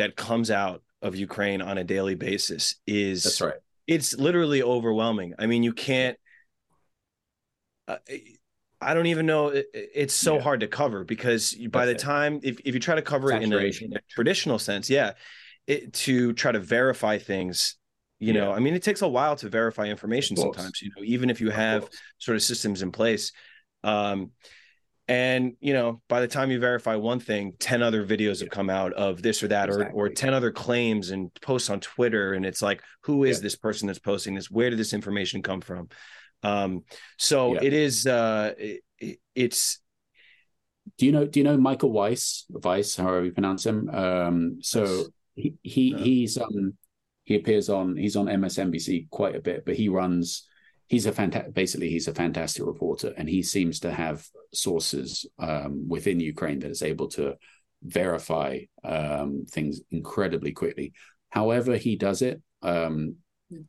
that 0.00 0.16
comes 0.16 0.50
out 0.50 0.82
of 1.00 1.16
Ukraine 1.16 1.62
on 1.62 1.78
a 1.78 1.84
daily 1.84 2.14
basis 2.14 2.74
is 2.86 3.22
that's 3.22 3.40
right 3.40 3.54
it's 3.90 4.14
literally 4.14 4.62
overwhelming. 4.62 5.34
I 5.36 5.46
mean, 5.46 5.64
you 5.64 5.72
can't. 5.72 6.16
Uh, 7.88 7.96
I 8.80 8.94
don't 8.94 9.06
even 9.06 9.26
know. 9.26 9.48
It, 9.48 9.66
it's 9.74 10.14
so 10.14 10.36
yeah. 10.36 10.42
hard 10.42 10.60
to 10.60 10.68
cover 10.68 11.02
because 11.02 11.54
by 11.54 11.86
That's 11.86 12.00
the 12.00 12.06
time, 12.06 12.38
if, 12.44 12.60
if 12.64 12.72
you 12.72 12.80
try 12.80 12.94
to 12.94 13.02
cover 13.02 13.32
it 13.32 13.42
in 13.42 13.52
a, 13.52 13.56
in 13.56 13.96
a, 13.96 14.00
traditional 14.08 14.60
sense, 14.60 14.88
yeah, 14.88 15.14
it, 15.66 15.92
to 15.92 16.32
try 16.34 16.52
to 16.52 16.60
verify 16.60 17.18
things, 17.18 17.76
you 18.20 18.32
yeah. 18.32 18.44
know, 18.44 18.52
I 18.52 18.60
mean, 18.60 18.74
it 18.74 18.84
takes 18.84 19.02
a 19.02 19.08
while 19.08 19.34
to 19.36 19.48
verify 19.48 19.86
information 19.86 20.36
sometimes, 20.36 20.80
you 20.80 20.90
know, 20.96 21.02
even 21.02 21.28
if 21.28 21.40
you 21.40 21.50
have 21.50 21.88
sort 22.18 22.36
of 22.36 22.44
systems 22.44 22.82
in 22.82 22.92
place. 22.92 23.32
Um, 23.82 24.30
and 25.10 25.56
you 25.58 25.72
know 25.72 26.00
by 26.08 26.20
the 26.20 26.28
time 26.28 26.52
you 26.52 26.60
verify 26.60 26.94
one 26.94 27.18
thing 27.18 27.52
10 27.58 27.82
other 27.82 28.06
videos 28.06 28.38
have 28.38 28.48
come 28.48 28.70
out 28.70 28.92
of 28.92 29.20
this 29.22 29.42
or 29.42 29.48
that 29.48 29.68
exactly. 29.68 29.92
or 29.92 30.06
or 30.06 30.08
10 30.08 30.32
other 30.32 30.52
claims 30.52 31.10
and 31.10 31.34
posts 31.42 31.68
on 31.68 31.80
twitter. 31.80 32.32
And 32.34 32.46
it's 32.46 32.62
like 32.62 32.80
who 33.02 33.24
is 33.24 33.38
yeah. 33.38 33.42
this 33.42 33.56
person 33.56 33.88
that's 33.88 33.98
posting 33.98 34.36
this? 34.36 34.50
Where 34.50 34.70
did 34.70 34.78
this 34.78 34.92
information 34.92 35.42
come 35.42 35.60
from? 35.60 35.88
Um 36.44 36.84
so 37.18 37.54
yeah. 37.54 37.64
it 37.64 37.72
is 37.72 38.06
uh 38.06 38.54
it, 38.56 39.18
it's 39.34 39.80
do 40.96 41.06
you 41.06 41.12
know 41.12 41.26
do 41.26 41.40
you 41.40 41.44
know 41.44 41.56
michael 41.56 41.90
weiss? 41.90 42.46
Weiss 42.48 42.94
however 42.94 43.24
you 43.24 43.32
pronounce 43.32 43.66
him. 43.66 43.90
Um 43.90 44.58
so 44.62 45.06
he, 45.34 45.56
he 45.62 45.92
he's 45.92 46.38
um 46.38 46.74
he 47.24 47.34
appears 47.34 47.68
on 47.68 47.96
he's 47.96 48.16
on 48.16 48.26
msnbc 48.26 49.08
quite 49.10 49.34
a 49.34 49.40
bit 49.40 49.64
but 49.64 49.74
he 49.74 49.88
runs 49.88 50.46
he's 50.90 51.06
a 51.06 51.12
fantastic 51.12 51.54
basically 51.54 51.88
he's 51.88 52.08
a 52.08 52.14
fantastic 52.14 52.66
reporter 52.66 53.14
and 53.16 53.28
he 53.28 53.42
seems 53.42 53.80
to 53.80 53.92
have 53.92 54.26
sources 54.52 55.24
um, 55.38 55.88
within 55.88 56.20
ukraine 56.20 56.58
that 56.58 56.70
is 56.70 56.82
able 56.82 57.08
to 57.08 57.34
verify 57.82 58.58
um, 58.84 59.46
things 59.48 59.80
incredibly 59.90 60.52
quickly 60.52 60.92
however 61.30 61.76
he 61.76 61.96
does 61.96 62.20
it 62.20 62.42
um, 62.62 63.14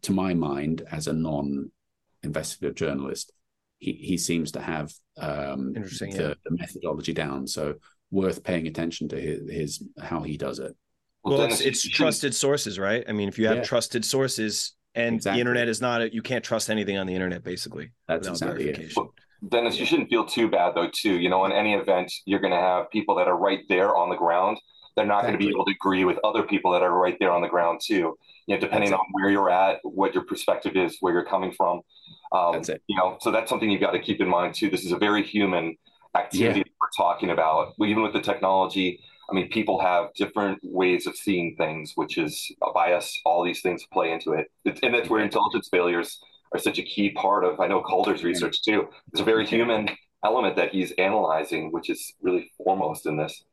to 0.01 0.11
my 0.11 0.33
mind 0.33 0.83
as 0.91 1.07
a 1.07 1.13
non-investigative 1.13 2.75
journalist 2.75 3.31
he, 3.77 3.93
he 3.93 4.17
seems 4.17 4.51
to 4.51 4.61
have 4.61 4.91
um, 5.17 5.73
Interesting, 5.75 6.15
the, 6.15 6.23
yeah. 6.23 6.33
the, 6.43 6.57
methodology 6.57 7.13
down 7.13 7.47
so 7.47 7.75
worth 8.09 8.43
paying 8.43 8.67
attention 8.67 9.07
to 9.09 9.15
his, 9.15 9.49
his 9.49 9.83
how 10.01 10.21
he 10.21 10.37
does 10.37 10.59
it 10.59 10.75
well, 11.23 11.43
it's, 11.43 11.61
it's 11.61 11.87
trusted 11.87 12.33
sources 12.33 12.79
right 12.79 13.03
i 13.07 13.11
mean 13.11 13.29
if 13.29 13.37
you 13.37 13.45
have 13.45 13.57
yeah. 13.57 13.63
trusted 13.63 14.03
sources 14.03 14.73
and 14.95 15.15
exactly. 15.15 15.37
the 15.37 15.41
internet 15.41 15.67
is 15.67 15.81
not 15.81 16.01
a, 16.01 16.13
you 16.13 16.21
can't 16.21 16.43
trust 16.43 16.69
anything 16.69 16.97
on 16.97 17.07
the 17.07 17.13
internet 17.13 17.43
basically 17.43 17.91
that's 18.07 18.27
exactly 18.27 18.69
it. 18.69 18.93
Well, 18.95 19.13
dennis 19.47 19.79
you 19.79 19.85
shouldn't 19.85 20.09
feel 20.09 20.25
too 20.25 20.49
bad 20.49 20.73
though 20.75 20.89
too 20.89 21.19
you 21.19 21.29
know 21.29 21.45
in 21.45 21.51
any 21.51 21.73
event 21.73 22.11
you're 22.25 22.39
going 22.39 22.53
to 22.53 22.59
have 22.59 22.89
people 22.91 23.15
that 23.15 23.27
are 23.27 23.37
right 23.37 23.61
there 23.69 23.95
on 23.95 24.09
the 24.09 24.15
ground 24.15 24.57
they're 24.95 25.05
not 25.05 25.19
exactly. 25.19 25.31
going 25.31 25.39
to 25.39 25.45
be 25.47 25.53
able 25.53 25.65
to 25.65 25.71
agree 25.71 26.05
with 26.05 26.17
other 26.23 26.43
people 26.43 26.71
that 26.71 26.81
are 26.81 26.97
right 26.97 27.17
there 27.19 27.31
on 27.31 27.41
the 27.41 27.47
ground 27.47 27.79
too 27.83 28.17
you 28.45 28.55
know 28.55 28.59
depending 28.59 28.93
on 28.93 28.99
where 29.11 29.29
you're 29.29 29.49
at 29.49 29.79
what 29.83 30.13
your 30.13 30.23
perspective 30.23 30.75
is 30.75 30.97
where 30.99 31.13
you're 31.13 31.25
coming 31.25 31.51
from 31.51 31.81
um, 32.31 32.53
that's 32.53 32.69
it. 32.69 32.81
you 32.87 32.95
know 32.95 33.17
so 33.21 33.31
that's 33.31 33.49
something 33.49 33.69
you've 33.69 33.81
got 33.81 33.91
to 33.91 33.99
keep 33.99 34.21
in 34.21 34.27
mind 34.27 34.53
too 34.53 34.69
this 34.69 34.85
is 34.85 34.91
a 34.91 34.97
very 34.97 35.23
human 35.23 35.75
activity 36.15 36.59
yeah. 36.59 36.73
we're 36.79 36.89
talking 36.95 37.31
about 37.31 37.73
even 37.79 38.03
with 38.03 38.13
the 38.13 38.21
technology 38.21 38.99
I 39.31 39.33
mean, 39.33 39.49
people 39.49 39.79
have 39.79 40.13
different 40.13 40.59
ways 40.61 41.07
of 41.07 41.15
seeing 41.15 41.55
things, 41.55 41.93
which 41.95 42.17
is 42.17 42.51
a 42.61 42.71
bias. 42.73 43.19
All 43.25 43.43
these 43.43 43.61
things 43.61 43.85
play 43.91 44.11
into 44.11 44.33
it, 44.33 44.51
and 44.83 44.93
that's 44.93 45.09
where 45.09 45.23
intelligence 45.23 45.69
failures 45.71 46.19
are 46.51 46.59
such 46.59 46.79
a 46.79 46.83
key 46.83 47.11
part 47.11 47.45
of. 47.45 47.59
I 47.59 47.67
know 47.67 47.81
Calder's 47.81 48.23
research 48.23 48.61
too. 48.61 48.87
It's 49.11 49.21
a 49.21 49.23
very 49.23 49.45
human 49.47 49.89
element 50.23 50.57
that 50.57 50.71
he's 50.71 50.91
analyzing, 50.93 51.71
which 51.71 51.89
is 51.89 52.13
really 52.21 52.51
foremost 52.57 53.05
in 53.05 53.17
this. 53.17 53.43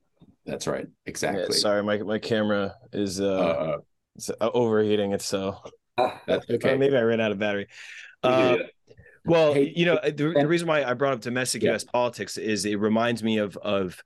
That's 0.45 0.67
right. 0.67 0.87
Exactly. 1.07 1.43
Yeah, 1.43 1.51
sorry, 1.51 1.83
my 1.83 1.99
my 1.99 2.19
camera 2.19 2.75
is 2.93 3.21
uh, 3.21 3.35
uh 3.35 3.79
it's, 4.17 4.31
uh, 4.31 4.51
overheating. 4.53 5.13
itself. 5.13 5.71
that's 6.27 6.49
okay. 6.51 6.77
maybe 6.77 6.97
I 6.97 7.03
ran 7.03 7.21
out 7.21 7.33
of 7.33 7.39
battery. 7.39 7.69
Uh, 8.25 8.57
yeah. 8.59 8.97
Well, 9.25 9.55
hey, 9.55 9.73
you 9.77 9.87
know, 9.87 10.01
the, 10.03 10.11
the, 10.11 10.49
reason 10.49 10.67
why 10.67 10.83
I 10.83 10.95
brought 10.95 11.13
up 11.13 11.21
domestic 11.21 11.63
yeah. 11.63 11.71
U.S. 11.71 11.85
politics 11.85 12.37
is 12.37 12.65
it 12.65 12.81
reminds 12.81 13.23
me 13.23 13.39
of 13.39 13.57
of 13.59 14.03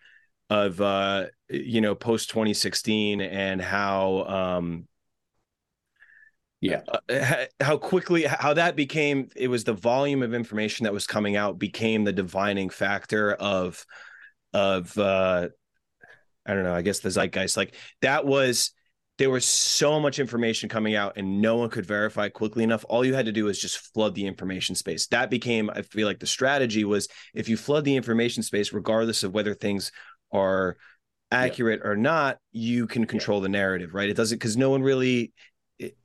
of 0.53 0.81
uh, 0.83 1.27
you 1.49 1.81
know 1.81 1.95
post 1.95 2.29
2016 2.29 3.23
and 3.23 3.63
how 3.63 4.25
um, 4.25 4.87
yeah 6.61 6.83
uh, 7.09 7.47
how 7.59 7.79
quickly 7.79 8.25
how 8.25 8.53
that 8.53 8.77
became 8.77 9.31
it 9.35 9.49
was 9.49 9.65
the 9.65 9.73
volume 9.73 10.23
of 10.23 10.35
information 10.35 10.85
that 10.85 10.93
was 10.93 11.07
coming 11.07 11.37
out 11.37 11.59
became 11.59 12.05
the 12.05 12.13
divining 12.13 12.69
factor 12.69 13.33
of 13.33 13.87
of 14.53 14.97
uh, 14.99 15.49
I 16.45 16.55
don't 16.55 16.65
know, 16.65 16.75
I 16.75 16.83
guess 16.83 16.99
the 16.99 17.09
zeitgeist. 17.09 17.57
Like 17.57 17.75
that 18.03 18.27
was 18.27 18.73
there 19.19 19.31
was 19.31 19.45
so 19.45 20.01
much 20.01 20.19
information 20.19 20.69
coming 20.69 20.97
out 20.97 21.13
and 21.17 21.41
no 21.41 21.57
one 21.57 21.69
could 21.69 21.87
verify 21.87 22.29
quickly 22.29 22.65
enough. 22.65 22.85
All 22.89 23.05
you 23.05 23.15
had 23.15 23.27
to 23.27 23.33
do 23.33 23.45
was 23.45 23.59
just 23.59 23.93
flood 23.95 24.15
the 24.15 24.27
information 24.27 24.75
space. 24.75 25.07
That 25.09 25.31
became, 25.31 25.71
I 25.71 25.83
feel 25.83 26.09
like 26.09 26.19
the 26.19 26.27
strategy 26.27 26.85
was 26.85 27.09
if 27.35 27.49
you 27.49 27.57
flood 27.57 27.85
the 27.85 27.95
information 27.95 28.43
space, 28.43 28.73
regardless 28.73 29.23
of 29.23 29.33
whether 29.33 29.55
things 29.55 29.93
are 30.33 30.77
accurate 31.31 31.81
yeah. 31.83 31.91
or 31.91 31.97
not, 31.97 32.39
you 32.53 32.87
can 32.87 33.07
control 33.07 33.39
yeah. 33.39 33.45
the 33.45 33.49
narrative, 33.51 33.95
right? 33.95 34.09
It 34.09 34.17
doesn't 34.17 34.39
because 34.39 34.57
no 34.57 34.71
one 34.71 34.83
really 34.83 35.33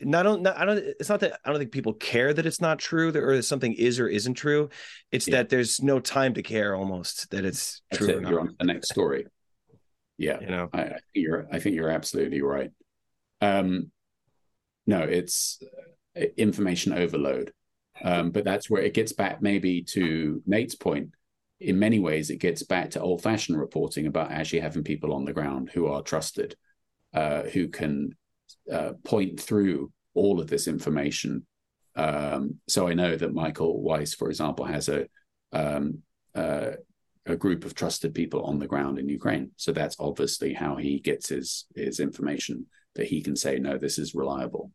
not, 0.02 0.42
not 0.42 0.58
I 0.58 0.66
don't 0.66 0.78
it's 0.78 1.10
not 1.10 1.20
that 1.20 1.40
I 1.46 1.50
don't 1.50 1.60
think 1.60 1.72
people 1.72 1.94
care 1.94 2.34
that 2.34 2.46
it's 2.46 2.62
not 2.62 2.80
true 2.80 3.10
or 3.10 3.36
that 3.36 3.44
something 3.44 3.74
is 3.74 4.00
or 4.00 4.08
isn't 4.08 4.34
true. 4.34 4.70
It's 5.12 5.28
yeah. 5.28 5.38
that 5.38 5.50
there's 5.50 5.82
no 5.82 6.00
time 6.00 6.34
to 6.36 6.44
care 6.44 6.76
almost 6.76 7.30
that 7.32 7.46
it's 7.46 7.82
That's 7.92 8.06
true. 8.06 8.18
It. 8.18 8.28
You're 8.28 8.40
on 8.40 8.56
the 8.58 8.66
next 8.66 8.90
story. 8.90 9.26
Yeah. 10.18 10.40
You 10.40 10.48
know, 10.48 10.70
I, 10.74 10.82
I, 10.82 10.88
think 10.88 11.02
you're 11.14 11.48
I 11.52 11.60
think 11.60 11.76
you're 11.76 11.90
absolutely 11.90 12.42
right. 12.42 12.72
Um 13.42 13.92
no, 14.88 15.02
it's 15.02 15.62
uh, 16.16 16.26
information 16.38 16.94
overload. 16.94 17.52
Um, 18.02 18.30
but 18.32 18.44
that's 18.44 18.70
where 18.70 18.82
it 18.82 18.94
gets 18.94 19.12
back 19.12 19.42
maybe 19.42 19.84
to 19.90 20.42
Nate's 20.46 20.76
point. 20.76 21.10
In 21.60 21.80
many 21.80 22.00
ways, 22.00 22.30
it 22.30 22.38
gets 22.38 22.64
back 22.64 22.92
to 22.92 23.02
old 23.02 23.22
fashioned 23.24 23.60
reporting 23.60 24.06
about 24.08 24.32
actually 24.32 24.60
having 24.60 24.84
people 24.84 25.14
on 25.14 25.26
the 25.26 25.34
ground 25.34 25.72
who 25.74 25.88
are 25.88 26.02
trusted, 26.02 26.56
uh, 27.14 27.44
who 27.44 27.68
can 27.68 28.16
uh, 28.72 28.94
point 29.04 29.40
through 29.40 29.92
all 30.14 30.40
of 30.40 30.48
this 30.48 30.68
information. 30.68 31.46
Um, 31.96 32.60
so 32.68 32.88
I 32.88 32.94
know 32.94 33.16
that 33.16 33.34
Michael 33.34 33.82
Weiss, 33.82 34.14
for 34.14 34.30
example, 34.30 34.66
has 34.66 34.88
a 34.88 35.08
um, 35.52 36.00
uh, 36.36 36.72
a 37.26 37.36
group 37.36 37.66
of 37.66 37.76
trusted 37.76 38.14
people 38.14 38.44
on 38.44 38.60
the 38.60 38.68
ground 38.68 39.00
in 39.00 39.10
Ukraine. 39.10 39.52
So 39.58 39.72
that's 39.72 39.98
obviously 40.00 40.54
how 40.54 40.76
he 40.76 41.00
gets 41.00 41.30
his 41.30 41.66
his 41.76 42.00
information 42.00 42.68
that 42.96 43.08
he 43.08 43.22
can 43.22 43.36
say, 43.36 43.60
no, 43.60 43.78
this 43.78 43.98
is 44.00 44.16
reliable. 44.16 44.72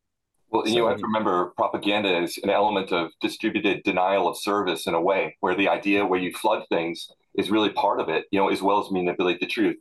Well, 0.53 0.66
so, 0.66 0.72
you 0.72 0.86
have 0.86 0.98
to 0.98 1.07
remember 1.07 1.46
propaganda 1.57 2.22
is 2.22 2.38
an 2.42 2.50
element 2.50 2.92
of 2.92 3.11
distributed 3.22 3.82
denial 3.84 4.28
of 4.28 4.36
service 4.36 4.86
in 4.86 4.92
a 4.92 5.00
way, 5.00 5.34
where 5.40 5.55
the 5.55 5.68
idea 5.68 6.05
where 6.05 6.20
you 6.20 6.32
flood 6.34 6.64
things 6.68 7.11
is 7.34 7.50
really 7.50 7.70
part 7.70 8.00
of 8.00 8.11
it, 8.11 8.26
you 8.30 8.38
know, 8.38 8.50
as 8.50 8.61
well 8.61 8.84
as 8.84 8.90
manipulate 8.90 9.40
the 9.40 9.46
truth. 9.46 9.76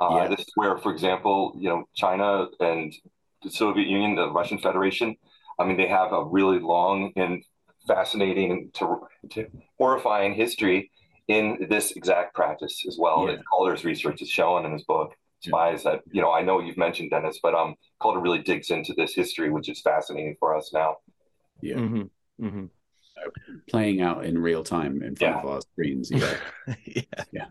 Uh, 0.00 0.18
yeah. 0.22 0.28
This 0.28 0.40
is 0.40 0.52
where, 0.54 0.78
for 0.78 0.92
example, 0.92 1.56
you 1.58 1.68
know, 1.68 1.88
China 1.96 2.46
and 2.60 2.94
the 3.42 3.50
Soviet 3.50 3.88
Union, 3.88 4.14
the 4.14 4.30
Russian 4.30 4.58
Federation. 4.58 5.16
I 5.58 5.64
mean, 5.64 5.76
they 5.76 5.88
have 5.88 6.12
a 6.12 6.24
really 6.24 6.60
long 6.60 7.12
and 7.16 7.44
fascinating 7.88 8.70
to, 8.74 9.00
to 9.30 9.46
horrifying 9.76 10.34
history 10.34 10.92
in 11.26 11.66
this 11.68 11.92
exact 11.92 12.34
practice 12.34 12.84
as 12.86 12.96
well. 12.96 13.28
Yeah. 13.28 13.38
Calder's 13.50 13.84
research 13.84 14.22
is 14.22 14.28
shown 14.28 14.64
in 14.66 14.72
his 14.72 14.84
book. 14.84 15.14
Spies 15.44 15.82
that 15.84 16.00
you 16.10 16.22
know 16.22 16.32
I 16.32 16.42
know 16.42 16.60
you've 16.60 16.76
mentioned 16.76 17.10
Dennis, 17.10 17.40
but 17.42 17.54
um 17.54 17.74
Calder 18.00 18.20
really 18.20 18.42
digs 18.42 18.70
into 18.70 18.94
this 18.96 19.14
history, 19.14 19.50
which 19.50 19.68
is 19.68 19.80
fascinating 19.80 20.36
for 20.38 20.56
us 20.56 20.70
now. 20.72 20.96
Yeah. 21.60 21.76
Mm-hmm. 21.76 22.44
Mm-hmm. 22.44 22.64
playing 23.68 24.00
out 24.00 24.24
in 24.24 24.38
real 24.38 24.64
time 24.64 25.02
in 25.02 25.14
front 25.14 25.36
yeah. 25.36 25.40
of 25.40 25.46
our 25.46 25.60
screens. 25.60 26.10
Yeah. 26.10 26.34
yeah. 26.84 27.02
Yeah. 27.32 27.46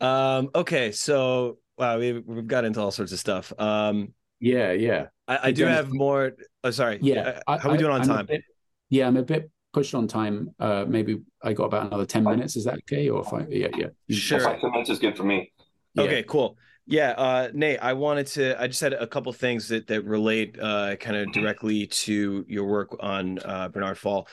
Um, 0.00 0.50
okay, 0.54 0.92
so 0.92 1.58
wow, 1.76 1.98
we've 1.98 2.22
we've 2.26 2.46
got 2.46 2.64
into 2.64 2.80
all 2.80 2.90
sorts 2.90 3.12
of 3.12 3.18
stuff. 3.18 3.52
Um, 3.58 4.14
yeah, 4.40 4.72
yeah. 4.72 5.06
I, 5.26 5.48
I 5.48 5.52
do 5.52 5.64
have 5.64 5.92
more. 5.92 6.32
Oh, 6.62 6.70
sorry. 6.70 6.98
Yeah. 7.02 7.40
Uh, 7.46 7.58
how 7.58 7.68
are 7.68 7.72
we 7.72 7.78
doing 7.78 7.92
on 7.92 8.02
I'm 8.02 8.06
time? 8.06 8.26
Bit, 8.26 8.42
yeah, 8.90 9.06
I'm 9.06 9.16
a 9.16 9.22
bit 9.22 9.50
pushed 9.72 9.94
on 9.94 10.06
time. 10.06 10.54
Uh, 10.58 10.84
maybe 10.86 11.20
I 11.42 11.52
got 11.52 11.64
about 11.64 11.86
another 11.86 12.06
ten 12.06 12.24
minutes. 12.24 12.56
Is 12.56 12.64
that 12.64 12.78
okay? 12.78 13.08
Or 13.08 13.24
five? 13.24 13.52
Yeah, 13.52 13.68
yeah. 13.76 13.88
Sure. 14.10 14.40
Five 14.40 14.62
minutes 14.62 14.90
is 14.90 14.98
good 14.98 15.16
for 15.16 15.24
me. 15.24 15.52
Yeah. 15.94 16.04
Okay, 16.04 16.22
cool. 16.22 16.56
Yeah, 16.90 17.10
uh, 17.10 17.48
Nate, 17.52 17.80
I 17.82 17.92
wanted 17.92 18.28
to. 18.28 18.58
I 18.58 18.66
just 18.66 18.80
had 18.80 18.94
a 18.94 19.06
couple 19.06 19.30
things 19.34 19.68
that 19.68 19.88
that 19.88 20.06
relate 20.06 20.58
uh, 20.58 20.96
kind 20.96 21.18
of 21.18 21.30
directly 21.34 21.86
to 21.86 22.46
your 22.48 22.64
work 22.64 22.96
on 23.00 23.38
uh, 23.44 23.68
Bernard 23.68 23.98
Fall. 23.98 24.26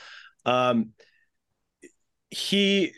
Um, 0.46 0.92
he 2.30 2.94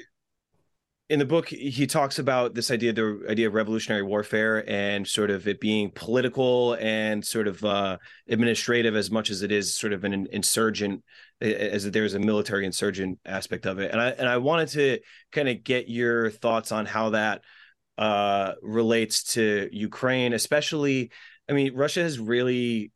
in 1.09 1.19
the 1.19 1.25
book 1.25 1.49
he 1.49 1.89
talks 1.89 2.21
about 2.21 2.55
this 2.55 2.71
idea 2.71 2.93
the 2.93 3.27
idea 3.29 3.49
of 3.49 3.55
revolutionary 3.55 4.05
warfare 4.05 4.63
and 4.71 5.09
sort 5.09 5.29
of 5.29 5.49
it 5.49 5.59
being 5.59 5.91
political 5.91 6.75
and 6.75 7.25
sort 7.25 7.49
of 7.49 7.65
uh, 7.65 7.97
administrative 8.29 8.95
as 8.95 9.11
much 9.11 9.29
as 9.29 9.43
it 9.43 9.51
is 9.51 9.75
sort 9.75 9.93
of 9.93 10.05
an 10.05 10.29
insurgent 10.31 11.03
as 11.41 11.91
there's 11.91 12.15
a 12.15 12.19
military 12.21 12.65
insurgent 12.65 13.19
aspect 13.25 13.67
of 13.67 13.79
it 13.81 13.91
and 13.91 14.01
i 14.01 14.11
and 14.11 14.29
i 14.29 14.37
wanted 14.37 14.69
to 14.69 14.99
kind 15.33 15.49
of 15.49 15.65
get 15.65 15.89
your 15.89 16.31
thoughts 16.31 16.71
on 16.71 16.85
how 16.87 17.11
that 17.11 17.43
uh, 17.99 18.53
relates 18.63 19.35
to 19.35 19.69
ukraine 19.73 20.33
especially 20.33 21.11
i 21.49 21.53
mean 21.53 21.75
russia 21.75 22.01
has 22.01 22.19
really 22.19 22.93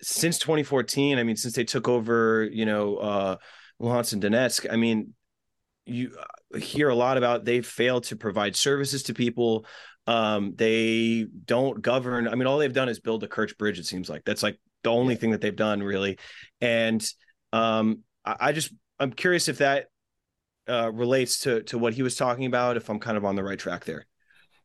since 0.00 0.38
2014 0.38 1.18
i 1.18 1.22
mean 1.24 1.36
since 1.36 1.54
they 1.54 1.64
took 1.64 1.88
over 1.88 2.48
you 2.52 2.66
know 2.66 2.96
uh 2.96 3.36
Luhansk 3.80 4.12
and 4.12 4.22
Donetsk. 4.22 4.66
I 4.70 4.76
mean, 4.76 5.14
you 5.86 6.16
uh, 6.18 6.58
hear 6.58 6.88
a 6.88 6.94
lot 6.94 7.16
about 7.16 7.44
they 7.44 7.60
failed 7.60 8.04
to 8.04 8.16
provide 8.16 8.56
services 8.56 9.04
to 9.04 9.14
people. 9.14 9.66
Um, 10.06 10.54
they 10.56 11.26
don't 11.44 11.80
govern. 11.80 12.28
I 12.28 12.34
mean, 12.34 12.46
all 12.46 12.58
they've 12.58 12.72
done 12.72 12.88
is 12.88 13.00
build 13.00 13.24
a 13.24 13.28
Kerch 13.28 13.56
bridge. 13.58 13.78
It 13.78 13.86
seems 13.86 14.08
like 14.08 14.24
that's 14.24 14.42
like 14.42 14.58
the 14.82 14.90
only 14.90 15.16
thing 15.16 15.30
that 15.32 15.40
they've 15.40 15.54
done 15.54 15.82
really. 15.82 16.18
And 16.60 17.06
um, 17.52 18.00
I, 18.24 18.36
I 18.40 18.52
just 18.52 18.72
I'm 18.98 19.12
curious 19.12 19.48
if 19.48 19.58
that 19.58 19.86
uh, 20.68 20.90
relates 20.92 21.40
to 21.40 21.62
to 21.64 21.78
what 21.78 21.94
he 21.94 22.02
was 22.02 22.16
talking 22.16 22.46
about. 22.46 22.76
If 22.76 22.88
I'm 22.88 22.98
kind 22.98 23.16
of 23.16 23.24
on 23.24 23.36
the 23.36 23.44
right 23.44 23.58
track 23.58 23.84
there. 23.84 24.06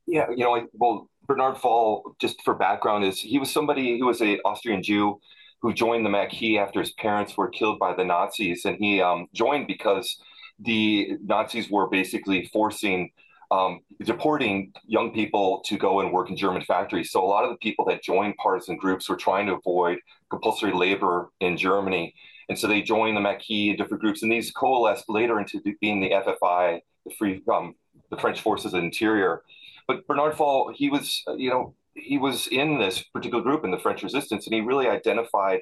Yeah, 0.06 0.30
you 0.30 0.43
know, 0.43 0.68
well, 0.74 1.10
Bernard 1.28 1.58
Fall, 1.58 2.16
just 2.20 2.41
for 2.43 2.56
background, 2.56 3.06
is 3.06 3.20
he 3.20 3.39
was 3.39 3.51
somebody 3.51 3.97
who 3.97 4.08
was 4.08 4.22
a 4.22 4.39
Austrian 4.41 4.84
Jew 4.84 5.20
who 5.62 5.74
joined 5.74 6.06
the 6.06 6.10
Maquis 6.10 6.58
after 6.58 6.82
his 6.82 6.91
parents 6.93 7.38
were 7.38 7.49
killed 7.49 7.80
by 7.80 7.95
the 7.95 8.04
Nazis, 8.04 8.66
and 8.66 8.76
he 8.78 9.01
um, 9.01 9.28
joined 9.34 9.66
because 9.66 10.18
the 10.60 11.18
Nazis 11.24 11.70
were 11.72 11.89
basically 11.89 12.49
forcing 12.51 13.12
um, 13.49 13.80
deporting 14.04 14.74
young 14.88 15.14
people 15.14 15.62
to 15.66 15.78
go 15.78 16.01
and 16.01 16.12
work 16.12 16.30
in 16.30 16.36
German 16.36 16.64
factories. 16.64 17.12
So 17.12 17.24
a 17.24 17.26
lot 17.26 17.43
of 17.43 17.51
the 17.51 17.58
people 17.58 17.86
that 17.86 18.04
joined 18.04 18.36
partisan 18.38 18.78
groups 18.78 19.08
were 19.08 19.16
trying 19.16 19.45
to 19.47 19.54
avoid 19.54 19.99
compulsory 20.30 20.74
labor 20.74 21.30
in 21.39 21.56
Germany. 21.56 22.14
And 22.49 22.57
so 22.57 22.67
they 22.67 22.81
joined 22.81 23.15
the 23.15 23.21
Maquis, 23.21 23.77
different 23.77 24.01
groups, 24.01 24.23
and 24.23 24.31
these 24.31 24.51
coalesced 24.51 25.05
later 25.09 25.39
into 25.39 25.61
being 25.79 26.01
the 26.01 26.11
FFI, 26.11 26.81
the 27.05 27.13
Free, 27.17 27.41
um, 27.51 27.75
the 28.09 28.17
French 28.17 28.41
Forces 28.41 28.73
of 28.73 28.83
Interior. 28.83 29.41
But 29.87 30.05
Bernard 30.07 30.35
Fall, 30.35 30.73
he 30.73 30.89
was, 30.89 31.23
you 31.37 31.49
know, 31.49 31.75
he 31.95 32.17
was 32.17 32.47
in 32.47 32.79
this 32.79 33.01
particular 33.01 33.43
group 33.43 33.63
in 33.63 33.71
the 33.71 33.79
French 33.79 34.03
Resistance, 34.03 34.45
and 34.45 34.53
he 34.53 34.61
really 34.61 34.87
identified 34.87 35.61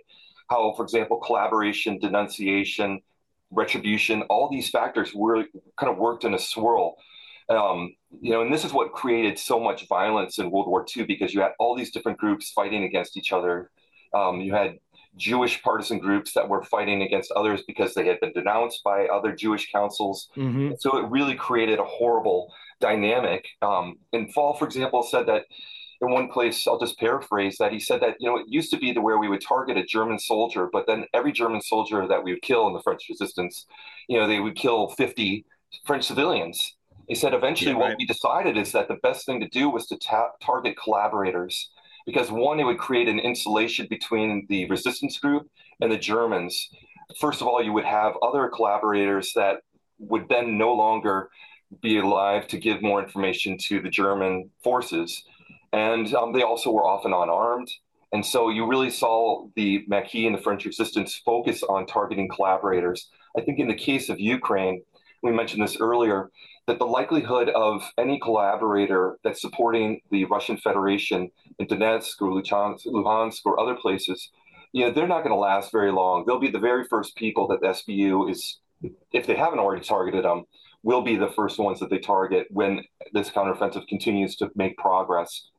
how, 0.50 0.74
for 0.76 0.84
example, 0.84 1.18
collaboration, 1.18 1.98
denunciation, 2.00 3.02
retribution, 3.52 4.24
all 4.24 4.50
these 4.50 4.70
factors 4.70 5.14
were 5.14 5.46
kind 5.78 5.92
of 5.92 5.98
worked 5.98 6.24
in 6.24 6.34
a 6.34 6.40
swirl. 6.40 6.96
Um, 7.50 7.96
you 8.22 8.32
know, 8.32 8.42
and 8.42 8.54
this 8.54 8.64
is 8.64 8.72
what 8.72 8.94
created 8.94 9.38
so 9.38 9.60
much 9.60 9.88
violence 9.88 10.40
in 10.40 10.52
World 10.52 10.68
War 10.68 10.86
II 10.96 11.04
because 11.06 11.34
you 11.34 11.42
had 11.42 11.52
all 11.60 11.76
these 11.76 11.92
different 11.92 12.18
groups 12.18 12.52
fighting 12.52 12.84
against 12.84 13.18
each 13.18 13.34
other. 13.34 13.72
Um, 14.14 14.40
you 14.40 14.54
had 14.54 14.78
Jewish 15.18 15.62
partisan 15.62 16.00
groups 16.00 16.34
that 16.34 16.48
were 16.48 16.64
fighting 16.64 17.02
against 17.02 17.32
others 17.32 17.62
because 17.68 17.94
they 17.94 18.08
had 18.08 18.20
been 18.20 18.32
denounced 18.34 18.84
by 18.84 19.08
other 19.08 19.34
Jewish 19.34 19.72
councils. 19.72 20.30
Mm-hmm. 20.38 20.74
So 20.80 20.98
it 20.98 21.10
really 21.10 21.36
created 21.36 21.80
a 21.80 21.84
horrible 21.84 22.54
dynamic. 22.80 23.48
Um, 23.62 23.98
and 24.14 24.34
Fall, 24.34 24.54
for 24.54 24.66
example, 24.66 25.04
said 25.04 25.28
that 25.28 25.46
in 26.02 26.10
one 26.12 26.30
place, 26.30 26.66
I'll 26.68 26.80
just 26.80 26.98
paraphrase 26.98 27.58
that 27.60 27.72
he 27.72 27.80
said 27.80 28.02
that 28.02 28.16
you 28.20 28.28
know 28.28 28.38
it 28.38 28.46
used 28.48 28.72
to 28.72 28.78
be 28.78 28.94
to 28.94 29.02
where 29.02 29.20
we 29.20 29.30
would 29.30 29.42
target 29.42 29.78
a 29.78 29.84
German 29.84 30.18
soldier, 30.18 30.68
but 30.72 30.88
then 30.88 31.06
every 31.14 31.32
German 31.32 31.62
soldier 31.62 32.08
that 32.08 32.24
we 32.24 32.34
would 32.34 32.42
kill 32.42 32.68
in 32.68 32.74
the 32.74 32.82
French 32.82 33.06
resistance, 33.08 33.66
you 34.08 34.18
know, 34.18 34.28
they 34.28 34.40
would 34.40 34.56
kill 34.56 34.90
50 34.90 35.46
French 35.86 36.06
civilians. 36.06 36.76
He 37.08 37.16
said 37.16 37.34
eventually 37.34 37.72
yeah, 37.72 37.78
right. 37.78 37.90
what 37.90 37.98
we 37.98 38.06
decided 38.06 38.58
is 38.58 38.72
that 38.72 38.88
the 38.88 38.98
best 39.04 39.26
thing 39.26 39.42
to 39.42 39.50
do 39.50 39.70
was 39.70 39.86
to 39.88 39.98
ta- 39.98 40.32
target 40.42 40.76
collaborators 40.82 41.70
because 42.06 42.32
one, 42.32 42.60
it 42.60 42.64
would 42.64 42.78
create 42.78 43.08
an 43.08 43.20
insulation 43.20 43.88
between 43.90 44.46
the 44.50 44.68
resistance 44.70 45.20
group 45.20 45.50
and 45.80 45.92
the 45.92 45.98
Germans. 45.98 46.70
First 47.20 47.42
of 47.42 47.48
all, 47.48 47.62
you 47.62 47.74
would 47.74 47.86
have 47.86 48.14
other 48.22 48.50
collaborators 48.50 49.34
that 49.36 49.58
would 50.00 50.28
then 50.30 50.58
no 50.58 50.74
longer 50.74 51.30
be 51.82 52.00
alive 52.00 52.48
to 52.48 52.58
give 52.58 52.82
more 52.82 53.02
information 53.02 53.58
to 53.58 53.82
the 53.82 53.90
German 53.90 54.50
forces 54.64 55.24
and 55.74 56.14
um, 56.14 56.34
they 56.34 56.44
also 56.44 56.72
were 56.72 56.86
often 56.86 57.14
unarmed. 57.14 57.72
And 58.14 58.26
so 58.26 58.50
you 58.50 58.68
really 58.68 58.90
saw 58.90 59.48
the 59.56 59.86
Maquis 59.88 60.26
and 60.26 60.36
the 60.36 60.42
French 60.42 60.66
resistance 60.66 61.22
focus 61.24 61.64
on 61.64 61.86
targeting 61.86 62.28
collaborators. 62.28 63.10
I 63.38 63.42
think 63.42 63.60
in 63.60 63.70
the 63.70 63.76
case 63.76 64.10
of 64.10 64.20
Ukraine, 64.20 64.84
we 65.22 65.32
mentioned 65.32 65.64
this 65.64 65.78
earlier, 65.80 66.30
that 66.68 66.80
the 66.80 66.86
likelihood 66.86 67.50
of 67.50 67.84
any 67.98 68.20
collaborator 68.20 69.18
that's 69.24 69.42
supporting 69.42 70.02
the 70.12 70.26
Russian 70.26 70.58
Federation 70.58 71.30
in 71.60 71.68
Donetsk 71.68 72.22
or 72.22 72.42
Luhansk 72.42 73.40
or 73.46 73.60
other 73.60 73.76
places, 73.76 74.30
you 74.74 74.86
know, 74.86 74.92
they're 74.92 75.08
not 75.08 75.24
going 75.24 75.36
to 75.36 75.40
last 75.40 75.72
very 75.72 75.92
long. 75.92 76.24
They'll 76.26 76.40
be 76.40 76.52
the 76.52 76.60
very 76.60 76.86
first 76.86 77.16
people 77.16 77.48
that 77.50 77.62
the 77.62 77.68
SBU 77.68 78.32
is 78.32 78.60
if 79.12 79.28
they 79.28 79.36
haven't 79.36 79.60
already 79.60 79.84
targeted 79.84 80.26
them, 80.26 80.44
will 80.84 81.02
be 81.02 81.16
the 81.16 81.30
first 81.30 81.60
ones 81.60 81.80
that 81.80 81.90
they 81.90 82.00
target 82.00 82.48
when 82.50 82.84
this 83.14 83.30
counteroffensive 83.30 83.88
continues 83.88 84.36
to 84.38 84.50
make 84.56 84.78
progress. 84.78 85.50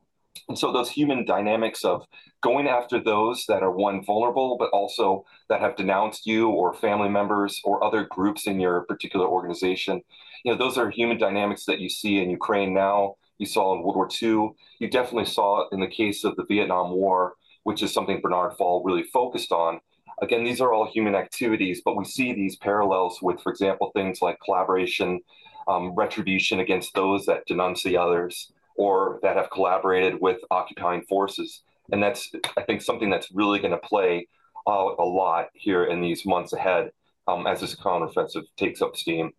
And 0.49 0.57
so 0.57 0.71
those 0.71 0.89
human 0.89 1.25
dynamics 1.25 1.85
of 1.85 2.05
going 2.41 2.67
after 2.67 3.01
those 3.01 3.45
that 3.47 3.63
are 3.63 3.71
one 3.71 4.03
vulnerable, 4.03 4.57
but 4.57 4.69
also 4.71 5.25
that 5.49 5.61
have 5.61 5.75
denounced 5.75 6.25
you 6.25 6.49
or 6.49 6.73
family 6.73 7.09
members 7.09 7.61
or 7.63 7.83
other 7.83 8.05
groups 8.09 8.47
in 8.47 8.59
your 8.59 8.81
particular 8.81 9.27
organization, 9.27 10.01
you 10.43 10.51
know, 10.51 10.57
those 10.57 10.77
are 10.77 10.89
human 10.89 11.17
dynamics 11.17 11.65
that 11.65 11.79
you 11.79 11.89
see 11.89 12.21
in 12.21 12.29
Ukraine 12.29 12.73
now. 12.73 13.15
You 13.37 13.45
saw 13.45 13.73
in 13.73 13.81
World 13.81 13.95
War 13.95 14.09
II. 14.21 14.51
You 14.79 14.89
definitely 14.89 15.25
saw 15.25 15.67
in 15.71 15.79
the 15.79 15.87
case 15.87 16.23
of 16.23 16.35
the 16.35 16.45
Vietnam 16.45 16.91
War, 16.91 17.35
which 17.63 17.81
is 17.81 17.93
something 17.93 18.19
Bernard 18.21 18.53
Fall 18.57 18.83
really 18.83 19.03
focused 19.03 19.51
on. 19.51 19.79
Again, 20.21 20.43
these 20.43 20.61
are 20.61 20.73
all 20.73 20.85
human 20.85 21.15
activities, 21.15 21.81
but 21.83 21.97
we 21.97 22.05
see 22.05 22.33
these 22.33 22.57
parallels 22.57 23.21
with, 23.21 23.41
for 23.41 23.51
example, 23.51 23.91
things 23.91 24.21
like 24.21 24.37
collaboration, 24.43 25.21
um, 25.67 25.95
retribution 25.95 26.59
against 26.59 26.93
those 26.93 27.25
that 27.25 27.45
denounce 27.47 27.83
the 27.83 27.97
others 27.97 28.51
or 28.75 29.19
that 29.23 29.37
have 29.37 29.49
collaborated 29.49 30.19
with 30.19 30.39
occupying 30.49 31.01
forces. 31.03 31.61
And 31.91 32.01
that's, 32.01 32.31
I 32.57 32.61
think, 32.63 32.81
something 32.81 33.09
that's 33.09 33.29
really 33.33 33.59
going 33.59 33.71
to 33.71 33.77
play 33.77 34.27
out 34.67 34.95
a 34.99 35.03
lot 35.03 35.47
here 35.53 35.85
in 35.85 36.01
these 36.01 36.25
months 36.25 36.53
ahead 36.53 36.91
um, 37.27 37.45
as 37.47 37.59
this 37.59 37.75
counteroffensive 37.75 38.43
takes 38.57 38.81
up 38.81 38.95
steam. 38.95 39.31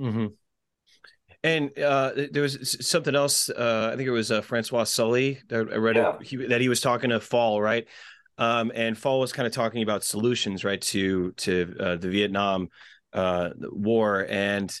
Mm-hmm. 0.00 0.26
And 1.44 1.78
uh, 1.78 2.12
there 2.32 2.42
was 2.42 2.76
something 2.80 3.14
else. 3.14 3.48
Uh, 3.48 3.90
I 3.92 3.96
think 3.96 4.08
it 4.08 4.12
was 4.12 4.32
uh, 4.32 4.40
Francois 4.40 4.84
Sully 4.84 5.40
that 5.48 5.68
I 5.72 5.76
read 5.76 5.96
yeah. 5.96 6.18
he, 6.20 6.36
that 6.36 6.60
he 6.60 6.68
was 6.68 6.80
talking 6.80 7.10
to 7.10 7.20
Fall, 7.20 7.62
right? 7.62 7.86
Um, 8.38 8.72
and 8.74 8.98
Fall 8.98 9.20
was 9.20 9.32
kind 9.32 9.46
of 9.46 9.52
talking 9.52 9.82
about 9.82 10.02
solutions, 10.02 10.64
right, 10.64 10.80
to 10.82 11.32
to 11.32 11.76
uh, 11.78 11.96
the 11.96 12.08
Vietnam 12.08 12.70
uh, 13.12 13.50
war, 13.58 14.26
and 14.28 14.80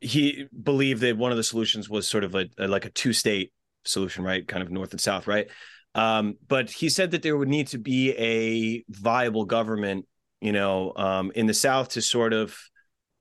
he 0.00 0.46
believed 0.62 1.00
that 1.02 1.16
one 1.16 1.30
of 1.30 1.36
the 1.36 1.42
solutions 1.42 1.88
was 1.88 2.08
sort 2.08 2.24
of 2.24 2.34
a, 2.34 2.46
a 2.58 2.68
like 2.68 2.84
a 2.84 2.90
two 2.90 3.12
state 3.12 3.52
solution, 3.84 4.24
right? 4.24 4.46
Kind 4.46 4.62
of 4.62 4.70
north 4.70 4.92
and 4.92 5.00
south, 5.00 5.26
right? 5.26 5.48
Um, 5.94 6.36
but 6.48 6.70
he 6.70 6.88
said 6.88 7.12
that 7.12 7.22
there 7.22 7.36
would 7.36 7.48
need 7.48 7.68
to 7.68 7.78
be 7.78 8.12
a 8.12 8.84
viable 8.88 9.44
government, 9.44 10.06
you 10.40 10.52
know, 10.52 10.92
um, 10.96 11.32
in 11.34 11.46
the 11.46 11.54
south 11.54 11.90
to 11.90 12.02
sort 12.02 12.32
of 12.32 12.56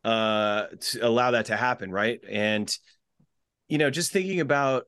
uh, 0.03 0.65
to 0.79 1.07
allow 1.07 1.31
that 1.31 1.45
to 1.45 1.55
happen, 1.55 1.91
right? 1.91 2.19
And 2.29 2.75
you 3.67 3.77
know, 3.77 3.89
just 3.89 4.11
thinking 4.11 4.39
about, 4.39 4.83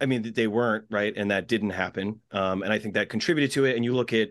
I 0.00 0.06
mean, 0.06 0.22
that 0.22 0.34
they 0.34 0.46
weren't 0.46 0.84
right, 0.90 1.12
and 1.16 1.30
that 1.30 1.48
didn't 1.48 1.70
happen, 1.70 2.20
um, 2.30 2.62
and 2.62 2.72
I 2.72 2.78
think 2.78 2.94
that 2.94 3.08
contributed 3.08 3.52
to 3.52 3.64
it. 3.64 3.76
And 3.76 3.84
you 3.84 3.94
look 3.94 4.12
at 4.12 4.28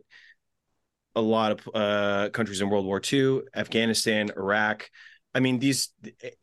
a 1.16 1.22
lot 1.22 1.52
of 1.52 1.70
uh, 1.74 2.30
countries 2.30 2.62
in 2.62 2.70
World 2.70 2.86
War 2.86 3.02
II, 3.12 3.42
Afghanistan, 3.56 4.32
Iraq. 4.36 4.90
I 5.34 5.40
mean, 5.40 5.60
these 5.60 5.90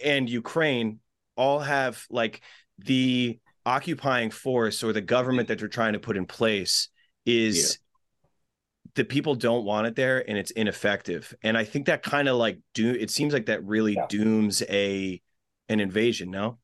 and 0.02 0.28
Ukraine 0.28 1.00
all 1.36 1.60
have 1.60 2.04
like 2.10 2.40
the 2.78 3.38
occupying 3.64 4.30
force 4.30 4.82
or 4.82 4.92
the 4.92 5.00
government 5.00 5.48
that 5.48 5.58
they're 5.58 5.68
trying 5.68 5.94
to 5.94 5.98
put 5.98 6.16
in 6.16 6.24
place 6.24 6.88
is 7.24 7.78
yeah. 7.80 8.88
the 8.94 9.04
people 9.04 9.34
don't 9.34 9.64
want 9.64 9.86
it 9.86 9.96
there 9.96 10.28
and 10.28 10.38
it's 10.38 10.52
ineffective. 10.52 11.34
And 11.42 11.58
I 11.58 11.64
think 11.64 11.86
that 11.86 12.02
kind 12.02 12.28
of 12.28 12.36
like 12.36 12.58
do 12.74 12.90
it 12.90 13.10
seems 13.10 13.32
like 13.32 13.46
that 13.46 13.64
really 13.64 13.94
yeah. 13.94 14.06
dooms 14.08 14.62
a 14.68 15.20
an 15.68 15.80
invasion, 15.80 16.30
no? 16.30 16.58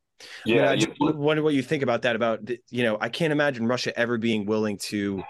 Yeah, 0.46 0.70
I, 0.70 0.76
mean, 0.76 0.94
I 1.02 1.10
wonder 1.10 1.42
what 1.42 1.54
you 1.54 1.62
think 1.62 1.82
about 1.82 2.02
that. 2.02 2.14
About 2.14 2.48
you 2.70 2.84
know, 2.84 2.96
I 3.00 3.08
can't 3.08 3.32
imagine 3.32 3.66
Russia 3.66 3.98
ever 3.98 4.18
being 4.18 4.46
willing 4.46 4.78
to 4.84 5.24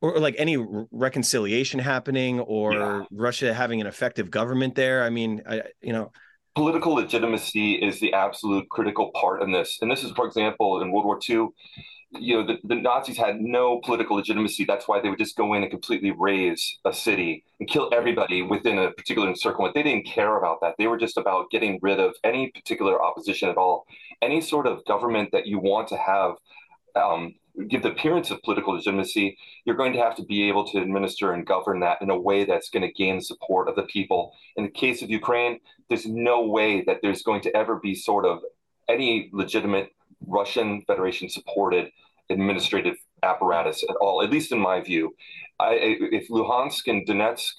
or 0.00 0.18
like 0.18 0.34
any 0.38 0.56
reconciliation 0.90 1.80
happening 1.80 2.40
or 2.40 2.72
yeah. 2.72 3.04
Russia 3.10 3.52
having 3.52 3.80
an 3.80 3.86
effective 3.86 4.30
government 4.30 4.74
there. 4.74 5.02
I 5.02 5.10
mean, 5.10 5.42
I, 5.48 5.62
you 5.80 5.92
know, 5.92 6.12
political 6.54 6.94
legitimacy 6.94 7.74
is 7.74 8.00
the 8.00 8.12
absolute 8.12 8.68
critical 8.68 9.10
part 9.12 9.42
in 9.42 9.52
this. 9.52 9.78
And 9.80 9.90
this 9.90 10.04
is, 10.04 10.12
for 10.12 10.26
example, 10.26 10.80
in 10.82 10.92
World 10.92 11.04
War 11.04 11.18
II, 11.28 11.48
you 12.12 12.36
know, 12.36 12.46
the, 12.46 12.58
the 12.64 12.74
Nazis 12.74 13.18
had 13.18 13.40
no 13.40 13.80
political 13.84 14.16
legitimacy. 14.16 14.64
That's 14.64 14.88
why 14.88 15.00
they 15.00 15.10
would 15.10 15.18
just 15.18 15.36
go 15.36 15.54
in 15.54 15.62
and 15.62 15.70
completely 15.70 16.12
raze 16.12 16.78
a 16.84 16.92
city 16.92 17.44
and 17.60 17.68
kill 17.68 17.90
everybody 17.92 18.42
within 18.42 18.78
a 18.78 18.92
particular 18.92 19.28
encirclement. 19.28 19.74
They 19.74 19.82
didn't 19.82 20.06
care 20.06 20.38
about 20.38 20.60
that. 20.62 20.74
They 20.78 20.86
were 20.86 20.96
just 20.96 21.18
about 21.18 21.50
getting 21.50 21.78
rid 21.82 22.00
of 22.00 22.14
any 22.24 22.50
particular 22.50 23.02
opposition 23.02 23.48
at 23.50 23.56
all. 23.56 23.84
Any 24.22 24.40
sort 24.40 24.66
of 24.66 24.84
government 24.86 25.30
that 25.32 25.46
you 25.46 25.58
want 25.58 25.88
to 25.88 25.96
have 25.96 26.32
um, 26.96 27.34
give 27.68 27.82
the 27.82 27.90
appearance 27.90 28.30
of 28.30 28.42
political 28.42 28.74
legitimacy, 28.74 29.36
you're 29.64 29.76
going 29.76 29.92
to 29.92 29.98
have 29.98 30.14
to 30.16 30.24
be 30.24 30.48
able 30.48 30.66
to 30.68 30.78
administer 30.78 31.32
and 31.32 31.46
govern 31.46 31.80
that 31.80 32.00
in 32.00 32.10
a 32.10 32.18
way 32.18 32.44
that's 32.44 32.70
going 32.70 32.82
to 32.82 32.92
gain 32.92 33.20
support 33.20 33.68
of 33.68 33.76
the 33.76 33.82
people. 33.84 34.32
In 34.56 34.64
the 34.64 34.70
case 34.70 35.02
of 35.02 35.10
Ukraine, 35.10 35.60
there's 35.88 36.06
no 36.06 36.46
way 36.46 36.82
that 36.84 36.98
there's 37.02 37.22
going 37.22 37.40
to 37.42 37.56
ever 37.56 37.76
be 37.76 37.94
sort 37.94 38.24
of 38.24 38.40
any 38.88 39.30
legitimate 39.32 39.90
Russian 40.26 40.82
Federation 40.86 41.28
supported 41.28 41.90
administrative 42.30 42.96
apparatus 43.22 43.82
at 43.88 43.96
all, 43.96 44.22
at 44.22 44.30
least 44.30 44.52
in 44.52 44.58
my 44.58 44.80
view. 44.80 45.14
I, 45.58 45.74
if 46.12 46.28
Luhansk 46.28 46.86
and 46.86 47.06
Donetsk 47.06 47.52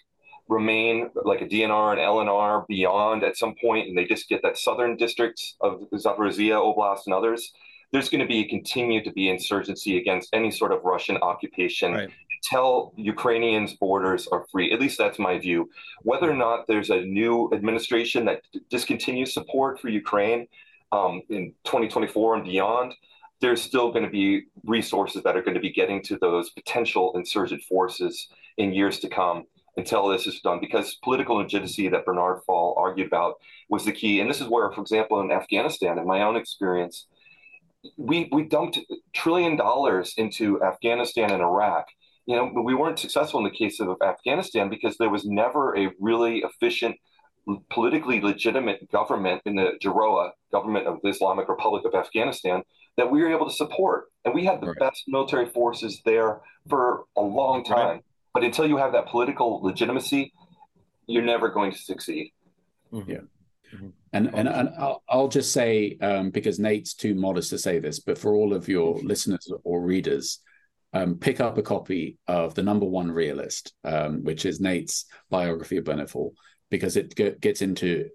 remain 0.48 1.10
like 1.24 1.42
a 1.42 1.46
DNR 1.46 1.92
and 1.92 2.02
LNR 2.02 2.66
beyond 2.68 3.24
at 3.24 3.38
some 3.38 3.56
point, 3.62 3.88
and 3.88 3.98
they 3.98 4.06
just 4.06 4.30
get 4.30 4.42
that 4.44 4.58
southern 4.58 4.96
districts 4.98 5.56
of 5.62 5.82
Zaporizhia 5.94 6.56
Oblast 6.60 7.02
and 7.06 7.14
others, 7.14 7.52
there's 7.92 8.10
going 8.10 8.22
to 8.22 8.28
be 8.28 8.44
continue 8.46 9.04
to 9.04 9.12
be 9.12 9.30
insurgency 9.30 9.98
against 9.98 10.30
any 10.34 10.52
sort 10.52 10.72
of 10.72 10.84
Russian 10.84 11.18
occupation 11.18 11.94
right. 11.94 12.10
until 12.44 12.94
Ukrainians' 12.96 13.74
borders 13.74 14.28
are 14.28 14.46
free. 14.52 14.72
At 14.72 14.80
least 14.80 14.98
that's 14.98 15.20
my 15.20 15.40
view. 15.40 15.70
Whether 16.04 16.30
or 16.30 16.36
not 16.36 16.68
there's 16.68 16.90
a 16.90 17.02
new 17.02 17.50
administration 17.54 18.26
that 18.26 18.42
discontinues 18.72 19.30
support 19.30 19.80
for 19.80 19.90
Ukraine 19.90 20.48
um, 20.92 21.22
in 21.30 21.54
2024 21.64 22.36
and 22.36 22.44
beyond, 22.44 22.94
there's 23.42 23.62
still 23.62 23.92
going 23.92 24.04
to 24.04 24.12
be 24.12 24.44
resources 24.66 25.24
that 25.24 25.36
are 25.36 25.42
going 25.42 25.56
to 25.56 25.62
be 25.62 25.72
getting 25.72 26.02
to 26.04 26.18
those 26.18 26.50
potential 26.52 27.14
insurgent 27.16 27.62
forces 27.64 28.28
in 28.58 28.74
years 28.74 29.00
to 29.00 29.10
come 29.10 29.46
until 29.78 30.08
this 30.08 30.28
is 30.28 30.42
done 30.42 30.60
because 30.60 30.96
political 31.04 31.38
legitimacy 31.38 31.88
that 31.88 32.06
Bernard 32.06 32.42
Fall 32.46 32.76
argued 32.78 33.08
about 33.08 33.36
was 33.70 33.86
the 33.86 33.92
key. 33.92 34.20
And 34.20 34.30
this 34.30 34.42
is 34.42 34.48
where, 34.48 34.70
for 34.72 34.82
example, 34.82 35.22
in 35.22 35.32
Afghanistan, 35.32 35.98
in 35.98 36.06
my 36.06 36.22
own 36.22 36.36
experience, 36.36 37.08
we 37.98 38.30
we 38.32 38.44
dumped 38.44 38.80
trillion 39.14 39.56
dollars 39.56 40.14
into 40.18 40.62
Afghanistan 40.64 41.32
and 41.32 41.42
Iraq. 41.42 41.86
You 42.26 42.36
know, 42.36 42.62
we 42.64 42.76
weren't 42.76 43.00
successful 43.00 43.40
in 43.40 43.46
the 43.46 43.58
case 43.58 43.80
of 43.80 43.98
Afghanistan 44.06 44.70
because 44.70 44.98
there 44.98 45.10
was 45.10 45.26
never 45.26 45.76
a 45.76 45.92
really 46.00 46.40
efficient, 46.40 46.96
politically 47.72 48.22
legitimate 48.22 48.92
government 48.92 49.42
in 49.46 49.56
the 49.56 49.72
GIRoA 49.82 50.32
government 50.52 50.86
of 50.86 51.00
the 51.02 51.10
Islamic 51.10 51.50
Republic 51.50 51.86
of 51.86 51.96
Afghanistan 51.96 52.62
that 52.98 53.10
we 53.10 53.22
were 53.22 53.32
able 53.32 53.48
to 53.50 53.56
support, 53.56 54.06
and 54.26 54.34
we 54.34 54.46
had 54.46 54.62
the 54.62 54.68
right. 54.68 54.80
best 54.80 55.06
military 55.08 55.48
forces 55.48 56.02
there 56.06 56.42
for 56.70 57.06
a 57.18 57.22
long 57.22 57.64
time. 57.64 57.88
Right. 57.88 58.04
But 58.34 58.44
until 58.44 58.68
you 58.68 58.78
have 58.78 58.92
that 58.92 59.08
political 59.08 59.62
legitimacy, 59.64 60.34
you're 61.08 61.24
never 61.24 61.50
going 61.50 61.72
to 61.72 61.78
succeed. 61.78 62.32
Mm-hmm. 62.94 63.10
Yeah. 63.10 63.18
Mm-hmm. 63.74 63.88
And 64.14 64.28
and, 64.34 64.48
and 64.48 64.70
I'll, 64.78 65.04
I'll 65.08 65.28
just 65.28 65.54
say 65.54 65.98
um, 66.02 66.32
because 66.32 66.60
Nate's 66.60 66.94
too 66.94 67.16
modest 67.16 67.52
to 67.52 67.58
say 67.58 67.80
this, 67.80 68.00
but 68.00 68.18
for 68.18 68.34
all 68.36 68.54
of 68.54 68.68
your 68.68 69.00
listeners 69.00 69.52
or 69.64 69.82
readers, 69.82 70.40
um, 70.94 71.16
pick 71.16 71.40
up 71.40 71.58
a 71.58 71.62
copy 71.62 72.18
of 72.28 72.56
the 72.56 72.64
number 72.64 72.86
one 72.86 73.12
realist, 73.12 73.74
um, 73.84 74.24
which 74.24 74.46
is 74.46 74.60
Nate's 74.60 75.06
biography 75.30 75.78
of 75.78 76.10
Fall, 76.10 76.34
because 76.70 76.98
it 76.98 77.16
g- 77.16 77.36
gets 77.40 77.62
into 77.62 78.10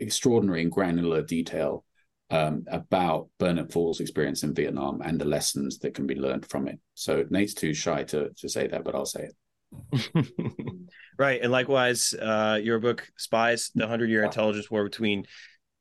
extraordinary 0.00 0.62
and 0.62 0.72
granular 0.72 1.22
detail 1.22 1.84
um, 2.30 2.64
about 2.68 3.28
Bernard 3.38 3.72
Fall's 3.72 4.00
experience 4.00 4.42
in 4.42 4.54
Vietnam 4.54 5.00
and 5.02 5.20
the 5.20 5.24
lessons 5.24 5.78
that 5.78 5.94
can 5.94 6.06
be 6.06 6.16
learned 6.16 6.46
from 6.46 6.66
it. 6.66 6.80
So 6.94 7.24
Nate's 7.30 7.54
too 7.54 7.72
shy 7.72 8.02
to 8.04 8.30
to 8.36 8.48
say 8.48 8.66
that, 8.66 8.84
but 8.84 8.94
I'll 8.94 9.06
say 9.06 9.24
it. 9.24 9.36
right. 11.18 11.40
And 11.42 11.52
likewise, 11.52 12.14
uh, 12.14 12.58
your 12.62 12.78
book, 12.78 13.08
Spies, 13.16 13.70
the 13.74 13.84
100 13.84 14.10
Year 14.10 14.24
Intelligence 14.24 14.70
War 14.70 14.84
Between 14.84 15.26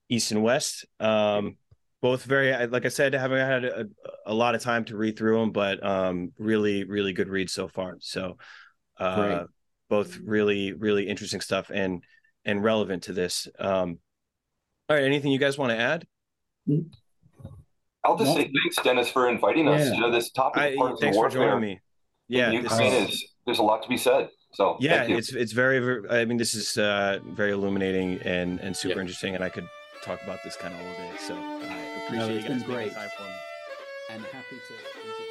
East 0.10 0.32
and 0.32 0.44
West. 0.44 0.86
Um, 1.00 1.58
both 2.02 2.24
very, 2.24 2.68
like 2.68 2.86
I 2.86 2.90
said, 2.90 3.16
I 3.16 3.20
haven't 3.20 3.40
had 3.40 3.66
a, 3.66 3.86
a, 4.28 4.34
lot 4.34 4.54
of 4.54 4.62
time 4.62 4.86
to 4.86 4.98
read 4.98 5.18
through 5.18 5.40
them, 5.40 5.52
but 5.52 5.84
um, 5.84 6.34
really, 6.38 6.84
really 6.84 7.14
good 7.14 7.30
reads 7.30 7.54
so 7.54 7.68
far. 7.68 7.98
So, 8.00 8.38
uh, 9.00 9.46
both 9.90 10.18
really, 10.24 10.74
really 10.74 11.08
interesting 11.08 11.42
stuff 11.42 11.72
and 11.74 12.04
and 12.44 12.64
relevant 12.64 13.04
to 13.04 13.14
this. 13.14 13.48
Um, 13.60 14.00
all 14.88 14.96
right. 14.96 15.04
Anything 15.04 15.32
you 15.32 15.40
guys 15.40 15.58
want 15.58 15.72
to 15.72 15.78
add? 15.80 16.06
I'll 18.04 18.18
just 18.18 18.34
say 18.34 18.44
thanks, 18.44 18.76
Dennis, 18.84 19.10
for 19.10 19.28
inviting 19.28 19.68
us. 19.68 19.88
Yeah. 19.88 19.94
You 19.96 20.02
know, 20.02 20.12
this 20.12 20.30
topic 20.30 20.62
I, 20.62 20.76
thanks 21.00 21.18
warfare 21.18 21.30
for 21.30 21.30
joining 21.30 21.62
me. 21.62 21.80
Yeah, 22.28 22.52
Ukraine 22.52 22.94
is, 22.94 23.10
is 23.10 23.35
there's 23.46 23.60
a 23.60 23.64
lot 23.64 23.84
to 23.84 23.90
be 23.90 23.98
said. 23.98 24.30
So 24.54 24.78
yeah, 24.80 25.04
it's 25.04 25.34
it's 25.34 25.52
very, 25.52 25.80
very, 25.80 26.10
I 26.10 26.26
mean, 26.26 26.38
this 26.38 26.54
is 26.54 26.78
uh, 26.78 27.20
very 27.26 27.52
illuminating 27.52 28.22
and 28.24 28.60
and 28.60 28.76
super 28.76 29.02
interesting, 29.02 29.36
and 29.36 29.44
I 29.44 29.50
could 29.50 29.68
talk 30.04 30.22
about 30.24 30.40
this 30.44 30.56
kind 30.56 30.74
of 30.74 30.80
all 30.80 30.94
day. 30.94 31.12
So 31.20 31.36
I 31.36 32.06
appreciate 32.06 32.28
no, 32.28 32.54
you 32.54 32.60
guys 32.60 32.64
great. 32.64 32.94
time 32.94 33.10
for 33.18 33.24
me. 33.24 33.30
And 34.12 34.24
happy 34.24 34.56
to. 34.56 35.25